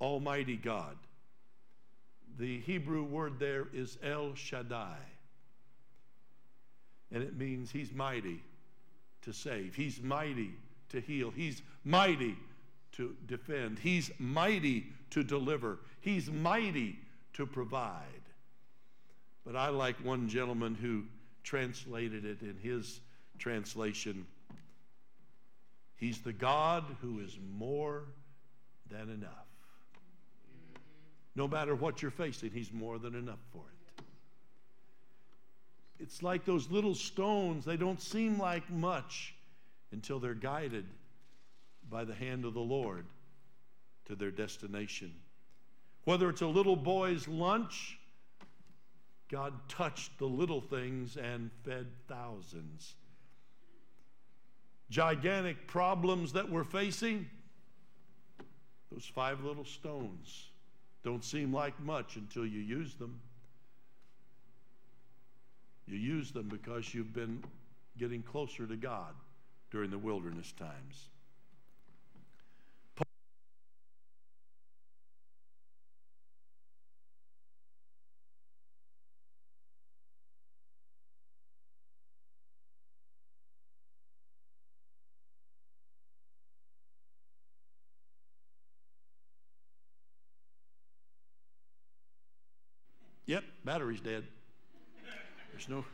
Almighty 0.00 0.56
God. 0.56 0.96
The 2.38 2.60
Hebrew 2.60 3.02
word 3.02 3.38
there 3.38 3.66
is 3.72 3.98
El 4.02 4.34
Shaddai. 4.34 4.98
And 7.10 7.22
it 7.22 7.36
means 7.36 7.70
He's 7.70 7.92
mighty 7.92 8.42
to 9.22 9.32
save, 9.32 9.74
He's 9.74 10.00
mighty 10.00 10.52
to 10.90 11.00
heal, 11.00 11.30
He's 11.30 11.62
mighty 11.84 12.36
to 12.92 13.16
defend, 13.26 13.78
He's 13.78 14.10
mighty 14.18 14.86
to 15.10 15.24
deliver, 15.24 15.80
He's 16.00 16.30
mighty 16.30 16.98
to 17.34 17.46
provide. 17.46 18.04
But 19.44 19.56
I 19.56 19.68
like 19.68 19.96
one 20.04 20.28
gentleman 20.28 20.74
who 20.74 21.04
translated 21.42 22.24
it 22.24 22.42
in 22.42 22.56
his 22.62 23.00
translation 23.38 24.26
He's 25.98 26.20
the 26.20 26.32
God 26.32 26.84
who 27.02 27.18
is 27.18 27.36
more 27.56 28.04
than 28.88 29.10
enough. 29.10 29.47
No 31.38 31.46
matter 31.46 31.76
what 31.76 32.02
you're 32.02 32.10
facing, 32.10 32.50
He's 32.50 32.72
more 32.72 32.98
than 32.98 33.14
enough 33.14 33.38
for 33.52 33.62
it. 33.62 34.02
It's 36.00 36.20
like 36.20 36.44
those 36.44 36.68
little 36.68 36.96
stones, 36.96 37.64
they 37.64 37.76
don't 37.76 38.00
seem 38.02 38.40
like 38.40 38.68
much 38.68 39.36
until 39.92 40.18
they're 40.18 40.34
guided 40.34 40.84
by 41.88 42.02
the 42.02 42.14
hand 42.14 42.44
of 42.44 42.54
the 42.54 42.60
Lord 42.60 43.06
to 44.06 44.16
their 44.16 44.32
destination. 44.32 45.14
Whether 46.02 46.28
it's 46.28 46.40
a 46.40 46.46
little 46.46 46.74
boy's 46.74 47.28
lunch, 47.28 48.00
God 49.30 49.52
touched 49.68 50.18
the 50.18 50.26
little 50.26 50.60
things 50.60 51.16
and 51.16 51.52
fed 51.64 51.86
thousands 52.08 52.96
gigantic 54.90 55.68
problems 55.68 56.32
that 56.32 56.50
we're 56.50 56.64
facing, 56.64 57.28
those 58.90 59.04
five 59.04 59.44
little 59.44 59.66
stones 59.66 60.48
don't 61.08 61.24
seem 61.24 61.54
like 61.54 61.72
much 61.80 62.16
until 62.16 62.44
you 62.44 62.60
use 62.60 62.92
them. 62.96 63.18
You 65.86 65.96
use 65.96 66.32
them 66.32 66.48
because 66.48 66.92
you've 66.92 67.14
been 67.14 67.42
getting 67.96 68.22
closer 68.22 68.66
to 68.66 68.76
God 68.76 69.14
during 69.70 69.90
the 69.90 69.96
wilderness 69.96 70.52
times. 70.52 71.08
Battery's 93.68 94.00
dead. 94.00 94.24
There's 95.52 95.68
no, 95.68 95.84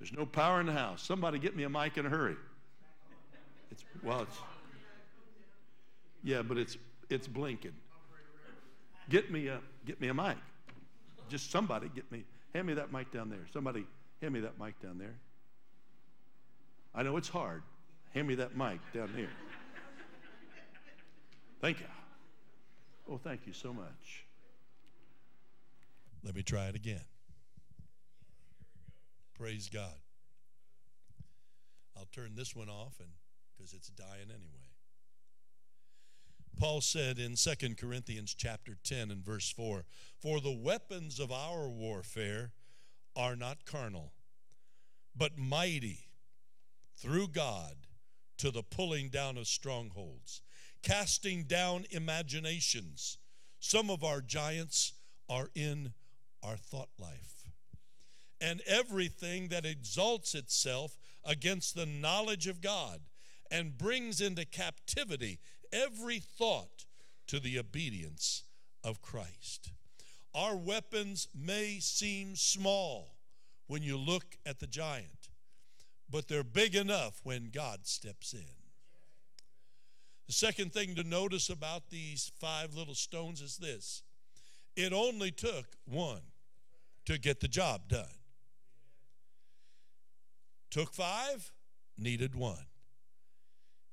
there's 0.00 0.12
no 0.12 0.26
power 0.26 0.58
in 0.58 0.66
the 0.66 0.72
house. 0.72 1.00
Somebody 1.00 1.38
get 1.38 1.54
me 1.54 1.62
a 1.62 1.68
mic 1.68 1.96
in 1.96 2.04
a 2.04 2.08
hurry. 2.08 2.34
It's 3.70 3.84
well, 4.02 4.22
it's 4.22 4.36
yeah, 6.24 6.42
but 6.42 6.58
it's 6.58 6.76
it's 7.10 7.28
blinking. 7.28 7.76
Get 9.08 9.30
me 9.30 9.46
a 9.46 9.60
get 9.86 10.00
me 10.00 10.08
a 10.08 10.14
mic. 10.14 10.36
Just 11.28 11.52
somebody 11.52 11.88
get 11.94 12.10
me 12.10 12.24
hand 12.54 12.66
me 12.66 12.74
that 12.74 12.92
mic 12.92 13.12
down 13.12 13.30
there. 13.30 13.46
Somebody 13.52 13.86
hand 14.20 14.34
me 14.34 14.40
that 14.40 14.58
mic 14.58 14.80
down 14.82 14.98
there. 14.98 15.14
I 16.92 17.04
know 17.04 17.16
it's 17.18 17.28
hard. 17.28 17.62
Hand 18.14 18.26
me 18.26 18.34
that 18.34 18.56
mic 18.56 18.80
down 18.92 19.10
here. 19.14 19.30
Thank 21.60 21.78
you. 21.78 21.86
Oh, 23.08 23.20
thank 23.22 23.46
you 23.46 23.52
so 23.52 23.72
much. 23.72 24.24
Let 26.24 26.34
me 26.34 26.42
try 26.42 26.66
it 26.66 26.74
again. 26.74 27.02
Praise 29.42 29.68
God. 29.68 29.98
I'll 31.96 32.06
turn 32.12 32.36
this 32.36 32.54
one 32.54 32.68
off 32.68 33.00
because 33.56 33.72
it's 33.72 33.88
dying 33.88 34.30
anyway. 34.30 34.70
Paul 36.56 36.80
said 36.80 37.18
in 37.18 37.34
2 37.34 37.74
Corinthians 37.76 38.36
chapter 38.38 38.76
10 38.84 39.10
and 39.10 39.24
verse 39.24 39.50
4, 39.50 39.84
"For 40.20 40.40
the 40.40 40.52
weapons 40.52 41.18
of 41.18 41.32
our 41.32 41.68
warfare 41.68 42.52
are 43.16 43.34
not 43.34 43.64
carnal, 43.64 44.14
but 45.12 45.36
mighty 45.36 46.12
through 46.94 47.26
God 47.26 47.88
to 48.36 48.52
the 48.52 48.62
pulling 48.62 49.08
down 49.10 49.36
of 49.36 49.48
strongholds, 49.48 50.40
casting 50.82 51.48
down 51.48 51.84
imaginations. 51.90 53.18
Some 53.58 53.90
of 53.90 54.04
our 54.04 54.22
giants 54.22 54.92
are 55.28 55.50
in 55.56 55.94
our 56.44 56.56
thought 56.56 56.90
life. 56.96 57.41
And 58.42 58.60
everything 58.66 59.48
that 59.48 59.64
exalts 59.64 60.34
itself 60.34 60.96
against 61.24 61.76
the 61.76 61.86
knowledge 61.86 62.48
of 62.48 62.60
God 62.60 63.00
and 63.50 63.78
brings 63.78 64.20
into 64.20 64.44
captivity 64.44 65.38
every 65.72 66.18
thought 66.18 66.86
to 67.28 67.38
the 67.38 67.58
obedience 67.58 68.42
of 68.82 69.00
Christ. 69.00 69.70
Our 70.34 70.56
weapons 70.56 71.28
may 71.34 71.78
seem 71.78 72.34
small 72.36 73.14
when 73.66 73.82
you 73.82 73.96
look 73.96 74.36
at 74.44 74.58
the 74.58 74.66
giant, 74.66 75.28
but 76.10 76.26
they're 76.26 76.42
big 76.42 76.74
enough 76.74 77.20
when 77.22 77.50
God 77.52 77.86
steps 77.86 78.32
in. 78.32 78.62
The 80.26 80.32
second 80.32 80.72
thing 80.72 80.94
to 80.94 81.04
notice 81.04 81.48
about 81.50 81.90
these 81.90 82.32
five 82.40 82.74
little 82.74 82.94
stones 82.94 83.40
is 83.40 83.58
this 83.58 84.02
it 84.74 84.92
only 84.92 85.30
took 85.30 85.66
one 85.84 86.22
to 87.04 87.18
get 87.18 87.40
the 87.40 87.48
job 87.48 87.88
done. 87.88 88.21
Took 90.72 90.94
five, 90.94 91.52
needed 91.98 92.34
one. 92.34 92.64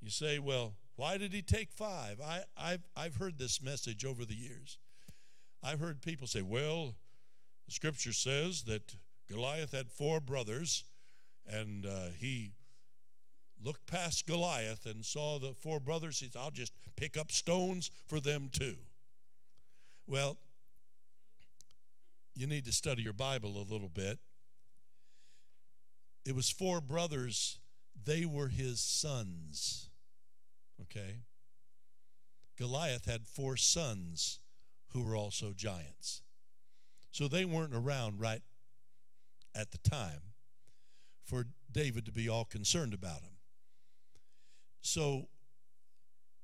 You 0.00 0.08
say, 0.08 0.38
well, 0.38 0.72
why 0.96 1.18
did 1.18 1.34
he 1.34 1.42
take 1.42 1.72
five? 1.72 2.22
I, 2.22 2.44
I've, 2.56 2.88
I've 2.96 3.16
heard 3.16 3.36
this 3.36 3.62
message 3.62 4.02
over 4.02 4.24
the 4.24 4.34
years. 4.34 4.78
I've 5.62 5.78
heard 5.78 6.00
people 6.00 6.26
say, 6.26 6.40
well, 6.40 6.94
the 7.66 7.72
scripture 7.72 8.14
says 8.14 8.62
that 8.62 8.96
Goliath 9.30 9.72
had 9.72 9.90
four 9.90 10.20
brothers, 10.20 10.84
and 11.46 11.84
uh, 11.84 12.12
he 12.18 12.52
looked 13.62 13.86
past 13.86 14.26
Goliath 14.26 14.86
and 14.86 15.04
saw 15.04 15.38
the 15.38 15.52
four 15.52 15.80
brothers. 15.80 16.20
He 16.20 16.30
said, 16.30 16.40
I'll 16.40 16.50
just 16.50 16.72
pick 16.96 17.18
up 17.18 17.30
stones 17.30 17.90
for 18.08 18.20
them 18.20 18.48
too. 18.50 18.76
Well, 20.06 20.38
you 22.34 22.46
need 22.46 22.64
to 22.64 22.72
study 22.72 23.02
your 23.02 23.12
Bible 23.12 23.58
a 23.58 23.70
little 23.70 23.90
bit. 23.92 24.18
It 26.24 26.34
was 26.34 26.50
four 26.50 26.80
brothers, 26.80 27.58
they 28.04 28.24
were 28.24 28.48
his 28.48 28.80
sons. 28.80 29.90
Okay? 30.82 31.20
Goliath 32.58 33.06
had 33.06 33.26
four 33.26 33.56
sons 33.56 34.40
who 34.88 35.02
were 35.02 35.16
also 35.16 35.52
giants. 35.52 36.22
So 37.10 37.26
they 37.26 37.44
weren't 37.44 37.74
around 37.74 38.20
right 38.20 38.42
at 39.54 39.70
the 39.70 39.78
time 39.78 40.20
for 41.24 41.46
David 41.70 42.04
to 42.06 42.12
be 42.12 42.28
all 42.28 42.44
concerned 42.44 42.94
about 42.94 43.22
him 43.22 43.36
So, 44.82 45.28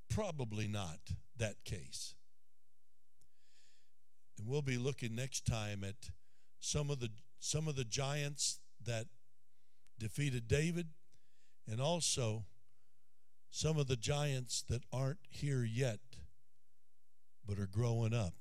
probably 0.09 0.69
not 0.69 1.01
that 1.37 1.65
case. 1.65 2.15
And 4.39 4.47
we'll 4.47 4.63
be 4.63 4.79
looking 4.79 5.15
next 5.15 5.47
time 5.47 5.83
at 5.85 6.11
some 6.61 6.91
of 6.91 7.01
the 7.01 7.11
some 7.39 7.69
of 7.69 7.77
the 7.77 7.85
giants 7.85 8.61
that 8.85 9.07
defeated 9.99 10.49
David 10.49 10.89
and 11.67 11.81
also 11.81 12.45
some 13.51 13.79
of 13.79 13.87
the 13.87 13.97
giants 13.97 14.63
that 14.69 14.83
aren't 14.93 15.21
here 15.29 15.65
yet 15.65 16.01
but 17.47 17.59
are 17.59 17.67
growing 17.67 18.13
up 18.13 18.35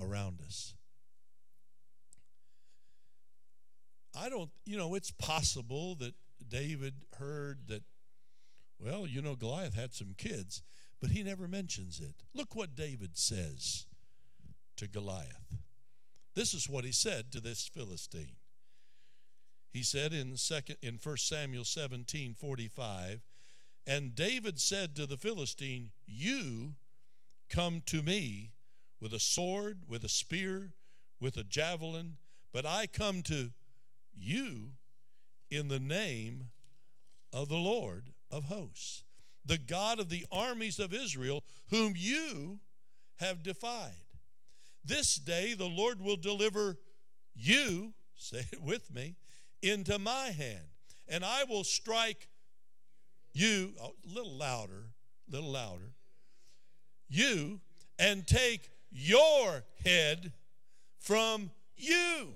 around 0.00 0.40
us. 0.40 0.74
I 4.14 4.28
don't, 4.28 4.50
you 4.64 4.76
know, 4.76 4.94
it's 4.94 5.10
possible 5.10 5.94
that 5.96 6.14
David 6.46 6.94
heard 7.18 7.68
that, 7.68 7.82
well, 8.78 9.06
you 9.06 9.22
know, 9.22 9.34
Goliath 9.34 9.74
had 9.74 9.94
some 9.94 10.14
kids, 10.16 10.62
but 11.00 11.10
he 11.10 11.22
never 11.22 11.48
mentions 11.48 11.98
it. 11.98 12.22
Look 12.34 12.54
what 12.54 12.76
David 12.76 13.16
says 13.16 13.86
to 14.76 14.86
Goliath. 14.86 15.56
This 16.34 16.54
is 16.54 16.68
what 16.68 16.84
he 16.84 16.92
said 16.92 17.32
to 17.32 17.40
this 17.40 17.68
Philistine. 17.68 18.36
He 19.72 19.82
said 19.82 20.12
in 20.12 20.36
second 20.36 20.76
in 20.82 20.98
1 21.02 21.16
Samuel 21.16 21.64
17, 21.64 22.34
45, 22.34 23.22
and 23.86 24.14
David 24.14 24.60
said 24.60 24.94
to 24.96 25.06
the 25.06 25.16
Philistine, 25.16 25.90
You 26.06 26.74
come 27.48 27.82
to 27.86 28.02
me 28.02 28.50
with 29.00 29.12
a 29.12 29.18
sword, 29.18 29.80
with 29.88 30.04
a 30.04 30.08
spear, 30.08 30.72
with 31.20 31.36
a 31.36 31.44
javelin, 31.44 32.16
but 32.52 32.66
I 32.66 32.86
come 32.86 33.22
to 33.22 33.50
you 34.14 34.72
in 35.50 35.68
the 35.68 35.80
name 35.80 36.50
of 37.32 37.48
the 37.48 37.56
Lord 37.56 38.10
of 38.30 38.44
hosts, 38.44 39.04
the 39.44 39.58
God 39.58 39.98
of 39.98 40.10
the 40.10 40.26
armies 40.30 40.78
of 40.78 40.92
Israel, 40.92 41.44
whom 41.70 41.94
you 41.96 42.60
have 43.16 43.42
defied. 43.42 43.92
This 44.84 45.16
day 45.16 45.54
the 45.54 45.66
Lord 45.66 46.00
will 46.00 46.16
deliver 46.16 46.78
you, 47.34 47.94
say 48.14 48.44
it 48.52 48.62
with 48.62 48.92
me, 48.94 49.16
into 49.62 49.98
my 49.98 50.26
hand, 50.26 50.66
and 51.08 51.24
I 51.24 51.44
will 51.44 51.64
strike 51.64 52.28
you, 53.32 53.72
a 53.80 53.88
little 54.06 54.36
louder, 54.36 54.84
a 55.28 55.34
little 55.34 55.52
louder, 55.52 55.92
you, 57.08 57.60
and 57.98 58.26
take 58.26 58.70
your 58.90 59.64
head 59.84 60.32
from 60.98 61.50
you. 61.76 62.34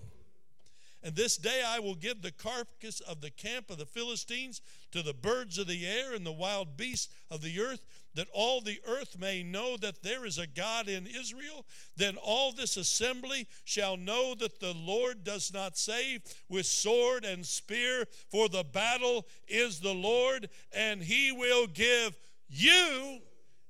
And 1.03 1.15
this 1.15 1.37
day 1.37 1.63
I 1.65 1.79
will 1.79 1.95
give 1.95 2.23
the 2.23 2.33
carcass 2.33 3.01
of 3.01 3.21
the 3.21 3.31
camp 3.31 3.71
of 3.71 3.79
the 3.79 3.87
Philistines 3.87 4.61
to 4.91 5.03
the 5.03 5.15
birds 5.15 5.59
of 5.59 5.69
the 5.69 5.87
air 5.87 6.15
and 6.15 6.27
the 6.27 6.33
wild 6.33 6.77
beasts 6.77 7.15
of 7.31 7.43
the 7.43 7.61
earth, 7.61 7.81
that 8.17 8.29
all 8.33 8.61
the 8.61 8.81
earth 8.89 9.19
may 9.19 9.43
know 9.43 9.77
that 9.77 10.03
there 10.03 10.27
is 10.27 10.39
a 10.39 10.47
God 10.47 10.89
in 10.89 11.07
Israel. 11.07 11.65
Then 11.97 12.17
all 12.17 12.51
this 12.51 12.77
assembly 12.77 13.47
shall 13.65 13.97
know 13.97 14.35
that 14.35 14.59
the 14.59 14.75
Lord 14.75 15.23
does 15.23 15.53
not 15.53 15.79
save 15.79 16.23
with 16.49 16.67
sword 16.67 17.25
and 17.25 17.47
spear, 17.47 18.07
for 18.31 18.49
the 18.49 18.65
battle 18.65 19.27
is 19.47 19.81
the 19.81 19.95
Lord, 19.95 20.49
and 20.73 21.03
he 21.03 21.31
will 21.31 21.67
give 21.67 22.17
you 22.49 23.21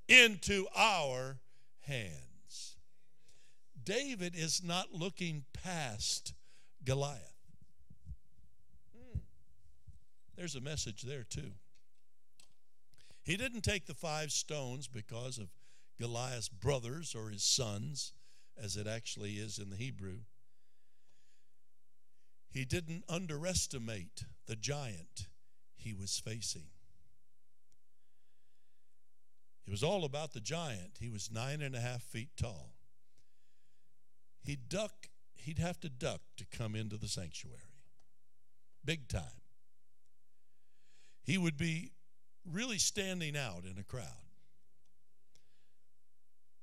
into 0.08 0.66
our 0.76 1.38
hands. 1.80 2.76
David 3.82 4.34
is 4.36 4.62
not 4.64 4.92
looking 4.92 5.44
past 5.52 6.34
Goliath. 6.84 7.20
Hmm. 8.96 9.18
There's 10.36 10.54
a 10.54 10.60
message 10.60 11.02
there, 11.02 11.24
too. 11.24 11.52
He 13.26 13.36
didn't 13.36 13.62
take 13.62 13.86
the 13.86 13.94
five 13.94 14.30
stones 14.30 14.86
because 14.86 15.36
of 15.36 15.48
Goliath's 15.98 16.48
brothers 16.48 17.12
or 17.12 17.30
his 17.30 17.42
sons, 17.42 18.12
as 18.56 18.76
it 18.76 18.86
actually 18.86 19.32
is 19.32 19.58
in 19.58 19.68
the 19.68 19.76
Hebrew. 19.76 20.20
He 22.48 22.64
didn't 22.64 23.02
underestimate 23.08 24.22
the 24.46 24.54
giant 24.54 25.26
he 25.74 25.92
was 25.92 26.20
facing. 26.24 26.68
It 29.66 29.72
was 29.72 29.82
all 29.82 30.04
about 30.04 30.32
the 30.32 30.40
giant. 30.40 30.98
He 31.00 31.08
was 31.08 31.28
nine 31.28 31.60
and 31.60 31.74
a 31.74 31.80
half 31.80 32.02
feet 32.02 32.30
tall. 32.36 32.74
He'd 34.40 34.68
duck 34.68 35.08
he'd 35.34 35.58
have 35.58 35.80
to 35.80 35.88
duck 35.88 36.20
to 36.36 36.46
come 36.46 36.76
into 36.76 36.96
the 36.96 37.08
sanctuary. 37.08 37.58
Big 38.84 39.08
time. 39.08 39.42
He 41.24 41.36
would 41.36 41.56
be 41.56 41.90
really 42.50 42.78
standing 42.78 43.36
out 43.36 43.64
in 43.64 43.78
a 43.78 43.84
crowd. 43.84 44.04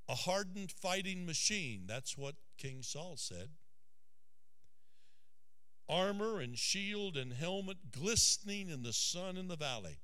A 0.10 0.16
hardened 0.16 0.72
fighting 0.72 1.26
machine, 1.26 1.84
that's 1.88 2.18
what 2.18 2.36
King 2.58 2.82
Saul 2.82 3.16
said. 3.18 3.50
Armor 5.90 6.40
and 6.40 6.58
shield 6.58 7.18
and 7.18 7.34
helmet 7.34 7.92
glistening 7.92 8.70
in 8.70 8.84
the 8.84 8.94
sun 8.94 9.38
in 9.38 9.48
the 9.48 9.56
valley. 9.56 10.00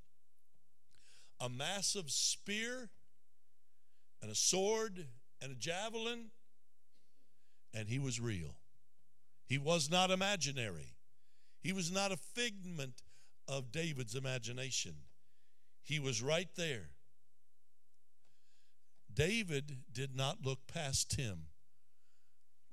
A 1.40 1.50
massive 1.50 2.12
spear 2.12 2.90
and 4.22 4.32
a 4.32 4.36
sword 4.36 5.08
and 5.42 5.52
a 5.52 5.56
javelin, 5.56 6.32
and 7.74 7.88
he 7.88 8.00
was 8.00 8.20
real. 8.20 8.58
He 9.46 9.58
was 9.58 9.90
not 9.90 10.12
imaginary. 10.12 10.96
He 11.62 11.74
was 11.74 11.92
not 11.92 12.12
a 12.12 12.18
figment 12.18 13.02
of 13.48 13.72
David's 13.72 14.16
imagination. 14.16 14.96
He 15.90 15.98
was 15.98 16.22
right 16.22 16.50
there. 16.56 16.92
David 19.12 19.78
did 19.92 20.16
not 20.16 20.46
look 20.46 20.68
past 20.72 21.16
him 21.16 21.48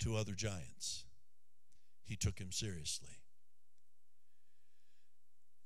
to 0.00 0.16
other 0.16 0.34
giants, 0.34 1.06
he 2.04 2.14
took 2.14 2.38
him 2.38 2.52
seriously. 2.52 3.22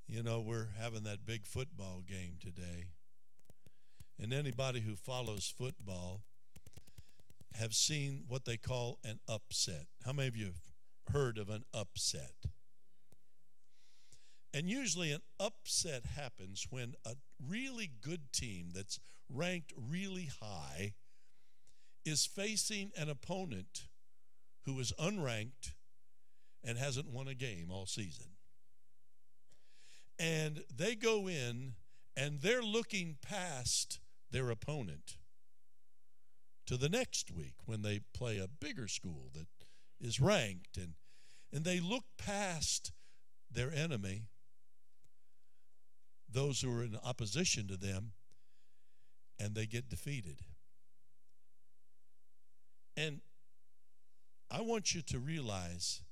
You 0.06 0.22
know, 0.22 0.40
we're 0.40 0.68
having 0.78 1.02
that 1.02 1.26
big 1.26 1.44
football 1.44 2.02
game 2.08 2.36
today. 2.40 2.86
And 4.22 4.32
anybody 4.32 4.80
who 4.80 4.94
follows 4.94 5.52
football 5.56 6.22
have 7.54 7.74
seen 7.74 8.26
what 8.28 8.44
they 8.44 8.58
call 8.58 9.00
an 9.04 9.18
upset. 9.28 9.86
How 10.04 10.12
many 10.12 10.28
of 10.28 10.36
you 10.36 10.46
have 10.46 11.12
heard 11.12 11.36
of 11.36 11.50
an 11.50 11.64
upset. 11.74 12.46
And 14.52 14.68
usually, 14.68 15.12
an 15.12 15.20
upset 15.38 16.04
happens 16.16 16.66
when 16.70 16.94
a 17.04 17.14
really 17.46 17.90
good 18.00 18.32
team 18.32 18.70
that's 18.74 18.98
ranked 19.28 19.72
really 19.76 20.28
high 20.40 20.94
is 22.04 22.26
facing 22.26 22.90
an 22.96 23.08
opponent 23.08 23.86
who 24.64 24.78
is 24.80 24.92
unranked 24.98 25.72
and 26.64 26.78
hasn't 26.78 27.08
won 27.08 27.28
a 27.28 27.34
game 27.34 27.68
all 27.70 27.86
season. 27.86 28.26
And 30.18 30.64
they 30.74 30.94
go 30.96 31.28
in 31.28 31.74
and 32.16 32.40
they're 32.40 32.62
looking 32.62 33.16
past 33.22 34.00
their 34.30 34.50
opponent 34.50 35.16
to 36.66 36.76
the 36.76 36.88
next 36.88 37.30
week 37.30 37.54
when 37.64 37.82
they 37.82 38.00
play 38.12 38.38
a 38.38 38.48
bigger 38.48 38.86
school 38.88 39.30
that 39.34 39.46
is 40.00 40.20
ranked 40.20 40.76
and 40.76 40.94
and 41.52 41.64
they 41.64 41.80
look 41.80 42.04
past 42.16 42.92
their 43.50 43.72
enemy 43.72 44.26
those 46.32 46.60
who 46.60 46.76
are 46.76 46.82
in 46.82 46.96
opposition 47.04 47.66
to 47.68 47.76
them 47.76 48.12
and 49.38 49.54
they 49.54 49.66
get 49.66 49.88
defeated 49.88 50.40
and 52.96 53.20
i 54.50 54.60
want 54.60 54.94
you 54.94 55.02
to 55.02 55.18
realize 55.18 56.02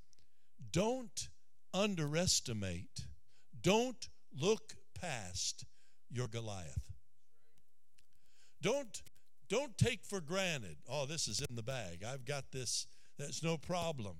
don't 0.73 1.28
underestimate 1.74 3.07
Don't 3.61 4.09
look 4.36 4.74
past 4.95 5.65
your 6.11 6.28
Goliath. 6.28 6.93
Don't 8.61 9.03
don't 9.49 9.78
take 9.78 10.05
for 10.05 10.20
granted, 10.20 10.77
oh, 10.86 11.07
this 11.07 11.27
is 11.27 11.40
in 11.49 11.57
the 11.57 11.62
bag. 11.62 12.05
I've 12.07 12.27
got 12.27 12.53
this. 12.53 12.86
That's 13.19 13.43
no 13.43 13.57
problem. 13.57 14.16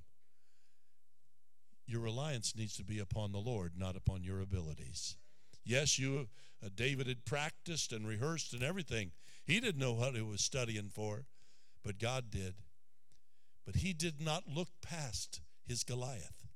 Your 1.87 2.01
reliance 2.01 2.57
needs 2.57 2.77
to 2.79 2.85
be 2.85 2.99
upon 2.99 3.33
the 3.33 3.39
Lord, 3.39 3.73
not 3.77 3.95
upon 3.95 4.23
your 4.23 4.41
abilities. 4.41 5.17
Yes, 5.69 5.99
you 5.99 6.29
uh, 6.65 6.71
David 6.75 7.09
had 7.09 7.27
practiced 7.27 7.93
and 7.93 8.09
rehearsed 8.09 8.55
and 8.55 8.63
everything. 8.63 9.13
He 9.45 9.61
didn't 9.61 9.81
know 9.81 9.93
what 9.93 10.15
he 10.15 10.23
was 10.23 10.41
studying 10.41 10.89
for, 10.89 11.27
but 11.85 11.99
God 11.99 12.31
did. 12.31 12.55
But 13.67 13.77
he 13.77 13.93
did 13.93 14.19
not 14.19 14.45
look 14.49 14.69
past 14.81 15.43
his 15.67 15.85
Goliath. 15.85 16.47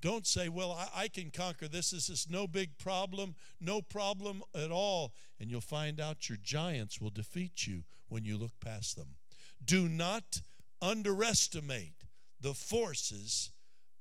Don't 0.00 0.26
say, 0.26 0.48
well, 0.48 0.72
I, 0.72 1.04
I, 1.04 1.08
can 1.08 1.30
conquer 1.30 1.68
this. 1.68 1.90
This 1.90 2.08
is 2.08 2.26
no 2.28 2.46
big 2.46 2.78
problem, 2.78 3.36
no 3.60 3.80
problem 3.80 4.42
at 4.54 4.70
all. 4.72 5.12
And 5.40 5.50
you'll 5.50 5.60
find 5.60 6.00
out 6.00 6.28
your 6.28 6.38
giants 6.40 7.00
will 7.00 7.10
defeat 7.10 7.66
you 7.66 7.84
when 8.08 8.24
you 8.24 8.36
look 8.36 8.58
past 8.60 8.96
them. 8.96 9.16
Do 9.64 9.88
not 9.88 10.40
underestimate 10.82 12.04
the 12.40 12.54
forces 12.54 13.50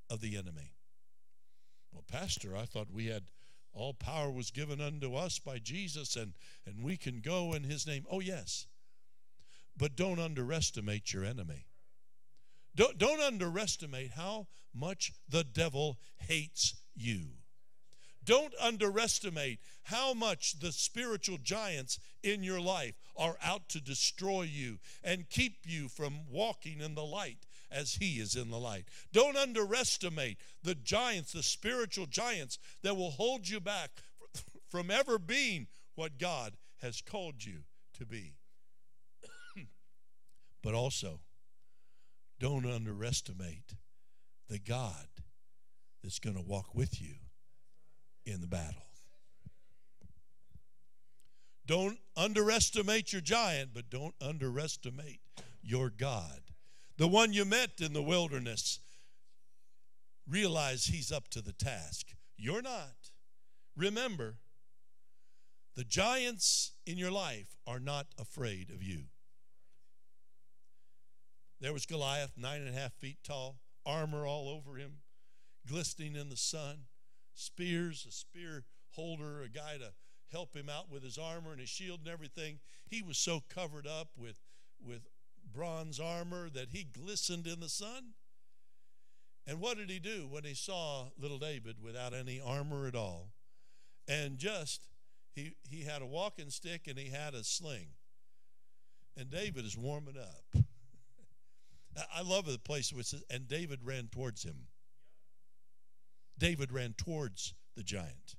of 0.09 0.21
the 0.21 0.35
enemy. 0.35 0.73
Well, 1.91 2.03
Pastor, 2.07 2.55
I 2.55 2.65
thought 2.65 2.91
we 2.91 3.07
had 3.07 3.23
all 3.77 3.93
power 3.93 4.31
was 4.31 4.51
given 4.51 4.81
unto 4.81 5.15
us 5.15 5.39
by 5.39 5.59
Jesus 5.59 6.15
and, 6.15 6.33
and 6.65 6.83
we 6.83 6.97
can 6.97 7.21
go 7.21 7.53
in 7.53 7.63
his 7.63 7.85
name. 7.85 8.05
Oh, 8.09 8.19
yes. 8.19 8.67
But 9.77 9.95
don't 9.95 10.19
underestimate 10.19 11.13
your 11.13 11.23
enemy. 11.23 11.67
Don't, 12.75 12.97
don't 12.97 13.21
underestimate 13.21 14.11
how 14.11 14.47
much 14.73 15.11
the 15.29 15.43
devil 15.43 15.97
hates 16.17 16.75
you. 16.95 17.29
Don't 18.23 18.53
underestimate 18.61 19.59
how 19.83 20.13
much 20.13 20.59
the 20.59 20.71
spiritual 20.73 21.37
giants 21.41 21.97
in 22.21 22.43
your 22.43 22.59
life 22.59 22.95
are 23.15 23.37
out 23.41 23.69
to 23.69 23.81
destroy 23.81 24.41
you 24.41 24.79
and 25.03 25.29
keep 25.29 25.59
you 25.63 25.87
from 25.87 26.29
walking 26.29 26.81
in 26.81 26.93
the 26.93 27.05
light 27.05 27.46
as 27.71 27.95
he 27.95 28.19
is 28.19 28.35
in 28.35 28.49
the 28.49 28.57
light. 28.57 28.85
Don't 29.11 29.37
underestimate 29.37 30.37
the 30.63 30.75
giants, 30.75 31.33
the 31.33 31.43
spiritual 31.43 32.05
giants 32.05 32.59
that 32.83 32.95
will 32.95 33.11
hold 33.11 33.47
you 33.47 33.59
back 33.59 33.89
from 34.69 34.91
ever 34.91 35.19
being 35.19 35.67
what 35.95 36.17
God 36.17 36.53
has 36.81 37.01
called 37.01 37.43
you 37.43 37.59
to 37.97 38.05
be. 38.05 38.35
but 40.63 40.73
also, 40.73 41.19
don't 42.39 42.65
underestimate 42.65 43.73
the 44.49 44.59
God 44.59 45.07
that's 46.03 46.19
going 46.19 46.35
to 46.35 46.41
walk 46.41 46.75
with 46.75 47.01
you 47.01 47.15
in 48.25 48.41
the 48.41 48.47
battle. 48.47 48.83
Don't 51.65 51.99
underestimate 52.15 53.11
your 53.11 53.21
giant, 53.21 53.71
but 53.73 53.89
don't 53.89 54.15
underestimate 54.21 55.19
your 55.61 55.89
God. 55.89 56.39
The 56.97 57.07
one 57.07 57.31
you 57.31 57.45
met 57.45 57.79
in 57.79 57.93
the 57.93 58.01
wilderness, 58.01 58.79
realize 60.27 60.85
he's 60.85 61.11
up 61.11 61.27
to 61.29 61.41
the 61.41 61.53
task. 61.53 62.07
You're 62.37 62.61
not. 62.61 63.11
Remember, 63.75 64.37
the 65.75 65.83
giants 65.83 66.71
in 66.87 66.97
your 66.97 67.11
life 67.11 67.55
are 67.67 67.79
not 67.79 68.07
afraid 68.19 68.71
of 68.71 68.81
you. 68.81 69.03
There 71.61 71.73
was 71.73 71.85
Goliath, 71.85 72.33
nine 72.35 72.61
and 72.61 72.75
a 72.75 72.79
half 72.79 72.93
feet 72.93 73.17
tall, 73.23 73.59
armor 73.85 74.25
all 74.25 74.49
over 74.49 74.77
him, 74.77 74.97
glistening 75.67 76.15
in 76.15 76.29
the 76.29 76.37
sun, 76.37 76.85
spears, 77.35 78.05
a 78.07 78.11
spear 78.11 78.63
holder, 78.91 79.43
a 79.43 79.49
guy 79.49 79.77
to 79.77 79.93
help 80.31 80.55
him 80.55 80.67
out 80.69 80.89
with 80.89 81.03
his 81.03 81.17
armor 81.17 81.51
and 81.51 81.61
his 81.61 81.69
shield 81.69 81.99
and 81.99 82.09
everything. 82.09 82.59
He 82.87 83.01
was 83.03 83.17
so 83.17 83.43
covered 83.47 83.87
up 83.87 84.09
with, 84.17 84.39
with 84.83 85.07
bronze 85.53 85.99
armor 85.99 86.49
that 86.49 86.69
he 86.69 86.83
glistened 86.83 87.47
in 87.47 87.59
the 87.59 87.69
sun. 87.69 88.13
And 89.45 89.59
what 89.59 89.77
did 89.77 89.89
he 89.89 89.99
do 89.99 90.27
when 90.29 90.43
he 90.43 90.53
saw 90.53 91.05
little 91.17 91.39
David 91.39 91.77
without 91.81 92.13
any 92.13 92.41
armor 92.41 92.87
at 92.87 92.95
all? 92.95 93.29
And 94.07 94.37
just, 94.37 94.87
he, 95.33 95.53
he 95.69 95.83
had 95.83 96.01
a 96.01 96.05
walking 96.05 96.49
stick 96.49 96.87
and 96.87 96.97
he 96.97 97.09
had 97.09 97.33
a 97.33 97.43
sling. 97.43 97.87
And 99.15 99.29
David 99.29 99.65
is 99.65 99.77
warming 99.77 100.17
up. 100.17 100.63
I 102.15 102.21
love 102.21 102.45
the 102.45 102.59
place 102.59 102.91
where 102.91 103.01
it 103.01 103.07
says, 103.07 103.23
and 103.29 103.47
David 103.47 103.79
ran 103.83 104.07
towards 104.07 104.43
him. 104.43 104.67
David 106.37 106.71
ran 106.71 106.93
towards 106.93 107.53
the 107.75 107.83
giant. 107.83 108.35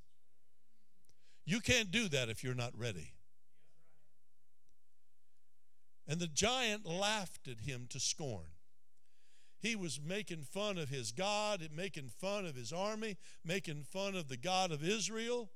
You 1.44 1.60
can't 1.60 1.90
do 1.90 2.09
that 2.09 2.28
if 2.28 2.44
you're 2.44 2.55
not 2.55 2.78
ready. 2.78 3.12
And 6.09 6.20
the 6.20 6.26
giant 6.26 6.86
laughed 6.86 7.48
at 7.48 7.60
him 7.60 7.86
to 7.90 8.01
scorn. 8.01 8.47
He 9.60 9.76
was 9.76 10.01
making 10.02 10.43
fun 10.43 10.78
of 10.78 10.89
his 10.89 11.12
God, 11.12 11.68
making 11.74 12.09
fun 12.09 12.47
of 12.47 12.55
his 12.55 12.72
army, 12.72 13.18
making 13.44 13.82
fun 13.82 14.14
of 14.14 14.28
the 14.28 14.36
God 14.39 14.72
of 14.72 14.82
Israel. 14.82 15.51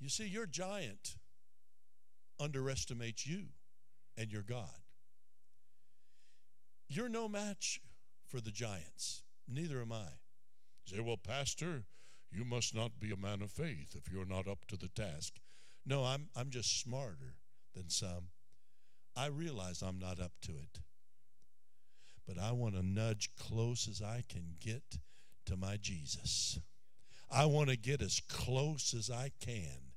You 0.00 0.08
see, 0.08 0.26
your 0.26 0.46
giant 0.46 1.16
underestimates 2.40 3.26
you 3.26 3.48
and 4.16 4.32
your 4.32 4.42
God. 4.42 4.80
You're 6.88 7.08
no 7.08 7.28
match 7.28 7.80
for 8.26 8.40
the 8.40 8.50
giants. 8.50 9.22
Neither 9.46 9.80
am 9.80 9.92
I. 9.92 10.08
You 10.86 10.96
say, 10.96 11.00
well, 11.00 11.16
Pastor, 11.16 11.84
you 12.30 12.44
must 12.44 12.74
not 12.74 12.98
be 12.98 13.10
a 13.10 13.16
man 13.16 13.42
of 13.42 13.50
faith 13.50 13.94
if 13.94 14.10
you're 14.10 14.24
not 14.24 14.48
up 14.48 14.64
to 14.68 14.76
the 14.76 14.88
task. 14.88 15.34
No, 15.84 16.04
I'm, 16.04 16.28
I'm 16.34 16.50
just 16.50 16.80
smarter 16.80 17.34
than 17.74 17.88
some. 17.88 18.28
I 19.16 19.26
realize 19.26 19.82
I'm 19.82 19.98
not 19.98 20.20
up 20.20 20.32
to 20.42 20.52
it. 20.52 20.80
But 22.26 22.38
I 22.38 22.52
want 22.52 22.74
to 22.74 22.82
nudge 22.82 23.30
close 23.38 23.88
as 23.88 24.00
I 24.00 24.22
can 24.28 24.54
get 24.60 24.98
to 25.46 25.56
my 25.56 25.76
Jesus. 25.80 26.58
I 27.30 27.46
want 27.46 27.70
to 27.70 27.76
get 27.76 28.00
as 28.00 28.20
close 28.28 28.94
as 28.94 29.10
I 29.10 29.32
can 29.40 29.91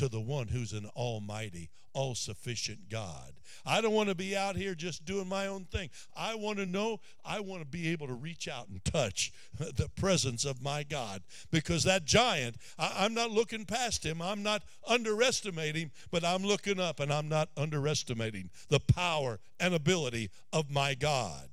to 0.00 0.08
the 0.08 0.18
one 0.18 0.48
who's 0.48 0.72
an 0.72 0.88
almighty, 0.96 1.68
all 1.92 2.14
sufficient 2.14 2.88
God. 2.88 3.34
I 3.66 3.82
don't 3.82 3.92
want 3.92 4.08
to 4.08 4.14
be 4.14 4.34
out 4.34 4.56
here 4.56 4.74
just 4.74 5.04
doing 5.04 5.28
my 5.28 5.46
own 5.46 5.66
thing. 5.66 5.90
I 6.16 6.36
want 6.36 6.56
to 6.56 6.64
know, 6.64 7.00
I 7.22 7.40
want 7.40 7.60
to 7.60 7.68
be 7.68 7.90
able 7.90 8.06
to 8.06 8.14
reach 8.14 8.48
out 8.48 8.68
and 8.68 8.82
touch 8.82 9.30
the 9.58 9.90
presence 9.96 10.46
of 10.46 10.62
my 10.62 10.84
God 10.84 11.20
because 11.50 11.84
that 11.84 12.06
giant, 12.06 12.56
I, 12.78 13.04
am 13.04 13.12
not 13.12 13.30
looking 13.30 13.66
past 13.66 14.02
him, 14.02 14.22
I'm 14.22 14.42
not 14.42 14.62
underestimating, 14.88 15.90
but 16.10 16.24
I'm 16.24 16.44
looking 16.44 16.80
up 16.80 16.98
and 16.98 17.12
I'm 17.12 17.28
not 17.28 17.50
underestimating 17.58 18.48
the 18.70 18.80
power 18.80 19.38
and 19.60 19.74
ability 19.74 20.30
of 20.50 20.70
my 20.70 20.94
God. 20.94 21.50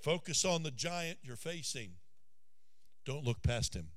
Focus 0.00 0.46
on 0.46 0.62
the 0.62 0.70
giant 0.70 1.18
you're 1.22 1.36
facing 1.36 1.90
don't 3.04 3.24
look 3.24 3.42
past 3.42 3.74
him. 3.74 3.88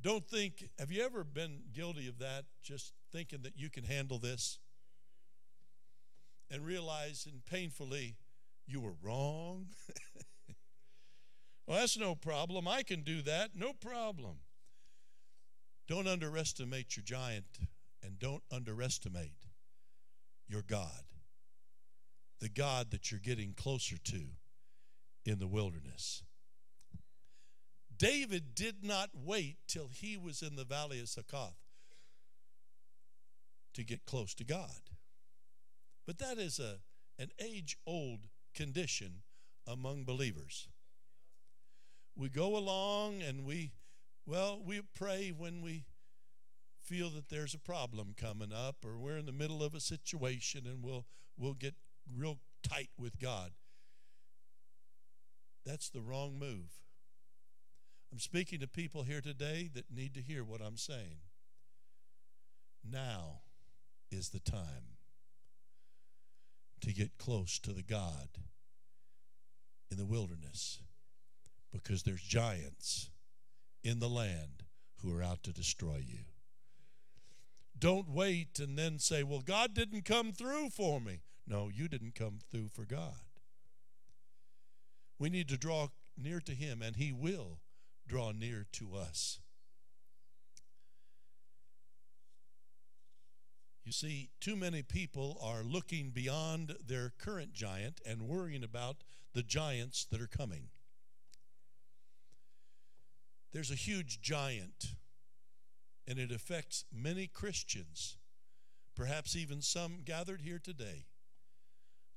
Don't 0.00 0.26
think, 0.26 0.68
have 0.78 0.90
you 0.90 1.04
ever 1.04 1.22
been 1.22 1.60
guilty 1.72 2.08
of 2.08 2.18
that? 2.18 2.44
Just 2.62 2.92
thinking 3.12 3.42
that 3.42 3.56
you 3.56 3.70
can 3.70 3.84
handle 3.84 4.18
this 4.18 4.58
and 6.50 6.66
realizing 6.66 7.40
painfully 7.48 8.16
you 8.66 8.80
were 8.80 8.94
wrong? 9.00 9.66
well, 11.66 11.78
that's 11.78 11.96
no 11.96 12.14
problem. 12.16 12.66
I 12.66 12.82
can 12.82 13.02
do 13.02 13.22
that. 13.22 13.50
No 13.54 13.72
problem. 13.72 14.38
Don't 15.88 16.08
underestimate 16.08 16.96
your 16.96 17.04
giant 17.04 17.58
and 18.02 18.18
don't 18.18 18.42
underestimate 18.50 19.36
your 20.48 20.62
God, 20.62 21.04
the 22.40 22.48
God 22.48 22.90
that 22.90 23.10
you're 23.10 23.20
getting 23.20 23.54
closer 23.54 23.96
to 24.04 24.22
in 25.24 25.38
the 25.38 25.46
wilderness. 25.46 26.24
David 28.02 28.56
did 28.56 28.82
not 28.82 29.10
wait 29.14 29.58
till 29.68 29.86
he 29.86 30.16
was 30.16 30.42
in 30.42 30.56
the 30.56 30.64
valley 30.64 30.98
of 30.98 31.08
Succoth 31.08 31.54
to 33.74 33.84
get 33.84 34.06
close 34.06 34.34
to 34.34 34.44
God. 34.44 34.90
But 36.04 36.18
that 36.18 36.36
is 36.36 36.58
a, 36.58 36.78
an 37.16 37.30
age 37.40 37.78
old 37.86 38.26
condition 38.56 39.22
among 39.68 40.02
believers. 40.02 40.66
We 42.16 42.28
go 42.28 42.56
along 42.56 43.22
and 43.22 43.44
we, 43.44 43.70
well, 44.26 44.60
we 44.66 44.80
pray 44.96 45.30
when 45.30 45.62
we 45.62 45.84
feel 46.82 47.08
that 47.10 47.28
there's 47.28 47.54
a 47.54 47.58
problem 47.60 48.14
coming 48.16 48.52
up 48.52 48.84
or 48.84 48.98
we're 48.98 49.16
in 49.16 49.26
the 49.26 49.32
middle 49.32 49.62
of 49.62 49.76
a 49.76 49.80
situation 49.80 50.66
and 50.66 50.82
we'll, 50.82 51.06
we'll 51.38 51.54
get 51.54 51.76
real 52.12 52.40
tight 52.64 52.90
with 52.98 53.20
God. 53.20 53.52
That's 55.64 55.88
the 55.88 56.02
wrong 56.02 56.36
move. 56.36 56.81
I'm 58.12 58.18
speaking 58.18 58.60
to 58.60 58.68
people 58.68 59.04
here 59.04 59.22
today 59.22 59.70
that 59.74 59.90
need 59.90 60.12
to 60.14 60.20
hear 60.20 60.44
what 60.44 60.60
I'm 60.60 60.76
saying. 60.76 61.22
Now 62.84 63.40
is 64.10 64.28
the 64.28 64.38
time 64.38 64.98
to 66.82 66.92
get 66.92 67.16
close 67.16 67.58
to 67.60 67.72
the 67.72 67.82
God 67.82 68.28
in 69.90 69.96
the 69.96 70.04
wilderness 70.04 70.80
because 71.72 72.02
there's 72.02 72.20
giants 72.20 73.08
in 73.82 73.98
the 73.98 74.10
land 74.10 74.64
who 75.02 75.16
are 75.16 75.22
out 75.22 75.42
to 75.44 75.52
destroy 75.52 76.04
you. 76.06 76.24
Don't 77.78 78.10
wait 78.10 78.58
and 78.58 78.78
then 78.78 78.98
say, 78.98 79.22
Well, 79.22 79.40
God 79.40 79.72
didn't 79.72 80.04
come 80.04 80.32
through 80.32 80.68
for 80.68 81.00
me. 81.00 81.20
No, 81.46 81.70
you 81.72 81.88
didn't 81.88 82.14
come 82.14 82.40
through 82.50 82.68
for 82.68 82.84
God. 82.84 83.24
We 85.18 85.30
need 85.30 85.48
to 85.48 85.56
draw 85.56 85.88
near 86.16 86.40
to 86.40 86.52
Him, 86.52 86.82
and 86.82 86.96
He 86.96 87.10
will 87.10 87.61
draw 88.12 88.30
near 88.30 88.66
to 88.70 88.94
us. 88.94 89.40
You 93.86 93.92
see, 93.92 94.28
too 94.38 94.54
many 94.54 94.82
people 94.82 95.38
are 95.42 95.62
looking 95.62 96.10
beyond 96.10 96.76
their 96.86 97.14
current 97.16 97.54
giant 97.54 98.02
and 98.04 98.28
worrying 98.28 98.62
about 98.62 98.96
the 99.32 99.42
giants 99.42 100.04
that 100.10 100.20
are 100.20 100.26
coming. 100.26 100.64
There's 103.54 103.70
a 103.70 103.76
huge 103.76 104.20
giant 104.20 104.88
and 106.06 106.18
it 106.18 106.30
affects 106.30 106.84
many 106.92 107.26
Christians, 107.26 108.18
perhaps 108.94 109.34
even 109.34 109.62
some 109.62 110.00
gathered 110.04 110.42
here 110.42 110.60
today, 110.62 111.06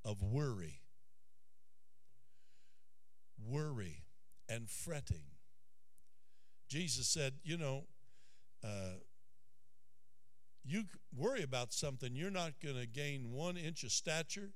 of 0.03 0.21
worry. 0.21 0.81
Worry 3.41 4.03
and 4.49 4.69
fretting. 4.69 5.34
Jesus 6.67 7.07
said, 7.07 7.33
You 7.43 7.57
know, 7.57 7.83
uh, 8.63 8.99
you 10.63 10.85
worry 11.15 11.43
about 11.43 11.73
something, 11.73 12.15
you're 12.15 12.31
not 12.31 12.53
going 12.61 12.75
to 12.75 12.87
gain 12.87 13.31
one 13.31 13.57
inch 13.57 13.83
of 13.83 13.91
stature. 13.91 14.51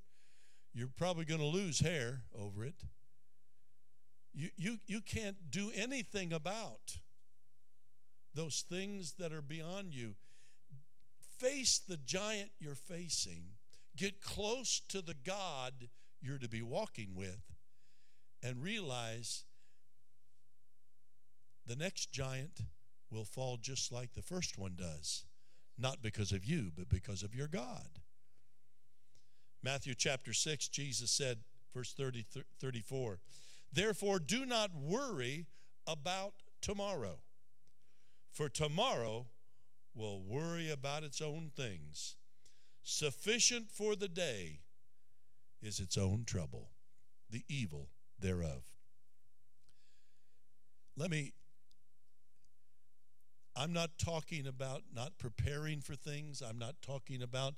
You're 0.73 0.89
probably 0.95 1.25
going 1.25 1.39
to 1.39 1.45
lose 1.45 1.79
hair 1.79 2.21
over 2.37 2.63
it. 2.63 2.83
You, 4.33 4.49
you, 4.55 4.77
you 4.85 5.01
can't 5.01 5.49
do 5.49 5.71
anything 5.75 6.31
about 6.31 6.97
those 8.33 8.63
things 8.69 9.13
that 9.19 9.33
are 9.33 9.41
beyond 9.41 9.93
you. 9.93 10.15
Face 11.39 11.79
the 11.79 11.97
giant 11.97 12.51
you're 12.59 12.75
facing. 12.75 13.43
Get 13.95 14.21
close 14.21 14.81
to 14.89 15.01
the 15.01 15.15
God 15.15 15.89
you're 16.21 16.37
to 16.37 16.49
be 16.49 16.61
walking 16.61 17.15
with 17.15 17.41
and 18.43 18.61
realize 18.61 19.45
the 21.69 21.75
next 21.75 22.11
giant 22.11 22.61
will 23.11 23.25
fall 23.25 23.57
just 23.57 23.91
like 23.91 24.13
the 24.13 24.21
first 24.21 24.57
one 24.57 24.75
does. 24.75 25.25
Not 25.77 26.01
because 26.01 26.31
of 26.31 26.43
you, 26.43 26.71
but 26.75 26.89
because 26.89 27.23
of 27.23 27.33
your 27.33 27.47
God. 27.47 27.99
Matthew 29.63 29.93
chapter 29.95 30.33
6, 30.33 30.67
Jesus 30.67 31.11
said, 31.11 31.39
verse 31.73 31.93
30, 31.93 32.25
34, 32.59 33.19
Therefore, 33.71 34.19
do 34.19 34.45
not 34.45 34.71
worry 34.75 35.45
about 35.87 36.33
tomorrow 36.61 37.19
for 38.31 38.49
tomorrow 38.49 39.27
will 39.93 40.21
worry 40.21 40.69
about 40.69 41.03
its 41.03 41.21
own 41.21 41.51
things. 41.55 42.15
Sufficient 42.83 43.69
for 43.69 43.95
the 43.95 44.07
day 44.07 44.61
is 45.61 45.79
its 45.79 45.97
own 45.97 46.23
trouble, 46.25 46.69
the 47.29 47.43
evil 47.49 47.89
thereof. 48.19 48.63
Let 50.95 51.11
me, 51.11 51.33
I'm 53.59 53.73
not 53.73 53.97
talking 53.97 54.47
about 54.47 54.83
not 54.95 55.17
preparing 55.17 55.81
for 55.81 55.95
things, 55.95 56.41
I'm 56.41 56.57
not 56.57 56.81
talking 56.81 57.21
about 57.21 57.55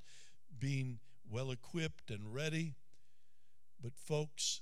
being 0.58 0.98
well 1.30 1.50
equipped 1.52 2.10
and 2.10 2.34
ready. 2.34 2.74
But, 3.80 3.96
folks, 3.96 4.60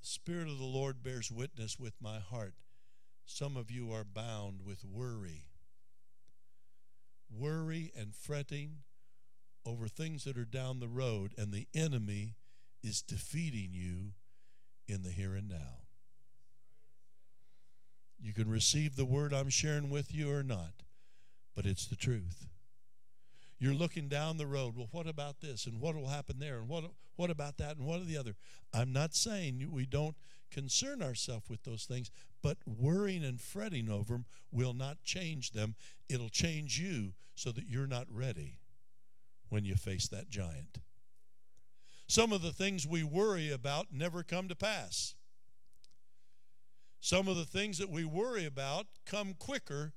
the 0.00 0.06
Spirit 0.06 0.48
of 0.48 0.58
the 0.58 0.64
Lord 0.64 1.02
bears 1.02 1.30
witness 1.30 1.78
with 1.78 1.94
my 2.00 2.18
heart 2.18 2.54
some 3.24 3.56
of 3.56 3.70
you 3.70 3.92
are 3.92 4.04
bound 4.04 4.60
with 4.64 4.84
worry. 4.84 5.46
Worry 7.30 7.92
and 7.96 8.14
fretting 8.14 8.78
over 9.64 9.88
things 9.88 10.24
that 10.24 10.36
are 10.36 10.44
down 10.44 10.80
the 10.80 10.88
road, 10.88 11.32
and 11.38 11.52
the 11.52 11.68
enemy 11.74 12.34
is 12.82 13.00
defeating 13.00 13.70
you 13.72 14.12
in 14.88 15.02
the 15.02 15.10
here 15.10 15.34
and 15.34 15.48
now. 15.48 15.81
You 18.22 18.32
can 18.32 18.48
receive 18.48 18.94
the 18.94 19.04
word 19.04 19.34
I'm 19.34 19.50
sharing 19.50 19.90
with 19.90 20.14
you 20.14 20.32
or 20.32 20.44
not, 20.44 20.84
but 21.56 21.66
it's 21.66 21.86
the 21.86 21.96
truth. 21.96 22.46
You're 23.58 23.74
looking 23.74 24.08
down 24.08 24.36
the 24.36 24.46
road. 24.46 24.76
Well, 24.76 24.88
what 24.92 25.08
about 25.08 25.40
this? 25.40 25.66
And 25.66 25.80
what 25.80 25.96
will 25.96 26.08
happen 26.08 26.38
there? 26.38 26.58
And 26.58 26.68
what, 26.68 26.84
what 27.16 27.30
about 27.30 27.58
that? 27.58 27.76
And 27.76 27.86
what 27.86 28.00
are 28.00 28.04
the 28.04 28.16
other? 28.16 28.34
I'm 28.72 28.92
not 28.92 29.14
saying 29.14 29.68
we 29.70 29.86
don't 29.86 30.16
concern 30.50 31.02
ourselves 31.02 31.48
with 31.48 31.64
those 31.64 31.84
things, 31.84 32.10
but 32.42 32.58
worrying 32.66 33.24
and 33.24 33.40
fretting 33.40 33.88
over 33.88 34.14
them 34.14 34.24
will 34.52 34.74
not 34.74 35.02
change 35.02 35.50
them. 35.50 35.74
It'll 36.08 36.28
change 36.28 36.78
you 36.78 37.12
so 37.34 37.50
that 37.52 37.66
you're 37.66 37.86
not 37.86 38.06
ready 38.10 38.58
when 39.48 39.64
you 39.64 39.74
face 39.74 40.08
that 40.08 40.28
giant. 40.28 40.78
Some 42.06 42.32
of 42.32 42.42
the 42.42 42.52
things 42.52 42.86
we 42.86 43.02
worry 43.02 43.50
about 43.50 43.86
never 43.92 44.22
come 44.22 44.48
to 44.48 44.54
pass. 44.54 45.14
Some 47.04 47.26
of 47.26 47.36
the 47.36 47.44
things 47.44 47.78
that 47.78 47.90
we 47.90 48.04
worry 48.04 48.46
about 48.46 48.86
come 49.04 49.34
quicker 49.36 49.92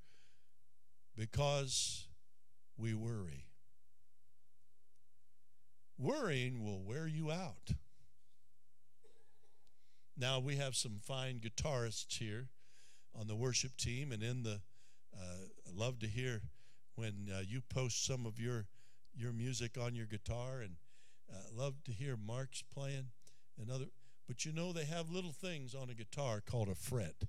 because 1.16 2.08
we 2.80 2.96
worry. 2.96 3.46
Worrying 6.00 6.64
will 6.64 6.82
wear 6.82 7.06
you 7.06 7.30
out. 7.30 7.74
Now, 10.18 10.40
we 10.40 10.56
have 10.56 10.76
some 10.76 10.98
fine 11.00 11.40
guitarists 11.40 12.18
here 12.18 12.48
on 13.14 13.28
the 13.28 13.36
worship 13.36 13.78
team, 13.78 14.12
and 14.12 14.24
in 14.24 14.42
the, 14.42 14.62
uh, 15.16 15.46
love 15.72 16.00
to 16.00 16.08
hear 16.08 16.42
when 16.96 17.30
uh, 17.32 17.42
you 17.48 17.62
post 17.62 18.04
some 18.04 18.26
of 18.26 18.40
your, 18.40 18.66
your 19.16 19.32
music 19.32 19.78
on 19.80 19.94
your 19.94 20.08
guitar, 20.08 20.62
and 20.62 20.78
uh, 21.32 21.36
love 21.54 21.76
to 21.84 21.92
hear 21.92 22.18
Mark's 22.18 22.64
playing 22.64 23.12
and 23.62 23.70
other. 23.70 23.92
But 24.28 24.46
you 24.46 24.52
know, 24.52 24.74
they 24.74 24.86
have 24.86 25.10
little 25.10 25.32
things 25.32 25.76
on 25.76 25.90
a 25.90 25.94
guitar 25.94 26.42
called 26.46 26.68
a 26.68 26.76
fret. 26.76 27.24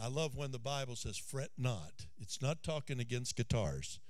I 0.00 0.08
love 0.08 0.36
when 0.36 0.52
the 0.52 0.58
Bible 0.58 0.96
says, 0.96 1.16
fret 1.16 1.50
not. 1.58 2.06
It's 2.20 2.40
not 2.40 2.62
talking 2.62 3.00
against 3.00 3.36
guitars, 3.36 4.00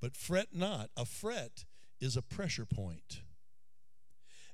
but 0.00 0.16
fret 0.16 0.48
not. 0.52 0.90
A 0.96 1.04
fret 1.04 1.64
is 2.00 2.16
a 2.16 2.22
pressure 2.22 2.66
point. 2.66 3.22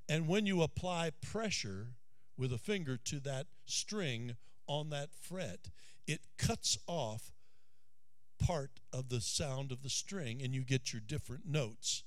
And 0.09 0.28
when 0.28 0.47
you 0.47 0.62
apply 0.62 1.10
pressure 1.20 1.89
with 2.36 2.52
a 2.52 2.59
finger 2.59 2.97
to 2.97 3.18
that 3.20 3.47
string 3.64 4.36
on 4.68 4.90
that 4.90 5.10
fret, 5.12 5.70
it 6.06 6.20
cuts 6.39 6.78
off 6.86 7.32
part 8.39 8.81
of 8.93 9.09
the 9.09 9.20
sound 9.20 9.73
of 9.73 9.82
the 9.82 9.90
string 9.90 10.40
and 10.43 10.55
you 10.55 10.62
get 10.62 10.93
your 10.93 11.01
different 11.01 11.47
notes 11.47 12.05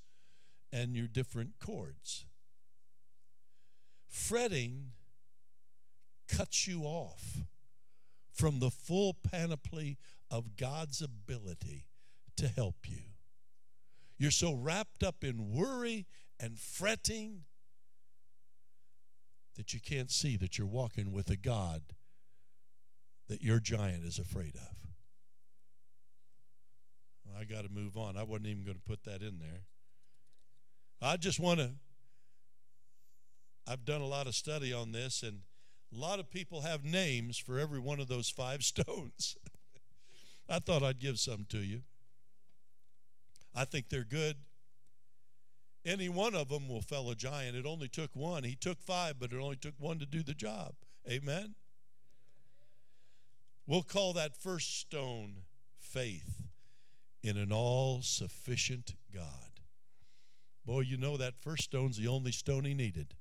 and 0.71 0.95
your 0.95 1.07
different 1.07 1.59
chords. 1.59 2.25
Fretting 4.09 4.91
cuts 6.27 6.67
you 6.67 6.81
off 6.83 7.37
from 8.33 8.59
the 8.59 8.69
full 8.69 9.13
panoply 9.13 9.97
of 10.29 10.55
God's 10.55 11.01
ability 11.01 11.85
to 12.37 12.47
help 12.47 12.87
you. 12.87 13.01
You're 14.17 14.31
so 14.31 14.53
wrapped 14.53 15.03
up 15.03 15.23
in 15.23 15.53
worry 15.53 16.05
and 16.39 16.57
fretting 16.57 17.43
that 19.55 19.73
you 19.73 19.79
can't 19.79 20.11
see 20.11 20.37
that 20.37 20.57
you're 20.57 20.67
walking 20.67 21.11
with 21.11 21.29
a 21.29 21.35
God 21.37 21.81
that 23.27 23.41
your 23.41 23.59
giant 23.59 24.03
is 24.03 24.17
afraid 24.19 24.55
of. 24.55 24.79
I 27.39 27.45
got 27.45 27.63
to 27.63 27.69
move 27.69 27.95
on. 27.95 28.17
I 28.17 28.23
wasn't 28.23 28.47
even 28.47 28.63
going 28.63 28.77
to 28.77 28.83
put 28.83 29.03
that 29.03 29.21
in 29.21 29.39
there. 29.39 29.61
I 31.01 31.15
just 31.15 31.39
want 31.39 31.59
to. 31.59 31.71
I've 33.69 33.85
done 33.85 34.01
a 34.01 34.07
lot 34.07 34.25
of 34.25 34.33
study 34.33 34.73
on 34.73 34.93
this, 34.93 35.21
and 35.21 35.41
a 35.93 35.99
lot 35.99 36.19
of 36.19 36.31
people 36.31 36.61
have 36.61 36.83
names 36.83 37.37
for 37.37 37.59
every 37.59 37.79
one 37.79 37.99
of 37.99 38.07
those 38.07 38.27
five 38.27 38.63
stones. 38.63 39.37
I 40.49 40.57
thought 40.57 40.81
I'd 40.81 40.99
give 40.99 41.19
some 41.19 41.45
to 41.49 41.59
you. 41.59 41.81
I 43.53 43.65
think 43.65 43.89
they're 43.89 44.03
good. 44.03 44.37
Any 45.85 46.09
one 46.09 46.33
of 46.33 46.49
them 46.49 46.67
will 46.67 46.81
fell 46.81 47.11
a 47.11 47.15
giant. 47.15 47.55
It 47.55 47.65
only 47.67 47.87
took 47.87 48.15
one. 48.15 48.43
He 48.43 48.55
took 48.55 48.81
five, 48.81 49.19
but 49.19 49.31
it 49.31 49.39
only 49.39 49.55
took 49.55 49.75
one 49.77 49.99
to 49.99 50.05
do 50.05 50.23
the 50.23 50.33
job. 50.33 50.73
Amen? 51.07 51.53
We'll 53.67 53.83
call 53.83 54.13
that 54.13 54.35
first 54.35 54.79
stone 54.79 55.43
faith 55.77 56.41
in 57.21 57.37
an 57.37 57.51
all 57.51 58.01
sufficient 58.01 58.95
God. 59.13 59.61
Boy, 60.65 60.81
you 60.81 60.97
know 60.97 61.17
that 61.17 61.39
first 61.39 61.65
stone's 61.65 61.97
the 61.97 62.07
only 62.07 62.31
stone 62.31 62.65
he 62.65 62.73
needed. 62.73 63.13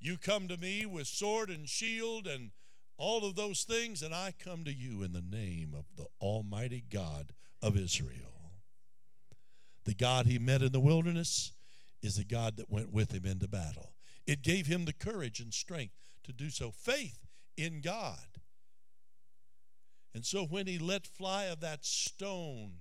You 0.00 0.16
come 0.16 0.48
to 0.48 0.56
me 0.56 0.86
with 0.86 1.06
sword 1.06 1.50
and 1.50 1.68
shield 1.68 2.26
and 2.26 2.50
all 2.96 3.24
of 3.24 3.34
those 3.34 3.64
things, 3.64 4.02
and 4.02 4.14
I 4.14 4.32
come 4.38 4.64
to 4.64 4.72
you 4.72 5.02
in 5.02 5.12
the 5.12 5.22
name 5.22 5.74
of 5.76 5.84
the 5.96 6.06
Almighty 6.20 6.84
God 6.90 7.32
of 7.62 7.76
Israel. 7.76 8.52
The 9.84 9.94
God 9.94 10.26
he 10.26 10.38
met 10.38 10.62
in 10.62 10.72
the 10.72 10.80
wilderness 10.80 11.52
is 12.02 12.16
the 12.16 12.24
God 12.24 12.56
that 12.56 12.70
went 12.70 12.92
with 12.92 13.12
him 13.12 13.26
into 13.26 13.48
battle. 13.48 13.92
It 14.26 14.42
gave 14.42 14.66
him 14.66 14.84
the 14.84 14.92
courage 14.92 15.40
and 15.40 15.52
strength 15.52 15.94
to 16.24 16.32
do 16.32 16.50
so. 16.50 16.70
Faith 16.70 17.26
in 17.56 17.80
God. 17.80 18.38
And 20.14 20.24
so 20.24 20.44
when 20.44 20.66
he 20.66 20.78
let 20.78 21.06
fly 21.06 21.44
of 21.44 21.60
that 21.60 21.84
stone, 21.84 22.72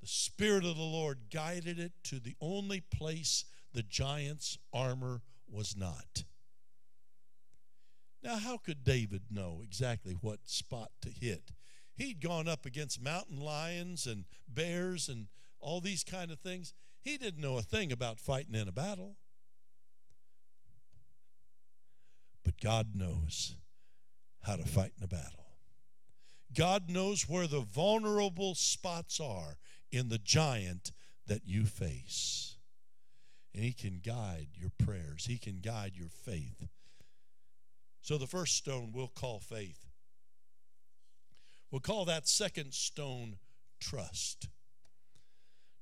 the 0.00 0.08
Spirit 0.08 0.64
of 0.64 0.76
the 0.76 0.82
Lord 0.82 1.30
guided 1.32 1.78
it 1.78 1.92
to 2.04 2.20
the 2.20 2.36
only 2.40 2.80
place 2.80 3.44
the 3.72 3.82
giant's 3.82 4.58
armor 4.72 5.22
was 5.50 5.76
not. 5.76 6.24
Now, 8.24 8.38
how 8.38 8.56
could 8.56 8.84
David 8.84 9.24
know 9.30 9.60
exactly 9.62 10.16
what 10.18 10.48
spot 10.48 10.90
to 11.02 11.10
hit? 11.10 11.52
He'd 11.94 12.22
gone 12.22 12.48
up 12.48 12.64
against 12.64 13.02
mountain 13.02 13.38
lions 13.38 14.06
and 14.06 14.24
bears 14.48 15.10
and 15.10 15.26
all 15.60 15.82
these 15.82 16.02
kind 16.02 16.30
of 16.30 16.40
things. 16.40 16.72
He 17.02 17.18
didn't 17.18 17.42
know 17.42 17.58
a 17.58 17.62
thing 17.62 17.92
about 17.92 18.18
fighting 18.18 18.54
in 18.54 18.66
a 18.66 18.72
battle. 18.72 19.16
But 22.42 22.58
God 22.58 22.94
knows 22.94 23.56
how 24.42 24.56
to 24.56 24.64
fight 24.64 24.92
in 24.96 25.04
a 25.04 25.08
battle. 25.08 25.44
God 26.54 26.88
knows 26.88 27.28
where 27.28 27.46
the 27.46 27.60
vulnerable 27.60 28.54
spots 28.54 29.20
are 29.20 29.58
in 29.92 30.08
the 30.08 30.18
giant 30.18 30.92
that 31.26 31.42
you 31.44 31.66
face. 31.66 32.56
And 33.54 33.64
He 33.64 33.72
can 33.72 34.00
guide 34.02 34.48
your 34.54 34.70
prayers, 34.78 35.26
He 35.26 35.36
can 35.36 35.60
guide 35.60 35.92
your 35.94 36.08
faith. 36.08 36.68
So 38.04 38.18
the 38.18 38.26
first 38.26 38.56
stone 38.56 38.90
we'll 38.92 39.08
call 39.08 39.40
faith. 39.40 39.86
We'll 41.70 41.80
call 41.80 42.04
that 42.04 42.28
second 42.28 42.74
stone 42.74 43.36
trust. 43.80 44.48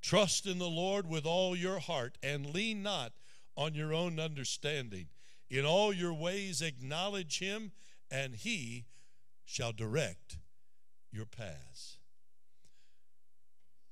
Trust 0.01 0.47
in 0.47 0.59
the 0.59 0.71
Lord 0.71 1.09
with 1.09 1.27
all 1.27 1.57
your 1.57 1.81
heart 1.81 2.19
and 2.23 2.55
lean 2.55 2.81
not 2.81 3.11
on 3.57 3.75
your 3.75 3.93
own 3.93 4.21
understanding. 4.21 5.09
In 5.51 5.67
all 5.67 5.93
your 5.93 6.15
ways 6.15 6.63
acknowledge 6.63 7.41
him, 7.41 7.73
and 8.09 8.37
he 8.37 8.85
shall 9.45 9.73
direct 9.73 10.39
your 11.11 11.27
paths. 11.27 11.97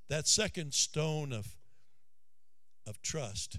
That 0.09 0.28
second 0.28 0.73
stone 0.73 1.32
of, 1.32 1.57
of 2.86 3.02
trust 3.02 3.59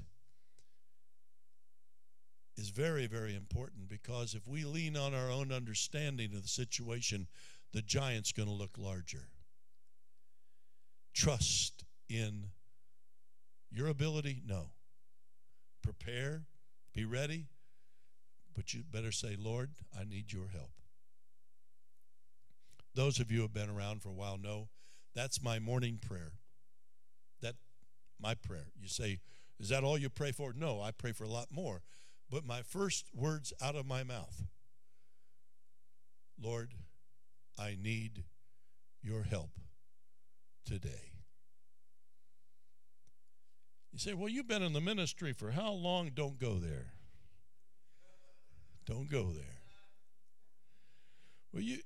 is 2.57 2.69
very, 2.69 3.07
very 3.07 3.36
important 3.36 3.88
because 3.88 4.34
if 4.34 4.48
we 4.48 4.64
lean 4.64 4.98
on 4.98 5.14
our 5.14 5.30
own 5.30 5.52
understanding 5.52 6.34
of 6.34 6.41
the 6.41 6.48
situation, 6.48 7.28
the 7.73 7.82
giant's 7.82 8.32
going 8.32 8.49
to 8.49 8.53
look 8.53 8.78
larger. 8.78 9.30
Trust 11.14 11.84
in 12.10 12.48
your 13.72 13.88
ability? 13.88 14.41
No. 14.45 14.72
Prepare, 15.82 16.44
be 16.94 17.06
ready, 17.06 17.45
but 18.56 18.73
you 18.73 18.84
better 18.84 19.11
say, 19.11 19.36
Lord, 19.40 19.72
I 19.98 20.03
need 20.03 20.32
your 20.32 20.49
help. 20.53 20.72
Those 22.94 23.19
of 23.19 23.32
you 23.32 23.38
who 23.38 23.44
have 23.44 23.53
been 23.53 23.69
around 23.69 24.02
for 24.02 24.10
a 24.10 24.14
while 24.14 24.38
know 24.38 24.68
that's 25.15 25.41
my 25.41 25.60
morning 25.60 25.99
prayer. 26.02 26.34
That 27.41 27.56
my 28.22 28.36
prayer. 28.36 28.68
You 28.80 28.88
say, 28.88 29.19
is 29.60 29.69
that 29.69 29.84
all 29.84 29.98
you 29.98 30.10
pray 30.10 30.32
for? 30.32 30.53
No, 30.56 30.82
I 30.82 30.91
pray 30.91 31.11
for 31.11 31.23
a 31.23 31.30
lot 31.30 31.48
more. 31.52 31.82
But 32.31 32.45
my 32.45 32.61
first 32.61 33.07
words 33.13 33.51
out 33.61 33.75
of 33.75 33.85
my 33.85 34.03
mouth 34.03 34.43
Lord, 36.41 36.73
I 37.59 37.77
need 37.79 38.23
your 39.03 39.23
help 39.23 39.51
today. 40.65 41.11
You 43.91 43.99
say, 43.99 44.13
well, 44.13 44.29
you've 44.29 44.47
been 44.47 44.63
in 44.63 44.73
the 44.73 44.81
ministry 44.81 45.33
for 45.33 45.51
how 45.51 45.71
long? 45.71 46.11
Don't 46.15 46.39
go 46.39 46.55
there. 46.55 46.93
Don't 48.85 49.09
go 49.09 49.25
there. 49.31 49.59
Well, 51.53 51.61
you 51.61 51.79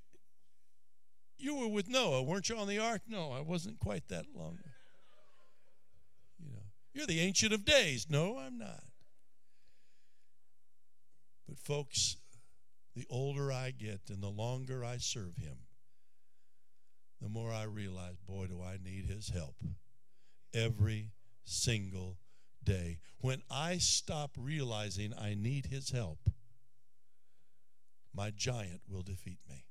you 1.37 1.55
were 1.55 1.67
with 1.67 1.89
Noah, 1.89 2.23
weren't 2.23 2.47
you 2.47 2.55
on 2.55 2.67
the 2.67 2.79
ark? 2.79 3.01
No, 3.07 3.31
I 3.31 3.41
wasn't 3.41 3.79
quite 3.79 4.07
that 4.07 4.25
long. 4.33 4.59
You 6.39 6.51
know, 6.51 6.63
you're 6.93 7.07
the 7.07 7.19
ancient 7.19 7.51
of 7.51 7.65
days. 7.65 8.07
No, 8.09 8.37
I'm 8.37 8.57
not. 8.57 8.83
But, 11.47 11.59
folks, 11.59 12.17
the 12.95 13.05
older 13.09 13.51
I 13.51 13.71
get 13.71 14.01
and 14.09 14.21
the 14.21 14.29
longer 14.29 14.83
I 14.83 14.97
serve 14.97 15.37
Him, 15.37 15.57
the 17.21 17.29
more 17.29 17.51
I 17.51 17.63
realize, 17.63 18.17
boy, 18.27 18.47
do 18.47 18.61
I 18.61 18.77
need 18.83 19.05
His 19.05 19.29
help 19.29 19.55
every 20.53 21.11
single 21.43 22.17
day. 22.63 22.99
When 23.19 23.41
I 23.49 23.77
stop 23.77 24.31
realizing 24.37 25.13
I 25.19 25.35
need 25.35 25.67
His 25.67 25.91
help, 25.91 26.29
my 28.13 28.31
giant 28.31 28.81
will 28.89 29.03
defeat 29.03 29.39
me. 29.49 29.65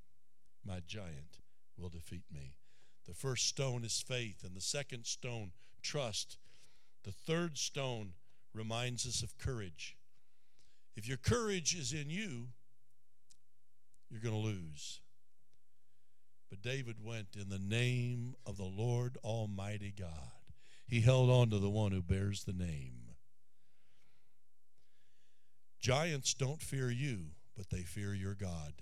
My 0.65 0.81
giant 0.87 1.39
will 1.77 1.89
defeat 1.89 2.25
me. 2.33 2.55
The 3.07 3.15
first 3.15 3.49
stone 3.49 3.85
is 3.85 4.01
faith, 4.07 4.45
and 4.45 4.57
the 4.57 4.61
second 4.61 5.07
stone, 5.07 5.53
trust. 5.83 6.39
The 7.05 7.13
third 7.13 7.59
stone 7.59 8.13
reminds 8.55 9.07
us 9.07 9.23
of 9.23 9.37
courage. 9.39 9.97
If 10.97 11.09
your 11.09 11.17
courage 11.17 11.75
is 11.75 11.93
in 11.93 12.11
you, 12.11 12.49
you're 14.11 14.21
going 14.21 14.35
to 14.35 14.41
lose. 14.41 15.01
But 16.51 16.63
David 16.63 16.97
went 17.03 17.37
in 17.41 17.49
the 17.49 17.59
name 17.59 18.37
of 18.47 18.57
the 18.57 18.63
Lord 18.63 19.19
Almighty 19.25 19.93
God. 19.97 20.09
He 20.87 21.01
held 21.01 21.31
on 21.31 21.51
to 21.51 21.59
the 21.59 21.71
one 21.71 21.93
who 21.93 22.03
bears 22.03 22.45
the 22.45 22.53
name. 22.53 23.15
Giants 25.81 26.33
don't 26.33 26.63
fear 26.63 26.91
you, 26.91 27.33
but 27.57 27.71
they 27.71 27.83
fear 27.83 28.15
your 28.15 28.35
God. 28.35 28.75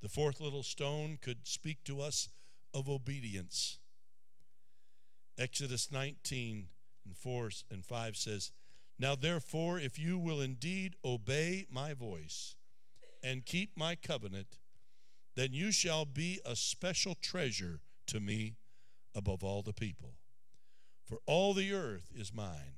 The 0.00 0.08
fourth 0.08 0.40
little 0.40 0.62
stone 0.62 1.18
could 1.20 1.46
speak 1.46 1.84
to 1.84 2.00
us 2.00 2.28
of 2.74 2.88
obedience. 2.88 3.78
Exodus 5.38 5.92
19 5.92 6.66
and 7.04 7.16
4 7.16 7.50
and 7.70 7.84
5 7.84 8.16
says, 8.16 8.52
now, 9.02 9.16
therefore, 9.16 9.80
if 9.80 9.98
you 9.98 10.16
will 10.16 10.40
indeed 10.40 10.94
obey 11.04 11.66
my 11.68 11.92
voice 11.92 12.54
and 13.20 13.44
keep 13.44 13.76
my 13.76 13.96
covenant, 13.96 14.58
then 15.34 15.52
you 15.52 15.72
shall 15.72 16.04
be 16.04 16.38
a 16.46 16.54
special 16.54 17.16
treasure 17.20 17.80
to 18.06 18.20
me 18.20 18.54
above 19.12 19.42
all 19.42 19.60
the 19.60 19.72
people. 19.72 20.14
For 21.04 21.18
all 21.26 21.52
the 21.52 21.72
earth 21.72 22.12
is 22.14 22.32
mine, 22.32 22.76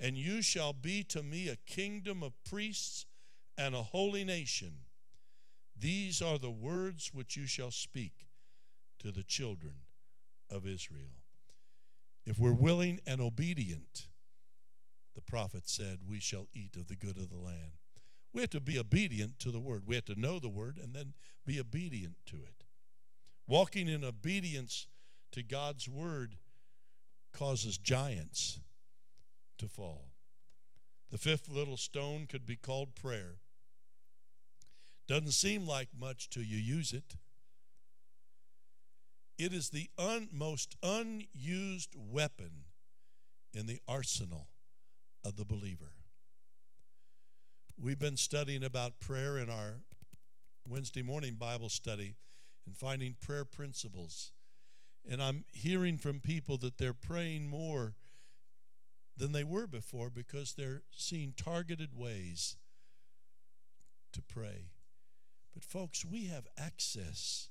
and 0.00 0.18
you 0.18 0.42
shall 0.42 0.72
be 0.72 1.04
to 1.04 1.22
me 1.22 1.46
a 1.46 1.54
kingdom 1.54 2.24
of 2.24 2.32
priests 2.42 3.06
and 3.56 3.72
a 3.72 3.84
holy 3.84 4.24
nation. 4.24 4.78
These 5.78 6.20
are 6.20 6.38
the 6.38 6.50
words 6.50 7.12
which 7.14 7.36
you 7.36 7.46
shall 7.46 7.70
speak 7.70 8.26
to 8.98 9.12
the 9.12 9.22
children 9.22 9.74
of 10.50 10.66
Israel. 10.66 11.22
If 12.26 12.36
we're 12.36 12.52
willing 12.52 12.98
and 13.06 13.20
obedient, 13.20 14.08
the 15.16 15.22
prophet 15.22 15.62
said, 15.68 16.00
We 16.06 16.20
shall 16.20 16.46
eat 16.54 16.76
of 16.76 16.86
the 16.86 16.94
good 16.94 17.16
of 17.16 17.30
the 17.30 17.38
land. 17.38 17.72
We 18.32 18.42
have 18.42 18.50
to 18.50 18.60
be 18.60 18.78
obedient 18.78 19.38
to 19.40 19.50
the 19.50 19.58
word. 19.58 19.84
We 19.86 19.94
have 19.94 20.04
to 20.04 20.20
know 20.20 20.38
the 20.38 20.50
word 20.50 20.78
and 20.80 20.94
then 20.94 21.14
be 21.46 21.58
obedient 21.58 22.16
to 22.26 22.36
it. 22.36 22.64
Walking 23.48 23.88
in 23.88 24.04
obedience 24.04 24.86
to 25.32 25.42
God's 25.42 25.88
word 25.88 26.36
causes 27.32 27.78
giants 27.78 28.60
to 29.56 29.68
fall. 29.68 30.10
The 31.10 31.18
fifth 31.18 31.48
little 31.48 31.78
stone 31.78 32.26
could 32.28 32.44
be 32.44 32.56
called 32.56 32.94
prayer. 32.94 33.36
Doesn't 35.08 35.32
seem 35.32 35.66
like 35.66 35.88
much 35.98 36.28
till 36.28 36.42
you 36.42 36.58
use 36.58 36.92
it. 36.92 37.16
It 39.38 39.54
is 39.54 39.70
the 39.70 39.88
un, 39.96 40.28
most 40.30 40.76
unused 40.82 41.94
weapon 41.96 42.64
in 43.54 43.66
the 43.66 43.80
arsenal 43.88 44.48
of 45.26 45.36
the 45.36 45.44
believer. 45.44 45.92
We've 47.76 47.98
been 47.98 48.16
studying 48.16 48.62
about 48.62 49.00
prayer 49.00 49.38
in 49.38 49.50
our 49.50 49.80
Wednesday 50.68 51.02
morning 51.02 51.34
Bible 51.34 51.68
study 51.68 52.14
and 52.64 52.76
finding 52.76 53.16
prayer 53.20 53.44
principles. 53.44 54.30
And 55.08 55.20
I'm 55.20 55.44
hearing 55.52 55.98
from 55.98 56.20
people 56.20 56.56
that 56.58 56.78
they're 56.78 56.94
praying 56.94 57.48
more 57.48 57.94
than 59.16 59.32
they 59.32 59.42
were 59.42 59.66
before 59.66 60.10
because 60.10 60.52
they're 60.52 60.82
seeing 60.90 61.34
targeted 61.36 61.90
ways 61.96 62.56
to 64.12 64.22
pray. 64.22 64.70
But, 65.52 65.64
folks, 65.64 66.04
we 66.04 66.26
have 66.26 66.46
access 66.56 67.48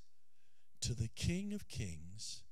to 0.80 0.94
the 0.94 1.08
King 1.14 1.52
of 1.52 1.68
Kings 1.68 2.42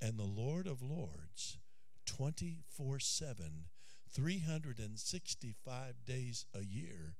and 0.00 0.18
the 0.18 0.24
Lord 0.24 0.66
of 0.66 0.80
Lords 0.80 1.58
24 2.06 3.00
7 3.00 3.64
365 4.12 6.04
days 6.04 6.46
a 6.54 6.64
year, 6.64 7.16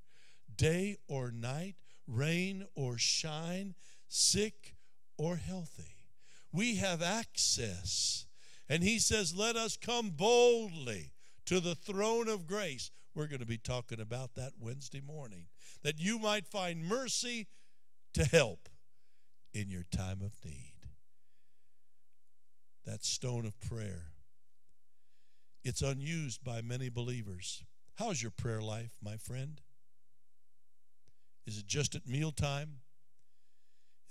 day 0.55 0.97
or 1.07 1.31
night, 1.31 1.75
rain 2.07 2.65
or 2.75 2.97
shine, 2.97 3.75
sick 4.07 4.75
or 5.17 5.37
healthy. 5.37 5.95
We 6.51 6.75
have 6.75 7.01
access. 7.01 8.25
And 8.69 8.83
he 8.83 8.99
says, 8.99 9.35
Let 9.35 9.55
us 9.55 9.77
come 9.77 10.11
boldly 10.11 11.11
to 11.45 11.59
the 11.59 11.75
throne 11.75 12.27
of 12.27 12.47
grace. 12.47 12.91
We're 13.15 13.27
going 13.27 13.39
to 13.39 13.45
be 13.45 13.57
talking 13.57 13.99
about 13.99 14.35
that 14.35 14.53
Wednesday 14.59 15.01
morning, 15.01 15.47
that 15.83 15.99
you 15.99 16.17
might 16.17 16.47
find 16.47 16.83
mercy 16.83 17.47
to 18.13 18.23
help 18.25 18.69
in 19.53 19.69
your 19.69 19.83
time 19.91 20.21
of 20.21 20.33
need. 20.43 20.73
That 22.85 23.05
stone 23.05 23.45
of 23.45 23.59
prayer. 23.59 24.12
It's 25.63 25.81
unused 25.81 26.43
by 26.43 26.61
many 26.61 26.89
believers. 26.89 27.63
How's 27.95 28.21
your 28.21 28.31
prayer 28.31 28.61
life, 28.61 28.97
my 29.01 29.17
friend? 29.17 29.61
Is 31.45 31.57
it 31.57 31.67
just 31.67 31.95
at 31.95 32.07
mealtime? 32.07 32.79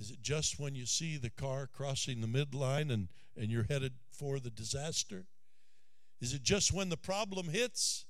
Is 0.00 0.10
it 0.10 0.22
just 0.22 0.58
when 0.58 0.74
you 0.74 0.86
see 0.86 1.16
the 1.16 1.30
car 1.30 1.68
crossing 1.72 2.20
the 2.20 2.26
midline 2.26 2.92
and, 2.92 3.08
and 3.36 3.50
you're 3.50 3.66
headed 3.68 3.92
for 4.10 4.40
the 4.40 4.50
disaster? 4.50 5.26
Is 6.20 6.32
it 6.32 6.42
just 6.42 6.72
when 6.72 6.88
the 6.88 6.96
problem 6.96 7.48
hits? 7.48 8.06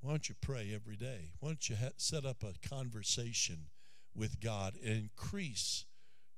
Why 0.00 0.10
don't 0.10 0.28
you 0.28 0.34
pray 0.40 0.72
every 0.74 0.96
day? 0.96 1.32
Why 1.40 1.50
don't 1.50 1.68
you 1.68 1.76
ha- 1.76 1.90
set 1.96 2.24
up 2.24 2.42
a 2.42 2.68
conversation 2.68 3.66
with 4.14 4.40
God 4.40 4.74
and 4.82 4.96
increase 4.96 5.84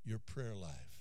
your 0.05 0.19
prayer 0.19 0.55
life? 0.55 0.98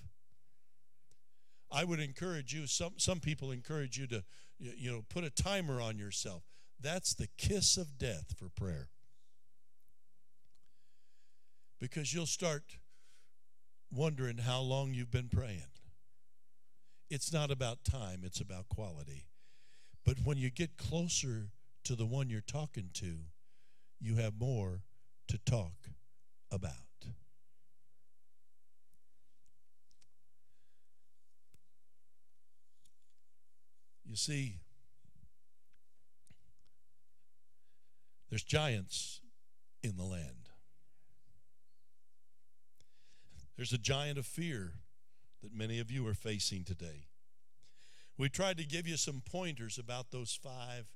I 1.70 1.84
would 1.84 2.00
encourage 2.00 2.54
you, 2.54 2.66
some, 2.66 2.94
some 2.96 3.20
people 3.20 3.50
encourage 3.50 3.98
you 3.98 4.06
to, 4.08 4.24
you 4.58 4.90
know, 4.90 5.04
put 5.08 5.24
a 5.24 5.30
timer 5.30 5.80
on 5.80 5.98
yourself. 5.98 6.42
That's 6.80 7.14
the 7.14 7.28
kiss 7.36 7.76
of 7.76 7.98
death 7.98 8.34
for 8.38 8.48
prayer. 8.48 8.88
Because 11.80 12.12
you'll 12.12 12.26
start 12.26 12.78
wondering 13.90 14.38
how 14.38 14.60
long 14.60 14.94
you've 14.94 15.10
been 15.10 15.28
praying. 15.28 15.62
It's 17.10 17.32
not 17.32 17.50
about 17.50 17.84
time, 17.84 18.20
it's 18.24 18.40
about 18.40 18.68
quality. 18.68 19.26
But 20.04 20.18
when 20.24 20.38
you 20.38 20.50
get 20.50 20.76
closer 20.76 21.50
to 21.84 21.94
the 21.94 22.06
one 22.06 22.30
you're 22.30 22.40
talking 22.40 22.90
to, 22.94 23.16
you 24.00 24.16
have 24.16 24.34
more 24.38 24.82
to 25.28 25.38
talk 25.38 25.90
about. 26.50 26.87
You 34.08 34.16
see, 34.16 34.60
there's 38.30 38.42
giants 38.42 39.20
in 39.82 39.96
the 39.98 40.02
land. 40.04 40.48
There's 43.56 43.74
a 43.74 43.78
giant 43.78 44.18
of 44.18 44.24
fear 44.24 44.72
that 45.42 45.52
many 45.52 45.78
of 45.78 45.90
you 45.90 46.06
are 46.06 46.14
facing 46.14 46.64
today. 46.64 47.08
We 48.16 48.30
tried 48.30 48.56
to 48.56 48.64
give 48.64 48.88
you 48.88 48.96
some 48.96 49.22
pointers 49.24 49.78
about 49.78 50.10
those 50.10 50.38
five 50.42 50.86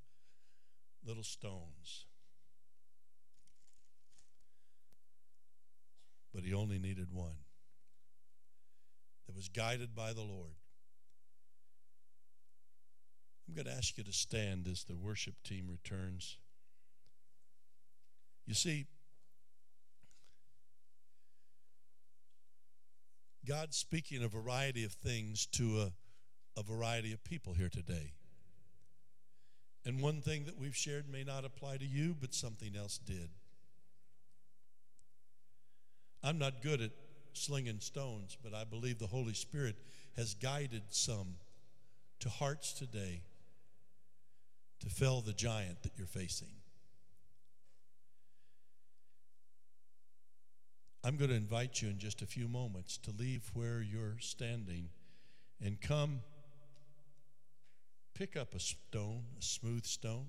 little 1.05 1.23
stones. 1.23 2.07
But 6.35 6.45
he 6.45 6.55
only 6.55 6.79
needed 6.79 7.13
one 7.13 7.45
that 9.27 9.37
was 9.37 9.51
guided 9.51 9.95
by 9.95 10.15
the 10.15 10.23
Lord. 10.23 10.62
I'm 13.49 13.55
going 13.55 13.67
to 13.67 13.73
ask 13.73 13.99
you 13.99 14.05
to 14.05 14.13
stand 14.13 14.67
as 14.69 14.85
the 14.85 14.97
worship 14.97 15.35
team 15.45 15.67
returns. 15.69 16.39
You 18.47 18.55
see, 18.55 18.87
God's 23.47 23.77
speaking 23.77 24.23
a 24.23 24.29
variety 24.29 24.85
of 24.85 24.93
things 24.93 25.47
to 25.53 25.81
a, 25.81 26.61
a 26.61 26.63
variety 26.63 27.13
of 27.13 27.23
people 27.25 27.55
here 27.55 27.69
today. 27.69 28.13
And 29.85 30.01
one 30.01 30.21
thing 30.21 30.45
that 30.45 30.59
we've 30.59 30.77
shared 30.77 31.09
may 31.11 31.25
not 31.25 31.45
apply 31.45 31.79
to 31.79 31.85
you, 31.85 32.15
but 32.19 32.35
something 32.35 32.77
else 32.77 32.99
did. 32.99 33.31
I'm 36.23 36.39
not 36.39 36.63
good 36.63 36.81
at 36.81 36.93
slinging 37.33 37.81
stones, 37.81 38.37
but 38.43 38.55
I 38.55 38.63
believe 38.63 39.01
the 39.01 39.09
Holy 39.09 39.35
Spirit 39.35 39.77
has 40.17 40.35
guided 40.35 40.83
some 40.91 41.35
to 42.21 42.29
hearts 42.29 42.73
today 42.73 43.23
to 44.83 44.91
fell 44.91 45.21
the 45.21 45.33
giant 45.33 45.83
that 45.83 45.93
you're 45.97 46.09
facing. 46.09 46.49
I'm 51.05 51.17
going 51.17 51.31
to 51.31 51.37
invite 51.37 51.81
you 51.81 51.89
in 51.89 51.99
just 51.99 52.21
a 52.21 52.27
few 52.27 52.49
moments 52.49 52.99
to 52.99 53.13
leave 53.13 53.49
where 53.55 53.81
you're 53.81 54.19
standing 54.19 54.89
and 55.65 55.81
come 55.81 56.21
pick 58.15 58.37
up 58.37 58.55
a 58.55 58.61
stone, 58.61 59.23
a 59.39 59.43
smooth 59.43 59.85
stone, 59.85 60.27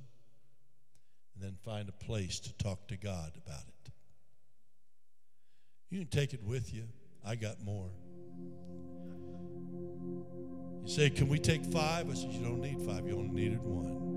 and 1.33 1.43
then 1.43 1.57
find 1.63 1.89
a 1.89 1.91
place 1.91 2.39
to 2.39 2.53
talk 2.53 2.87
to 2.87 2.97
God 2.97 3.31
about 3.45 3.63
it. 3.67 3.91
You 5.89 5.99
can 5.99 6.07
take 6.07 6.33
it 6.33 6.43
with 6.43 6.73
you. 6.73 6.83
I 7.25 7.35
got 7.35 7.61
more. 7.63 7.89
You 10.83 10.89
say, 10.89 11.09
Can 11.09 11.27
we 11.27 11.39
take 11.39 11.63
five? 11.65 12.09
I 12.09 12.13
said, 12.13 12.31
You 12.31 12.43
don't 12.43 12.61
need 12.61 12.81
five, 12.81 13.07
you 13.07 13.15
only 13.15 13.29
needed 13.29 13.63
one. 13.63 14.12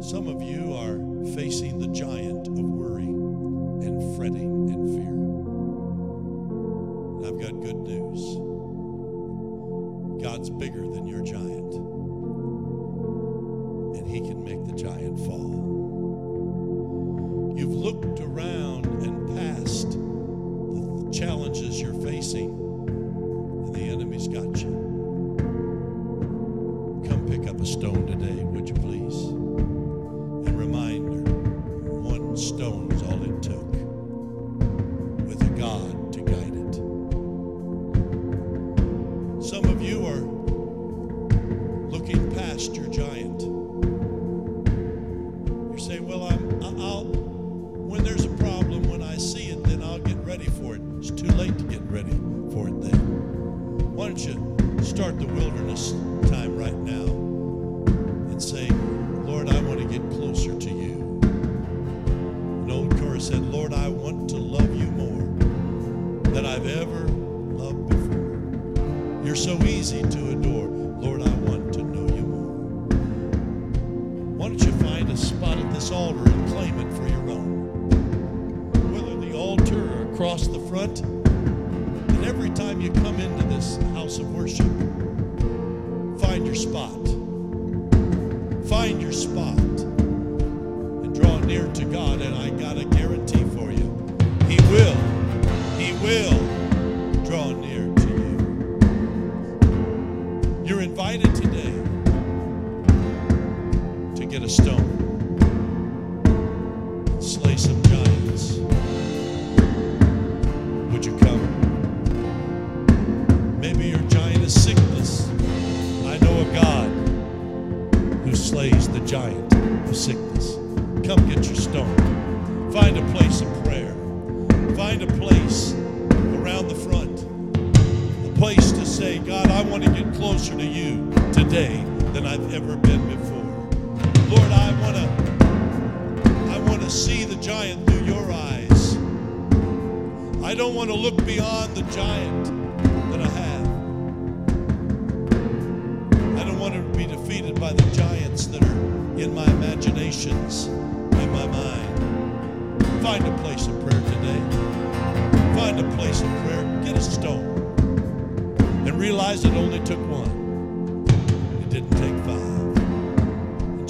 Some 0.00 0.28
of 0.28 0.42
you 0.42 0.74
are 0.74 0.98
facing 1.34 1.78
the 1.78 1.88
giant 1.88 2.46
of 2.48 2.58
worry 2.58 3.04
and 3.04 4.16
fretting 4.16 4.70
and 4.70 4.88
fear. 4.94 5.16
I've 7.26 7.40
got 7.40 7.60
good 7.60 7.76
news. 7.76 8.36
God's 10.22 10.50
bigger 10.50 10.82
than 10.82 11.06
your 11.06 11.22
giant, 11.22 11.74
and 13.96 14.06
He 14.06 14.20
can 14.20 14.44
make 14.44 14.64
the 14.66 14.74
giant 14.74 15.18
fall. 15.20 15.64
You've 17.56 17.74
looked 17.74 18.20
around 18.20 18.86
and 18.86 19.26
past 19.36 19.90
the 19.92 21.10
challenges 21.12 21.80
you're 21.80 21.94
facing, 21.94 22.50
and 22.50 23.74
the 23.74 23.80
enemy's 23.80 24.28
got 24.28 24.62
you. 24.62 24.84
Come 27.08 27.26
pick 27.26 27.48
up 27.48 27.60
a 27.60 27.66
stone 27.66 28.06
today, 28.06 28.45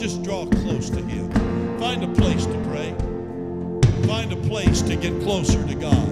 just 0.07 0.23
draw 0.23 0.47
close 0.47 0.89
to 0.89 1.03
Him. 1.03 1.29
Find 1.81 2.05
a 2.05 2.15
place 2.15 2.47
to 2.47 2.59
pray. 2.69 2.95
Find 4.07 4.33
a 4.33 4.37
place 4.37 4.81
to 4.83 4.95
get 4.95 5.21
closer 5.23 5.67
to 5.67 5.75
God. 5.75 6.09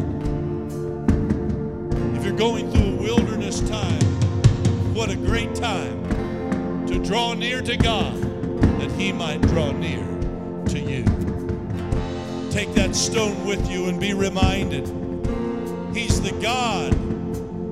If 2.17 2.25
you're 2.25 2.37
going 2.37 2.73
through 2.73 2.99
a 2.99 3.01
wilderness 3.01 3.61
time, 3.61 4.03
what 4.95 5.11
a 5.11 5.15
great 5.15 5.55
time 5.55 6.87
to 6.89 6.99
draw 6.99 7.35
near 7.35 7.63
to 7.63 7.77
God 7.77 8.21
that 8.81 8.91
He 8.99 9.13
might 9.13 9.41
draw 9.43 9.71
near 9.71 10.03
to 10.71 10.81
you. 10.81 11.05
Take 12.51 12.75
that 12.75 12.97
stone 12.97 13.47
with 13.47 13.71
you 13.71 13.87
and 13.87 14.01
be 14.01 14.13
reminded 14.13 14.89
He's 15.95 16.21
the 16.21 16.37
God 16.43 16.93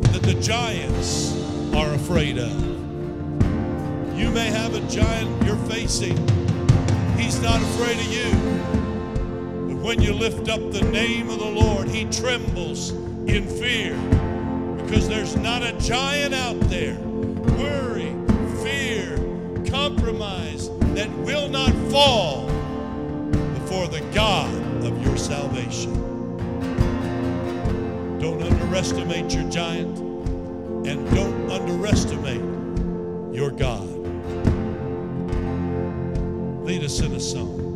that 0.05 0.23
the 0.23 0.35
giants 0.35 1.35
are 1.75 1.93
afraid 1.95 2.39
of. 2.39 2.72
You 4.23 4.31
may 4.31 4.51
have 4.51 4.77
a 4.77 4.81
giant 4.83 5.45
you're 5.45 5.57
facing, 5.69 6.17
He's 7.19 7.43
not 7.43 7.61
afraid 7.61 7.99
of 7.99 8.07
you. 8.07 8.31
But 9.67 9.83
when 9.83 10.01
you 10.01 10.15
lift 10.15 10.49
up 10.49 10.61
the 10.71 10.81
name 10.81 11.29
of 11.29 11.41
the 11.41 11.45
Lord, 11.45 11.89
He 11.89 12.05
trembles 12.05 12.91
in 13.27 13.49
fear 13.49 13.97
because 14.81 15.09
there's 15.09 15.35
not 15.35 15.65
a 15.65 15.73
giant 15.81 16.35
out 16.35 16.61
there. 16.71 16.97
Worry, 17.01 18.15
fear, 18.63 19.17
compromise 19.69 20.71
that 20.95 21.11
will 21.19 21.49
not 21.49 21.73
fall 21.91 22.47
before 23.55 23.89
the 23.89 24.09
God 24.15 24.55
of 24.85 25.05
your 25.05 25.17
salvation. 25.17 25.93
Don't 28.21 28.41
underestimate 28.41 29.35
your 29.35 29.51
giant 29.51 29.99
and 30.87 31.11
don't 31.13 31.51
underestimate 31.51 32.41
your 33.35 33.51
God. 33.51 33.92
Lead 36.73 36.85
us 36.85 37.01
in 37.01 37.13
a 37.13 37.21
song. 37.21 37.72